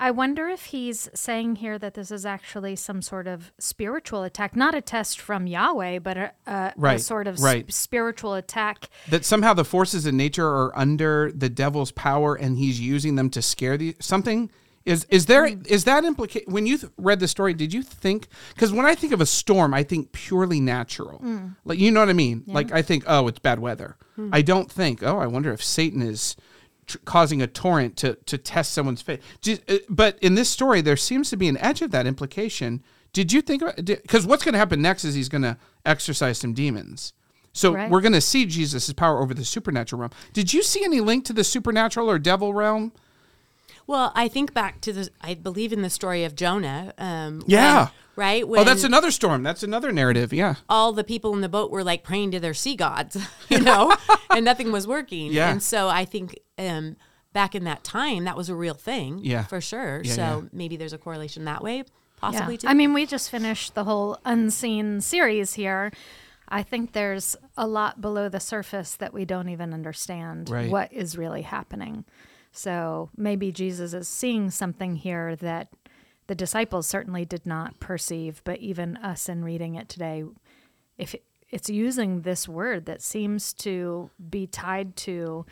I 0.00 0.10
wonder 0.10 0.48
if 0.48 0.64
he's 0.66 1.10
saying 1.12 1.56
here 1.56 1.78
that 1.78 1.92
this 1.92 2.10
is 2.10 2.24
actually 2.24 2.74
some 2.76 3.02
sort 3.02 3.26
of 3.26 3.52
spiritual 3.58 4.22
attack, 4.22 4.56
not 4.56 4.74
a 4.74 4.80
test 4.80 5.20
from 5.20 5.46
Yahweh, 5.46 5.98
but 5.98 6.16
a, 6.16 6.32
a, 6.46 6.72
a 6.82 6.98
sort 6.98 7.26
of 7.26 7.38
right. 7.38 7.66
s- 7.68 7.76
spiritual 7.76 8.34
attack. 8.34 8.88
that 9.10 9.26
somehow 9.26 9.52
the 9.52 9.64
forces 9.64 10.06
in 10.06 10.16
nature 10.16 10.48
are 10.48 10.76
under 10.76 11.30
the 11.32 11.50
devil's 11.50 11.92
power 11.92 12.34
and 12.34 12.56
he's 12.56 12.80
using 12.80 13.16
them 13.16 13.28
to 13.28 13.42
scare 13.42 13.76
the 13.76 13.94
something? 14.00 14.50
Is 14.86 15.04
is 15.10 15.26
there 15.26 15.46
mm. 15.46 15.66
is 15.66 15.84
that 15.84 16.04
implicate 16.04 16.48
when 16.48 16.64
you 16.64 16.78
th- 16.78 16.90
read 16.96 17.20
the 17.20 17.28
story 17.28 17.52
did 17.52 17.74
you 17.74 17.82
think 17.82 18.28
because 18.54 18.72
when 18.72 18.86
i 18.86 18.94
think 18.94 19.12
of 19.12 19.20
a 19.20 19.26
storm 19.26 19.74
i 19.74 19.82
think 19.82 20.12
purely 20.12 20.58
natural. 20.58 21.20
Mm. 21.22 21.56
Like 21.66 21.78
you 21.78 21.90
know 21.90 22.00
what 22.00 22.08
i 22.08 22.14
mean? 22.14 22.44
Like 22.46 22.72
i 22.72 22.80
think 22.80 23.04
oh 23.06 23.28
it's 23.28 23.38
bad 23.38 23.58
weather. 23.58 23.98
Hmm. 24.16 24.30
I 24.32 24.40
don't 24.40 24.72
think 24.72 25.02
oh 25.02 25.18
i 25.18 25.26
wonder 25.26 25.52
if 25.52 25.62
satan 25.62 26.00
is 26.00 26.34
tr- 26.90 26.98
causing 27.04 27.40
a 27.42 27.46
torrent 27.46 27.96
to 27.98 28.14
to 28.26 28.36
test 28.36 28.72
someone's 28.72 29.02
faith 29.02 29.20
Just- 29.40 29.62
uh, 29.70 29.78
but 29.88 30.18
in 30.20 30.34
this 30.34 30.48
story 30.50 30.80
there 30.80 30.96
seems 30.96 31.30
to 31.30 31.36
be 31.36 31.48
an 31.48 31.56
edge 31.58 31.82
of 31.82 31.90
that 31.92 32.06
implication 32.06 32.82
did 33.12 33.32
you 33.32 33.40
think 33.42 33.62
about 33.62 33.76
because 33.84 34.26
what's 34.26 34.44
going 34.44 34.52
to 34.52 34.58
happen 34.58 34.80
next 34.82 35.04
is 35.04 35.14
he's 35.14 35.28
going 35.28 35.42
to 35.42 35.56
exorcise 35.84 36.38
some 36.38 36.52
demons 36.52 37.12
so 37.52 37.74
Right. 37.74 37.90
we're 37.90 38.00
going 38.00 38.12
to 38.12 38.20
see 38.20 38.46
Jesus' 38.46 38.92
power 38.92 39.20
over 39.20 39.34
the 39.34 39.44
supernatural 39.44 39.98
realm. 39.98 40.12
Did 40.32 40.52
you 40.54 40.62
see 40.62 40.84
any 40.84 41.00
link 41.00 41.24
to 41.24 41.32
the 41.32 41.42
supernatural 41.42 42.08
or 42.08 42.16
devil 42.16 42.54
realm? 42.54 42.92
Well, 43.88 44.12
I 44.14 44.28
think 44.28 44.54
back 44.54 44.80
to 44.82 44.92
the, 44.92 45.08
I 45.20 45.34
believe 45.34 45.72
in 45.72 45.82
the 45.82 45.90
story 45.90 46.22
of 46.22 46.36
Jonah. 46.36 46.94
Um, 46.96 47.42
Yeah. 47.48 47.88
when- 48.14 48.24
right. 48.24 48.44
oh, 48.46 48.62
that's 48.62 48.84
another 48.84 49.10
storm. 49.10 49.42
That's 49.42 49.64
another 49.64 49.90
narrative. 49.90 50.32
Yeah. 50.32 50.54
all 50.68 50.92
the 50.92 51.02
people 51.02 51.34
in 51.34 51.40
the 51.40 51.48
boat 51.48 51.72
were 51.72 51.82
like 51.82 52.04
praying 52.04 52.30
to 52.32 52.38
their 52.40 52.54
sea 52.54 52.76
gods, 52.76 53.16
you 53.48 53.58
know, 53.70 53.92
and 54.30 54.44
nothing 54.44 54.70
was 54.70 54.86
working. 54.86 55.32
Yeah. 55.32 55.50
And 55.50 55.60
so 55.60 55.88
I 55.88 56.04
think 56.04 56.38
um, 56.60 56.96
back 57.32 57.54
in 57.54 57.64
that 57.64 57.82
time, 57.82 58.24
that 58.24 58.36
was 58.36 58.48
a 58.48 58.54
real 58.54 58.74
thing. 58.74 59.20
Yeah. 59.22 59.44
For 59.44 59.60
sure. 59.60 60.02
Yeah, 60.04 60.12
so 60.12 60.22
yeah. 60.22 60.40
maybe 60.52 60.76
there's 60.76 60.92
a 60.92 60.98
correlation 60.98 61.44
that 61.46 61.62
way, 61.62 61.84
possibly. 62.16 62.58
too. 62.58 62.68
I 62.68 62.74
mean, 62.74 62.92
we 62.92 63.06
just 63.06 63.30
finished 63.30 63.74
the 63.74 63.84
whole 63.84 64.18
unseen 64.24 65.00
series 65.00 65.54
here. 65.54 65.92
I 66.48 66.62
think 66.62 66.92
there's 66.92 67.36
a 67.56 67.66
lot 67.66 68.00
below 68.00 68.28
the 68.28 68.40
surface 68.40 68.96
that 68.96 69.12
we 69.14 69.24
don't 69.24 69.48
even 69.48 69.72
understand 69.72 70.50
Right. 70.50 70.70
what 70.70 70.92
is 70.92 71.16
really 71.16 71.42
happening. 71.42 72.04
So 72.52 73.10
maybe 73.16 73.52
Jesus 73.52 73.94
is 73.94 74.08
seeing 74.08 74.50
something 74.50 74.96
here 74.96 75.36
that 75.36 75.68
the 76.26 76.34
disciples 76.34 76.86
certainly 76.88 77.24
did 77.24 77.46
not 77.46 77.78
perceive, 77.78 78.42
but 78.44 78.58
even 78.58 78.96
us 78.96 79.28
in 79.28 79.44
reading 79.44 79.76
it 79.76 79.88
today, 79.88 80.24
if 80.98 81.14
it's 81.50 81.70
using 81.70 82.22
this 82.22 82.48
word 82.48 82.86
that 82.86 83.02
seems 83.02 83.52
to 83.52 84.10
be 84.28 84.46
tied 84.46 84.96
to 84.96 85.46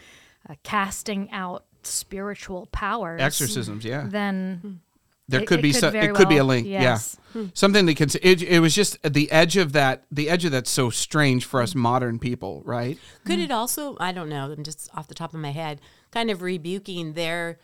uh, 0.49 0.55
casting 0.63 1.31
out 1.31 1.65
spiritual 1.83 2.67
powers, 2.67 3.21
Exorcisms. 3.21 3.85
Yeah. 3.85 4.07
then 4.09 4.81
There 5.29 5.41
it- 5.43 5.47
could 5.47 5.61
it 5.61 5.63
be 5.63 5.73
could 5.73 5.81
so, 5.81 5.91
very 5.91 6.07
it 6.09 6.15
could 6.15 6.29
be 6.29 6.37
a 6.39 6.45
link. 6.45 6.67
yes. 6.67 7.17
Yeah. 7.35 7.45
Something 7.55 7.87
that 7.87 7.97
can 7.97 8.09
it, 8.23 8.43
it 8.43 8.61
was 8.61 8.75
just 8.75 8.97
the 9.03 9.31
edge 9.31 9.57
of 9.57 9.73
that 9.73 10.05
the 10.11 10.29
edge 10.31 10.45
of 10.45 10.53
that's 10.53 10.71
so 10.71 10.91
strange 10.91 11.45
for 11.45 11.61
us 11.63 11.75
modern 11.75 12.19
people, 12.19 12.63
right? 12.65 12.99
Could 13.25 13.39
it 13.39 13.51
also, 13.51 13.97
I 14.01 14.13
don't 14.13 14.29
know, 14.29 14.51
I'm 14.51 14.65
just 14.65 14.89
off 14.97 15.07
the 15.09 15.15
top 15.15 15.35
of 15.35 15.41
my 15.41 15.51
head, 15.53 15.81
kind 16.11 16.31
of 16.31 16.43
rebuking 16.43 17.13
their 17.13 17.59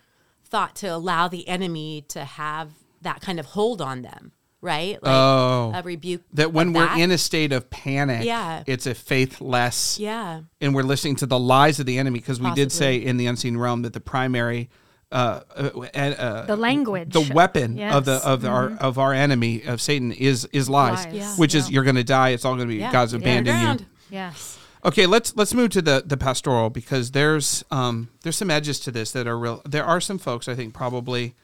thought 0.44 0.76
to 0.76 0.86
allow 0.88 1.26
the 1.28 1.48
enemy 1.48 2.04
to 2.08 2.24
have 2.24 2.70
that 3.02 3.20
kind 3.20 3.40
of 3.40 3.46
hold 3.46 3.80
on 3.82 4.02
them, 4.02 4.32
right? 4.64 5.00
Like 5.03 5.12
Oh. 5.12 5.72
a 5.74 5.83
rebuke. 5.83 6.22
That 6.33 6.53
when 6.53 6.72
we're 6.72 6.87
that. 6.87 6.98
in 6.98 7.11
a 7.11 7.18
state 7.18 7.53
of 7.53 7.70
panic, 7.70 8.24
Yeah. 8.24 8.62
it's 8.66 8.87
a 8.87 8.94
faithless 8.94 9.98
Yeah. 10.00 10.40
and 10.61 10.74
we're 10.74 10.83
listening 10.83 11.16
to 11.16 11.27
the 11.27 11.38
lies 11.38 11.79
of 11.79 11.87
the 11.87 11.98
enemy 11.98 12.18
because 12.18 12.40
we 12.40 12.50
did 12.53 12.72
say 12.72 12.96
in 12.96 13.16
the 13.16 13.27
unseen 13.27 13.57
realm 13.57 13.83
that 13.83 13.92
the 13.92 14.00
primary 14.00 14.70
uh, 15.12 15.40
uh, 15.57 15.62
uh, 15.94 16.46
the 16.46 16.57
language, 16.57 17.12
the 17.12 17.31
weapon 17.33 17.79
of 17.79 18.05
the 18.05 18.12
Yes. 18.14 18.22
Mm-hmm. 18.24 18.31
of 18.33 18.44
our 18.46 18.70
of 18.81 18.98
our 18.98 19.12
enemy 19.12 19.62
of 19.62 19.81
Satan 19.81 20.11
is 20.11 20.44
is 20.46 20.68
lies, 20.68 21.05
Lies. 21.05 21.14
Yeah. 21.14 21.37
which 21.37 21.55
is 21.55 21.70
you're 21.70 21.85
going 21.85 21.94
to 21.94 22.03
die. 22.03 22.31
It's 22.31 22.44
all 22.44 22.57
going 22.57 22.66
to 22.66 22.74
be 22.74 22.81
Yeah. 22.81 22.90
God's 22.90 23.12
Yeah. 23.12 23.18
abandoning 23.20 23.79
you. 23.79 23.87
Yes. 24.11 24.59
Okay, 24.85 25.07
let's 25.07 25.37
let's 25.37 25.55
move 25.55 25.70
to 25.70 25.83
the 25.83 26.03
the 26.05 26.16
pastoral 26.16 26.68
because 26.68 27.12
there's 27.12 27.62
um 27.70 28.09
there's 28.22 28.37
some 28.37 28.50
edges 28.50 28.81
to 28.81 28.90
this 28.90 29.12
that 29.12 29.27
are 29.29 29.38
real. 29.38 29.62
There 29.64 29.85
are 29.85 30.00
some 30.00 30.18
folks 30.18 30.48
I 30.48 30.55
think 30.57 30.74
probably 30.74 31.35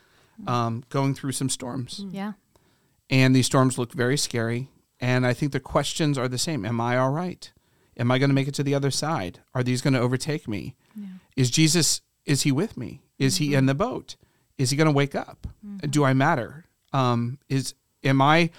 um, 0.46 0.82
going 0.88 1.14
through 1.14 1.32
some 1.32 1.48
storms, 1.50 2.02
Yeah. 2.10 2.32
And 3.10 3.34
these 3.36 3.46
storms 3.46 3.76
look 3.76 3.92
very 3.92 4.16
scary. 4.16 4.70
And 5.00 5.26
I 5.26 5.34
think 5.34 5.52
the 5.52 5.60
questions 5.60 6.16
are 6.16 6.28
the 6.28 6.38
same: 6.38 6.64
Am 6.64 6.80
I 6.80 6.96
all 6.96 7.10
right? 7.10 7.50
Am 7.98 8.10
I 8.10 8.18
going 8.18 8.30
to 8.30 8.34
make 8.34 8.48
it 8.48 8.54
to 8.54 8.62
the 8.62 8.74
other 8.74 8.90
side? 8.90 9.40
Are 9.54 9.62
these 9.62 9.82
going 9.82 9.94
to 9.94 10.00
overtake 10.00 10.48
me? 10.48 10.76
Is 11.36 11.50
Jesus? 11.50 12.00
Is 12.24 12.42
he 12.42 12.52
with 12.52 12.76
me? 12.76 13.02
Is 13.18 13.36
he 13.38 13.54
in 13.54 13.66
the 13.66 13.74
boat? 13.74 14.16
Is 14.56 14.70
he 14.70 14.76
going 14.76 14.86
to 14.86 14.92
wake 14.92 15.14
up? 15.14 15.46
Do 15.90 16.04
I 16.04 16.12
matter? 16.14 16.66
Um, 16.92 17.38
is 17.48 17.74
am 18.04 18.22
I? 18.22 18.50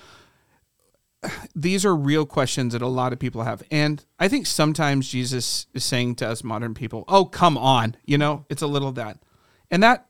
These 1.55 1.85
are 1.85 1.95
real 1.95 2.25
questions 2.25 2.73
that 2.73 2.81
a 2.81 2.87
lot 2.87 3.13
of 3.13 3.19
people 3.19 3.43
have, 3.43 3.61
and 3.69 4.03
I 4.17 4.27
think 4.27 4.47
sometimes 4.47 5.07
Jesus 5.09 5.67
is 5.73 5.83
saying 5.83 6.15
to 6.15 6.27
us 6.27 6.43
modern 6.43 6.73
people, 6.73 7.03
"Oh, 7.07 7.25
come 7.25 7.57
on," 7.57 7.95
you 8.05 8.17
know, 8.17 8.45
it's 8.49 8.63
a 8.63 8.67
little 8.67 8.91
that, 8.93 9.19
and 9.69 9.83
that 9.83 10.07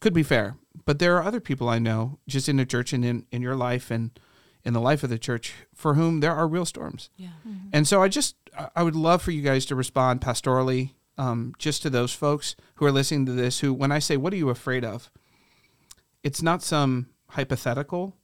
could 0.00 0.12
be 0.12 0.24
fair. 0.24 0.56
But 0.84 0.98
there 0.98 1.16
are 1.16 1.22
other 1.22 1.40
people 1.40 1.68
I 1.68 1.78
know, 1.78 2.18
just 2.26 2.48
in 2.48 2.56
the 2.56 2.66
church 2.66 2.92
and 2.92 3.04
in 3.04 3.26
in 3.30 3.42
your 3.42 3.56
life 3.56 3.90
and 3.90 4.18
in 4.64 4.72
the 4.72 4.80
life 4.80 5.02
of 5.02 5.10
the 5.10 5.18
church, 5.18 5.54
for 5.74 5.94
whom 5.94 6.20
there 6.20 6.34
are 6.34 6.48
real 6.48 6.64
storms. 6.64 7.10
Yeah. 7.16 7.28
Mm-hmm. 7.46 7.68
And 7.72 7.88
so 7.88 8.02
I 8.02 8.08
just 8.08 8.36
I- 8.56 8.70
I 8.76 8.82
would 8.82 8.96
love 8.96 9.22
for 9.22 9.30
you 9.30 9.42
guys 9.42 9.64
to 9.66 9.74
respond 9.74 10.20
pastorally, 10.20 10.92
um, 11.16 11.54
just 11.58 11.82
to 11.82 11.90
those 11.90 12.12
folks 12.12 12.56
who 12.76 12.84
are 12.86 12.92
listening 12.92 13.26
to 13.26 13.32
this. 13.32 13.60
Who, 13.60 13.72
when 13.72 13.92
I 13.92 13.98
say, 13.98 14.16
"What 14.16 14.32
are 14.32 14.36
you 14.36 14.50
afraid 14.50 14.84
of?" 14.84 15.10
It's 16.22 16.42
not 16.42 16.62
some 16.62 17.08
hypothetical. 17.30 18.16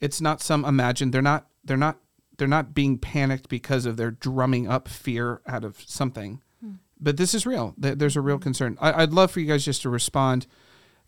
It's 0.00 0.20
not 0.20 0.40
some 0.40 0.64
imagined. 0.64 1.12
They're 1.12 1.22
not. 1.22 1.46
They're 1.64 1.76
not. 1.76 1.98
They're 2.36 2.48
not 2.48 2.74
being 2.74 2.98
panicked 2.98 3.48
because 3.48 3.86
of 3.86 3.96
their 3.96 4.10
drumming 4.10 4.68
up 4.68 4.88
fear 4.88 5.40
out 5.46 5.64
of 5.64 5.82
something. 5.86 6.42
Hmm. 6.60 6.72
But 7.00 7.16
this 7.16 7.32
is 7.32 7.46
real. 7.46 7.74
There's 7.78 8.16
a 8.16 8.20
real 8.20 8.36
hmm. 8.36 8.42
concern. 8.42 8.78
I, 8.80 9.02
I'd 9.02 9.12
love 9.12 9.30
for 9.30 9.40
you 9.40 9.46
guys 9.46 9.64
just 9.64 9.82
to 9.82 9.88
respond 9.88 10.46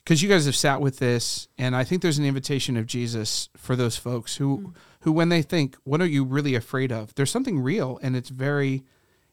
because 0.06 0.22
you 0.22 0.28
guys 0.28 0.46
have 0.46 0.54
sat 0.54 0.80
with 0.80 1.00
this, 1.00 1.48
and 1.58 1.74
I 1.74 1.82
think 1.82 2.00
there's 2.00 2.18
an 2.18 2.24
invitation 2.24 2.76
of 2.76 2.86
Jesus 2.86 3.48
for 3.56 3.74
those 3.74 3.96
folks 3.96 4.36
who, 4.36 4.72
who 5.00 5.10
when 5.10 5.30
they 5.30 5.42
think, 5.42 5.76
"What 5.82 6.00
are 6.00 6.06
you 6.06 6.22
really 6.22 6.54
afraid 6.54 6.92
of?" 6.92 7.12
There's 7.16 7.30
something 7.30 7.58
real, 7.58 7.98
and 8.02 8.14
it's 8.14 8.28
very, 8.28 8.84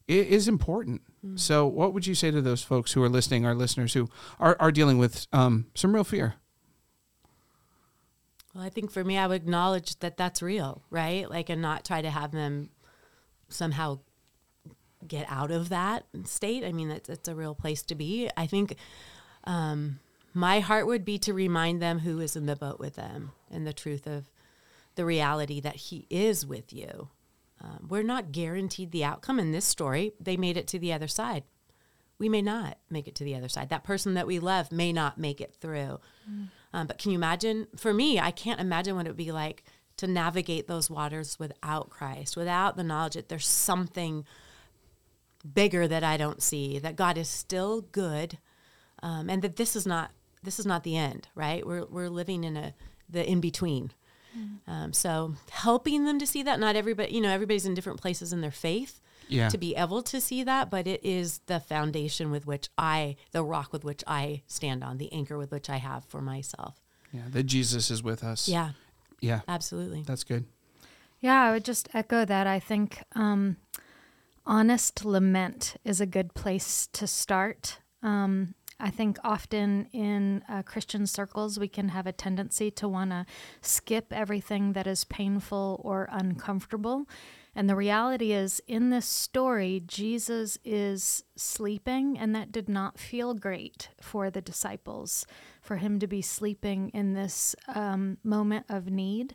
it 0.08 0.26
is 0.28 0.48
important. 0.48 1.04
So, 1.36 1.68
what 1.68 1.94
would 1.94 2.08
you 2.08 2.16
say 2.16 2.32
to 2.32 2.42
those 2.42 2.64
folks 2.64 2.94
who 2.94 3.04
are 3.04 3.08
listening, 3.08 3.46
our 3.46 3.54
listeners 3.54 3.94
who 3.94 4.10
are 4.40 4.58
are 4.60 4.72
dealing 4.72 4.98
with 4.98 5.28
um, 5.32 5.68
some 5.76 5.94
real 5.94 6.04
fear? 6.04 6.34
Well, 8.56 8.64
I 8.64 8.70
think 8.70 8.90
for 8.90 9.04
me, 9.04 9.18
I 9.20 9.28
would 9.28 9.44
acknowledge 9.44 10.00
that 10.00 10.18
that's 10.18 10.42
real, 10.42 10.82
right? 10.90 11.30
Like, 11.30 11.50
and 11.50 11.62
not 11.62 11.86
try 11.86 12.02
to 12.02 12.10
have 12.10 12.32
them 12.32 12.72
somehow 13.48 14.00
get 15.08 15.28
out 15.30 15.52
of 15.52 15.70
that 15.70 16.06
state. 16.26 16.64
I 16.64 16.72
mean, 16.72 16.90
it's, 16.90 17.10
it's 17.10 17.28
a 17.28 17.36
real 17.36 17.54
place 17.54 17.84
to 17.84 17.96
be. 17.96 18.30
I 18.36 18.48
think 18.48 18.76
um, 19.46 20.00
my 20.34 20.60
heart 20.60 20.88
would 20.88 21.06
be 21.06 21.18
to 21.20 21.34
remind 21.34 21.82
them 21.82 22.00
who 22.00 22.20
is 22.20 22.36
in 22.36 22.46
the 22.46 22.56
boat 22.56 22.80
with 22.80 22.96
them 22.96 23.32
and 23.52 23.66
the 23.66 23.74
truth 23.74 24.08
of 24.08 24.30
the 24.96 25.06
reality 25.06 25.60
that 25.60 25.76
He 25.76 26.08
is 26.10 26.46
with 26.46 26.74
you. 26.74 27.10
Um, 27.62 27.88
we're 27.90 28.04
not 28.04 28.32
guaranteed 28.32 28.92
the 28.92 29.06
outcome 29.06 29.40
in 29.40 29.52
this 29.52 29.66
story. 29.66 30.14
They 30.20 30.38
made 30.38 30.58
it 30.58 30.68
to 30.68 30.80
the 30.80 30.92
other 30.92 31.08
side. 31.08 31.44
We 32.20 32.30
may 32.30 32.42
not 32.42 32.78
make 32.90 33.08
it 33.08 33.16
to 33.16 33.24
the 33.24 33.36
other 33.36 33.50
side. 33.50 33.70
That 33.70 33.84
person 33.84 34.14
that 34.14 34.28
we 34.28 34.40
love 34.40 34.72
may 34.72 34.94
not 34.94 35.18
make 35.18 35.42
it 35.42 35.56
through. 35.60 36.00
Um, 36.74 36.88
but 36.88 36.98
can 36.98 37.12
you 37.12 37.18
imagine? 37.18 37.68
For 37.76 37.94
me, 37.94 38.20
I 38.20 38.32
can't 38.32 38.60
imagine 38.60 38.96
what 38.96 39.06
it 39.06 39.10
would 39.10 39.18
be 39.18 39.32
like 39.32 39.64
to 39.98 40.08
navigate 40.08 40.68
those 40.68 40.90
waters 40.90 41.38
without 41.40 41.90
Christ, 41.90 42.36
without 42.36 42.76
the 42.76 42.84
knowledge 42.84 43.14
that 43.14 43.30
there's 43.30 43.48
something 43.48 44.26
bigger 45.54 45.88
that 45.88 46.04
I 46.04 46.18
don't 46.18 46.42
see, 46.42 46.80
that 46.80 46.96
God 46.96 47.18
is 47.18 47.30
still 47.30 47.82
good, 47.82 48.38
um, 49.02 49.30
and 49.30 49.42
that 49.42 49.58
this 49.58 49.76
is 49.76 49.86
not 49.86 50.12
this 50.44 50.60
is 50.60 50.66
not 50.66 50.84
the 50.84 50.98
end. 50.98 51.28
Right? 51.36 51.66
We're 51.66 51.86
we're 51.86 52.10
living 52.10 52.44
in 52.44 52.58
a 52.58 52.74
the 53.10 53.28
in 53.30 53.42
between. 53.42 53.92
Um, 54.68 54.94
so 54.94 55.36
helping 55.52 56.06
them 56.06 56.18
to 56.18 56.26
see 56.26 56.42
that 56.42 56.60
not 56.60 56.76
everybody, 56.76 57.14
you 57.14 57.22
know, 57.22 57.30
everybody's 57.30 57.68
in 57.68 57.76
different 57.76 58.02
places 58.02 58.34
in 58.34 58.42
their 58.42 58.50
faith 58.50 59.00
Yeah. 59.28 59.48
to 59.50 59.60
be 59.60 59.76
able 59.76 60.02
to 60.02 60.20
see 60.20 60.44
that, 60.44 60.72
but 60.72 60.88
it 60.88 61.06
is 61.06 61.40
the 61.46 61.60
foundation 61.60 62.32
with 62.32 62.48
which 62.48 62.68
I, 62.76 63.16
the 63.32 63.44
rock 63.44 63.72
with 63.72 63.84
which 63.84 64.04
I 64.08 64.42
stand 64.48 64.84
on, 64.84 64.98
the 64.98 65.14
anchor 65.14 65.38
with 65.38 65.52
which 65.52 65.70
I 65.70 65.78
have 65.78 66.06
for 66.06 66.20
myself. 66.20 66.82
Yeah, 67.12 67.22
that 67.30 67.44
Jesus 67.44 67.92
is 67.92 68.02
with 68.02 68.24
us. 68.24 68.50
Yeah, 68.50 68.72
yeah, 69.22 69.42
absolutely. 69.48 70.02
that's 70.02 70.24
good. 70.24 70.46
Yeah, 71.20 71.40
I 71.44 71.52
would 71.52 71.64
just 71.64 71.88
echo 71.94 72.26
that. 72.26 72.48
I 72.48 72.60
think 72.60 73.04
um, 73.14 73.58
honest 74.48 75.06
lament 75.06 75.76
is 75.86 76.02
a 76.02 76.06
good 76.08 76.34
place 76.34 76.88
to 76.94 77.06
start. 77.08 77.78
Um, 78.02 78.56
I 78.84 78.90
think 78.90 79.18
often 79.24 79.88
in 79.94 80.44
uh, 80.50 80.62
Christian 80.62 81.08
circles, 81.08 81.58
we 81.58 81.70
can 81.70 81.88
have 81.88 82.06
a 82.06 82.12
tendency 82.12 82.70
to 82.72 82.88
want 82.90 83.12
to 83.12 83.26
skip 83.62 84.12
everything 84.12 84.74
that 84.74 84.88
is 84.88 85.06
painful 85.06 85.80
or 85.86 86.10
uncomfortable. 86.12 87.08
And 87.56 87.70
the 87.70 87.78
reality 87.78 88.34
is, 88.34 88.62
in 88.68 88.90
this 88.90 89.06
story, 89.06 89.82
Jesus 89.88 90.58
is 90.66 91.24
sleeping, 91.38 92.18
and 92.20 92.36
that 92.36 92.52
did 92.52 92.68
not 92.68 93.00
feel 93.00 93.34
great 93.34 93.88
for 94.02 94.30
the 94.30 94.42
disciples, 94.42 95.26
for 95.62 95.78
him 95.78 95.98
to 96.00 96.08
be 96.08 96.22
sleeping 96.22 96.90
in 96.90 97.14
this 97.14 97.56
um, 97.74 98.18
moment 98.22 98.66
of 98.68 98.88
need. 98.88 99.34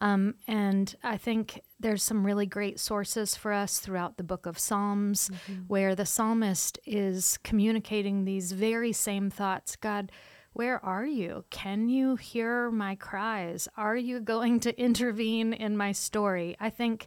Um, 0.00 0.36
and 0.46 0.94
I 1.04 1.18
think 1.18 1.60
there's 1.80 2.02
some 2.02 2.26
really 2.26 2.46
great 2.46 2.80
sources 2.80 3.34
for 3.34 3.52
us 3.52 3.78
throughout 3.78 4.16
the 4.16 4.24
book 4.24 4.46
of 4.46 4.58
Psalms 4.58 5.30
mm-hmm. 5.30 5.62
where 5.68 5.94
the 5.94 6.06
psalmist 6.06 6.78
is 6.84 7.38
communicating 7.44 8.24
these 8.24 8.52
very 8.52 8.92
same 8.92 9.30
thoughts 9.30 9.76
God, 9.76 10.10
where 10.52 10.84
are 10.84 11.06
you? 11.06 11.44
Can 11.50 11.88
you 11.88 12.16
hear 12.16 12.70
my 12.70 12.96
cries? 12.96 13.68
Are 13.76 13.96
you 13.96 14.18
going 14.18 14.58
to 14.60 14.80
intervene 14.80 15.52
in 15.52 15.76
my 15.76 15.92
story? 15.92 16.56
I 16.58 16.70
think 16.70 17.06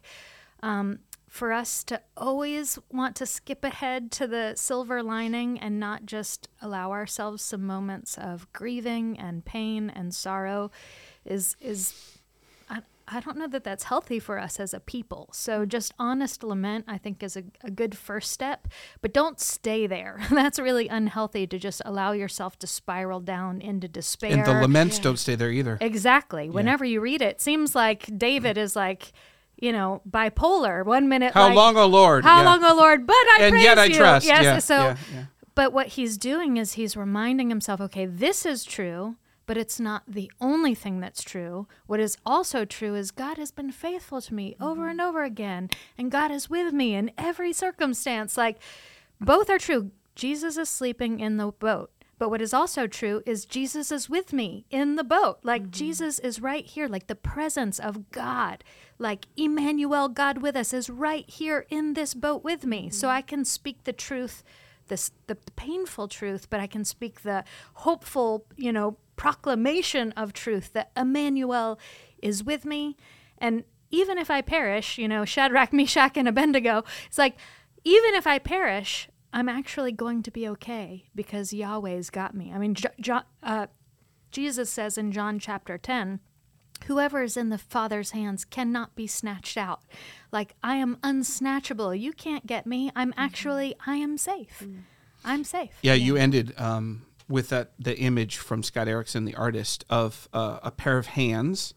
um, 0.62 1.00
for 1.28 1.52
us 1.52 1.82
to 1.84 2.00
always 2.16 2.78
want 2.90 3.16
to 3.16 3.26
skip 3.26 3.64
ahead 3.64 4.10
to 4.12 4.26
the 4.26 4.54
silver 4.54 5.02
lining 5.02 5.58
and 5.58 5.80
not 5.80 6.06
just 6.06 6.48
allow 6.60 6.92
ourselves 6.92 7.42
some 7.42 7.66
moments 7.66 8.16
of 8.18 8.50
grieving 8.52 9.18
and 9.18 9.44
pain 9.44 9.90
and 9.90 10.14
sorrow 10.14 10.70
is 11.24 11.56
is 11.60 12.20
I 13.08 13.20
don't 13.20 13.36
know 13.36 13.48
that 13.48 13.64
that's 13.64 13.84
healthy 13.84 14.18
for 14.18 14.38
us 14.38 14.60
as 14.60 14.72
a 14.72 14.80
people. 14.80 15.28
So 15.32 15.64
just 15.66 15.92
honest 15.98 16.42
lament, 16.42 16.84
I 16.86 16.98
think, 16.98 17.22
is 17.22 17.36
a, 17.36 17.44
a 17.62 17.70
good 17.70 17.96
first 17.96 18.30
step. 18.30 18.68
But 19.00 19.12
don't 19.12 19.40
stay 19.40 19.86
there. 19.86 20.20
that's 20.30 20.58
really 20.58 20.88
unhealthy 20.88 21.46
to 21.46 21.58
just 21.58 21.82
allow 21.84 22.12
yourself 22.12 22.58
to 22.60 22.66
spiral 22.66 23.20
down 23.20 23.60
into 23.60 23.88
despair. 23.88 24.32
And 24.32 24.44
the 24.44 24.54
laments 24.54 24.98
yeah. 24.98 25.04
don't 25.04 25.18
stay 25.18 25.34
there 25.34 25.50
either. 25.50 25.78
Exactly. 25.80 26.44
Yeah. 26.44 26.50
Whenever 26.52 26.84
you 26.84 27.00
read 27.00 27.22
it, 27.22 27.32
it 27.32 27.40
seems 27.40 27.74
like 27.74 28.06
David 28.18 28.58
is 28.58 28.76
like, 28.76 29.12
you 29.56 29.72
know, 29.72 30.02
bipolar. 30.08 30.84
One 30.84 31.08
minute, 31.08 31.32
how 31.32 31.48
like, 31.48 31.56
long, 31.56 31.76
O 31.76 31.86
Lord? 31.86 32.24
How 32.24 32.42
yeah. 32.42 32.44
long, 32.44 32.62
O 32.64 32.74
Lord? 32.74 33.06
But 33.06 33.14
I 33.14 33.38
and 33.40 33.52
praise 33.52 33.64
yet 33.64 33.78
I 33.78 33.84
you. 33.86 33.94
trust. 33.94 34.26
Yes. 34.26 34.64
so, 34.64 34.94
but 35.54 35.72
what 35.72 35.88
he's 35.88 36.18
doing 36.18 36.58
is 36.58 36.74
he's 36.74 36.96
reminding 36.96 37.48
himself, 37.48 37.80
okay, 37.80 38.06
this 38.06 38.44
is 38.44 38.64
true 38.64 39.16
but 39.46 39.56
it's 39.56 39.80
not 39.80 40.02
the 40.06 40.30
only 40.40 40.74
thing 40.74 41.00
that's 41.00 41.22
true. 41.22 41.66
What 41.86 42.00
is 42.00 42.16
also 42.24 42.64
true 42.64 42.94
is 42.94 43.10
God 43.10 43.38
has 43.38 43.50
been 43.50 43.72
faithful 43.72 44.20
to 44.20 44.34
me 44.34 44.52
mm-hmm. 44.52 44.64
over 44.64 44.88
and 44.88 45.00
over 45.00 45.24
again, 45.24 45.70
and 45.98 46.10
God 46.10 46.30
is 46.30 46.50
with 46.50 46.72
me 46.72 46.94
in 46.94 47.10
every 47.18 47.52
circumstance. 47.52 48.36
Like, 48.36 48.58
both 49.20 49.50
are 49.50 49.58
true. 49.58 49.90
Jesus 50.14 50.56
is 50.56 50.68
sleeping 50.68 51.20
in 51.20 51.36
the 51.36 51.52
boat. 51.52 51.90
But 52.22 52.28
what 52.28 52.40
is 52.40 52.54
also 52.54 52.86
true 52.86 53.20
is 53.26 53.44
Jesus 53.44 53.90
is 53.90 54.08
with 54.08 54.32
me 54.32 54.64
in 54.70 54.94
the 54.94 55.02
boat. 55.02 55.40
Like 55.42 55.62
mm-hmm. 55.62 55.70
Jesus 55.72 56.20
is 56.20 56.40
right 56.40 56.64
here, 56.64 56.86
like 56.86 57.08
the 57.08 57.16
presence 57.16 57.80
of 57.80 58.12
God, 58.12 58.62
like 58.96 59.26
Emmanuel, 59.36 60.08
God 60.08 60.38
with 60.38 60.54
us, 60.54 60.72
is 60.72 60.88
right 60.88 61.28
here 61.28 61.66
in 61.68 61.94
this 61.94 62.14
boat 62.14 62.44
with 62.44 62.64
me. 62.64 62.82
Mm-hmm. 62.82 62.90
So 62.90 63.08
I 63.08 63.22
can 63.22 63.44
speak 63.44 63.82
the 63.82 63.92
truth, 63.92 64.44
this 64.86 65.10
the 65.26 65.34
painful 65.56 66.06
truth, 66.06 66.48
but 66.48 66.60
I 66.60 66.68
can 66.68 66.84
speak 66.84 67.22
the 67.22 67.42
hopeful, 67.74 68.46
you 68.56 68.72
know, 68.72 68.98
proclamation 69.16 70.12
of 70.12 70.32
truth 70.32 70.72
that 70.72 70.90
Emmanuel 70.96 71.78
is 72.20 72.44
with 72.44 72.64
me. 72.64 72.96
And 73.38 73.64
even 73.90 74.18
if 74.18 74.30
I 74.30 74.40
perish, 74.40 74.98
you 74.98 75.08
know, 75.08 75.24
Shadrach, 75.24 75.72
Meshach, 75.72 76.16
and 76.16 76.28
Abednego, 76.28 76.84
it's 77.06 77.18
like, 77.18 77.36
even 77.84 78.14
if 78.14 78.26
I 78.26 78.38
perish, 78.38 79.08
I'm 79.32 79.48
actually 79.48 79.92
going 79.92 80.22
to 80.24 80.30
be 80.30 80.46
okay 80.48 81.04
because 81.14 81.52
Yahweh's 81.52 82.10
got 82.10 82.34
me. 82.34 82.52
I 82.52 82.58
mean, 82.58 82.76
uh, 83.42 83.66
Jesus 84.30 84.70
says 84.70 84.98
in 84.98 85.10
John 85.10 85.38
chapter 85.38 85.78
10, 85.78 86.20
whoever 86.86 87.22
is 87.22 87.36
in 87.36 87.48
the 87.48 87.58
Father's 87.58 88.10
hands 88.10 88.44
cannot 88.44 88.94
be 88.94 89.06
snatched 89.06 89.56
out. 89.56 89.82
Like, 90.30 90.54
I 90.62 90.76
am 90.76 90.96
unsnatchable. 90.96 91.98
You 91.98 92.12
can't 92.12 92.46
get 92.46 92.66
me. 92.66 92.90
I'm 92.94 93.10
mm-hmm. 93.10 93.20
actually, 93.20 93.74
I 93.86 93.96
am 93.96 94.18
safe. 94.18 94.62
Mm. 94.64 94.82
I'm 95.24 95.44
safe. 95.44 95.78
Yeah, 95.82 95.94
yeah. 95.94 96.04
you 96.04 96.16
ended 96.16 96.52
um, 96.58 97.06
with 97.32 97.48
that 97.48 97.72
the 97.78 97.98
image 97.98 98.36
from 98.36 98.62
Scott 98.62 98.86
Erickson, 98.86 99.24
the 99.24 99.34
artist, 99.34 99.86
of 99.88 100.28
uh, 100.34 100.58
a 100.62 100.70
pair 100.70 100.98
of 100.98 101.06
hands, 101.06 101.72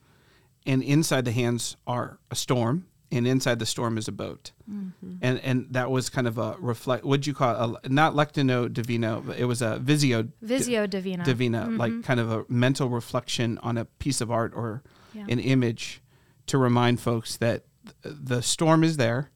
and 0.66 0.84
inside 0.84 1.24
the 1.24 1.32
hands 1.32 1.78
are 1.88 2.20
a 2.30 2.36
storm, 2.36 2.88
and 3.10 3.26
inside 3.26 3.60
the 3.60 3.66
storm 3.66 3.98
is 3.98 4.10
a 4.10 4.12
boat, 4.12 4.52
mm-hmm. 4.70 5.14
and 5.22 5.40
and 5.40 5.68
that 5.72 5.90
was 5.90 6.10
kind 6.10 6.28
of 6.28 6.38
a 6.38 6.58
reflect. 6.60 7.06
What'd 7.06 7.26
you 7.26 7.34
call 7.34 7.76
it? 7.76 7.80
A, 7.86 7.90
not 7.90 8.14
lectio 8.16 8.72
divino, 8.72 9.24
but 9.26 9.40
it 9.40 9.46
was 9.46 9.62
a 9.62 9.80
visio 9.80 10.28
visio 10.42 10.86
divina 10.88 11.24
divina, 11.24 11.62
mm-hmm. 11.62 11.78
like 11.78 12.04
kind 12.04 12.20
of 12.20 12.30
a 12.30 12.46
mental 12.50 12.90
reflection 12.90 13.58
on 13.60 13.78
a 13.78 13.86
piece 13.86 14.20
of 14.20 14.30
art 14.30 14.52
or 14.54 14.84
yeah. 15.14 15.26
an 15.30 15.40
image 15.40 16.02
to 16.48 16.58
remind 16.58 17.00
folks 17.00 17.38
that 17.38 17.64
the 18.04 18.42
storm 18.42 18.84
is 18.84 18.98
there, 18.98 19.32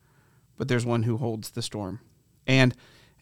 but 0.58 0.68
there's 0.68 0.86
one 0.86 1.04
who 1.04 1.16
holds 1.16 1.52
the 1.52 1.62
storm, 1.62 2.02
and 2.46 2.76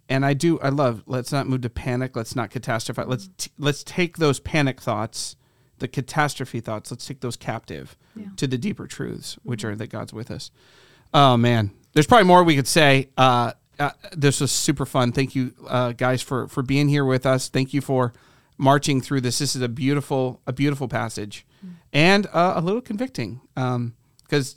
and 0.09 0.25
I 0.25 0.33
do 0.33 0.59
I 0.59 0.69
love 0.69 1.03
let's 1.05 1.31
not 1.31 1.47
move 1.47 1.61
to 1.61 1.69
panic, 1.69 2.15
let's 2.15 2.35
not 2.35 2.49
catastrophize. 2.49 3.07
Let's 3.07 3.29
t- 3.37 3.51
let's 3.57 3.83
take 3.83 4.17
those 4.17 4.39
panic 4.39 4.81
thoughts, 4.81 5.35
the 5.79 5.87
catastrophe 5.87 6.59
thoughts, 6.59 6.91
let's 6.91 7.05
take 7.05 7.21
those 7.21 7.35
captive 7.35 7.97
yeah. 8.15 8.27
to 8.37 8.47
the 8.47 8.57
deeper 8.57 8.87
truths, 8.87 9.37
which 9.43 9.63
are 9.63 9.75
that 9.75 9.87
God's 9.87 10.13
with 10.13 10.31
us. 10.31 10.51
Oh 11.13 11.37
man, 11.37 11.71
there's 11.93 12.07
probably 12.07 12.27
more 12.27 12.43
we 12.43 12.55
could 12.55 12.67
say. 12.67 13.09
Uh, 13.17 13.53
uh, 13.79 13.91
this 14.11 14.41
was 14.41 14.51
super 14.51 14.85
fun. 14.85 15.11
Thank 15.11 15.35
you, 15.35 15.53
uh, 15.67 15.91
guys, 15.91 16.21
for 16.21 16.47
for 16.47 16.63
being 16.63 16.89
here 16.89 17.05
with 17.05 17.25
us. 17.25 17.47
Thank 17.47 17.73
you 17.73 17.81
for 17.81 18.13
marching 18.57 19.01
through 19.01 19.21
this. 19.21 19.39
This 19.39 19.55
is 19.55 19.61
a 19.61 19.69
beautiful 19.69 20.41
a 20.47 20.53
beautiful 20.53 20.87
passage, 20.87 21.45
mm. 21.65 21.73
and 21.93 22.27
uh, 22.27 22.53
a 22.55 22.61
little 22.61 22.81
convicting 22.81 23.41
because 23.53 23.75
um, 23.75 23.93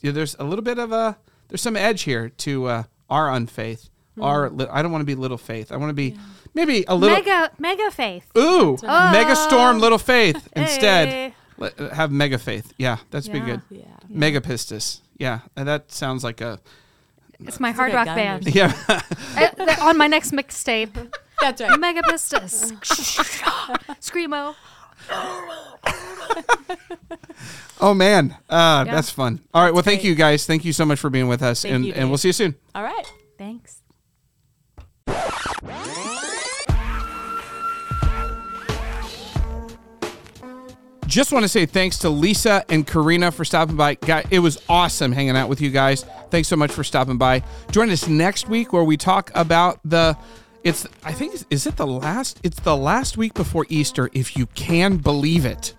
you 0.01 0.11
know, 0.11 0.13
there's 0.13 0.37
a 0.39 0.45
little 0.45 0.65
bit 0.65 0.79
of 0.79 0.93
a 0.93 1.19
there's 1.49 1.61
some 1.61 1.77
edge 1.77 2.03
here 2.03 2.29
to 2.29 2.67
uh, 2.67 2.83
our 3.11 3.29
unfaith 3.29 3.91
are 4.21 4.51
mm. 4.51 4.69
I 4.71 4.83
don't 4.83 4.93
want 4.93 5.03
to 5.03 5.07
be 5.07 5.15
little 5.15 5.39
faith. 5.39 5.73
I 5.73 5.77
want 5.77 5.91
to 5.91 5.95
be 5.95 6.17
maybe 6.55 6.85
a 6.89 6.95
little 6.95 7.17
mega 7.17 7.51
mega 7.59 7.91
faith. 7.91 8.31
Ooh, 8.37 8.77
oh. 8.83 9.13
mega 9.13 9.37
storm, 9.37 9.79
little 9.79 9.99
faith 9.99 10.49
instead. 10.55 11.09
Hey. 11.09 11.35
Let, 11.59 11.79
have 11.79 12.11
mega 12.11 12.39
faith. 12.39 12.73
Yeah, 12.79 12.99
that's 13.11 13.27
yeah. 13.27 13.33
be 13.35 13.41
good. 13.41 13.61
Yeah. 13.71 13.85
Mega 14.09 14.41
pistis. 14.41 15.01
Yeah, 15.19 15.41
that 15.55 15.93
sounds 15.93 16.25
like 16.25 16.41
a. 16.41 16.59
It's 17.41 17.61
my 17.61 17.71
hard 17.71 17.93
rock 17.93 18.07
band. 18.07 18.55
Yeah. 18.55 18.75
uh, 18.89 19.77
on 19.81 19.99
my 19.99 20.07
next 20.07 20.33
mixtape. 20.33 21.13
That's 21.41 21.63
right. 21.63 21.81
Mega 21.81 22.03
pistis. 22.03 22.73
Screamo. 24.01 24.55
oh 27.81 27.95
man, 27.95 28.37
uh, 28.49 28.85
yeah. 28.87 28.95
that's 28.95 29.11
fun. 29.11 29.41
All 29.55 29.65
right, 29.65 29.73
well, 29.73 29.83
thank 29.83 30.05
you 30.05 30.15
guys. 30.15 30.45
Thank 30.47 30.65
you 30.65 30.75
so 30.75 30.85
much 30.85 31.01
for 31.01 31.11
being 31.11 31.29
with 31.29 31.43
us, 31.43 31.63
thank 31.63 31.75
and 31.75 31.87
you, 31.87 31.95
and 31.95 32.11
we'll 32.11 32.19
see 32.19 32.29
you 32.29 32.35
soon. 32.35 32.55
All 32.75 32.83
right, 32.83 33.07
thanks. 33.07 33.20
Just 41.11 41.33
want 41.33 41.43
to 41.43 41.49
say 41.49 41.67
thanks 41.67 41.99
to 41.99 42.09
Lisa 42.09 42.65
and 42.69 42.87
Corinna 42.87 43.33
for 43.33 43.45
stopping 43.45 43.75
by. 43.75 43.95
Guy, 43.95 44.25
it 44.31 44.39
was 44.39 44.63
awesome 44.69 45.11
hanging 45.11 45.37
out 45.37 45.49
with 45.49 45.61
you 45.61 45.69
guys. 45.69 46.05
Thanks 46.31 46.47
so 46.47 46.55
much 46.55 46.71
for 46.71 46.85
stopping 46.85 47.19
by. 47.19 47.43
Join 47.73 47.91
us 47.91 48.07
next 48.07 48.49
week 48.49 48.73
where 48.73 48.85
we 48.85 48.97
talk 48.97 49.33
about 49.35 49.81
the 49.85 50.17
it's 50.63 50.87
I 51.03 51.13
think 51.13 51.35
is 51.51 51.67
it 51.67 51.77
the 51.77 51.87
last 51.87 52.39
it's 52.45 52.61
the 52.61 52.77
last 52.77 53.17
week 53.17 53.35
before 53.35 53.67
Easter 53.69 54.09
if 54.13 54.37
you 54.37 54.47
can 54.47 54.99
believe 54.99 55.45
it. 55.47 55.75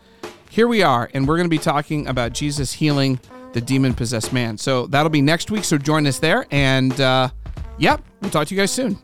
Here 0.49 0.67
we 0.67 0.83
are 0.83 1.09
and 1.13 1.25
we're 1.25 1.37
going 1.37 1.49
to 1.49 1.49
be 1.49 1.57
talking 1.57 2.07
about 2.07 2.33
Jesus 2.33 2.73
healing 2.73 3.17
the 3.53 3.61
demon 3.61 3.93
possessed 3.93 4.33
man. 4.33 4.57
So 4.57 4.85
that'll 4.87 5.09
be 5.09 5.21
next 5.21 5.49
week 5.49 5.63
so 5.63 5.77
join 5.77 6.07
us 6.07 6.19
there 6.19 6.45
and 6.51 6.99
uh 6.99 7.29
yep, 7.77 8.03
we'll 8.21 8.31
talk 8.31 8.47
to 8.47 8.53
you 8.53 8.59
guys 8.59 8.71
soon. 8.71 8.97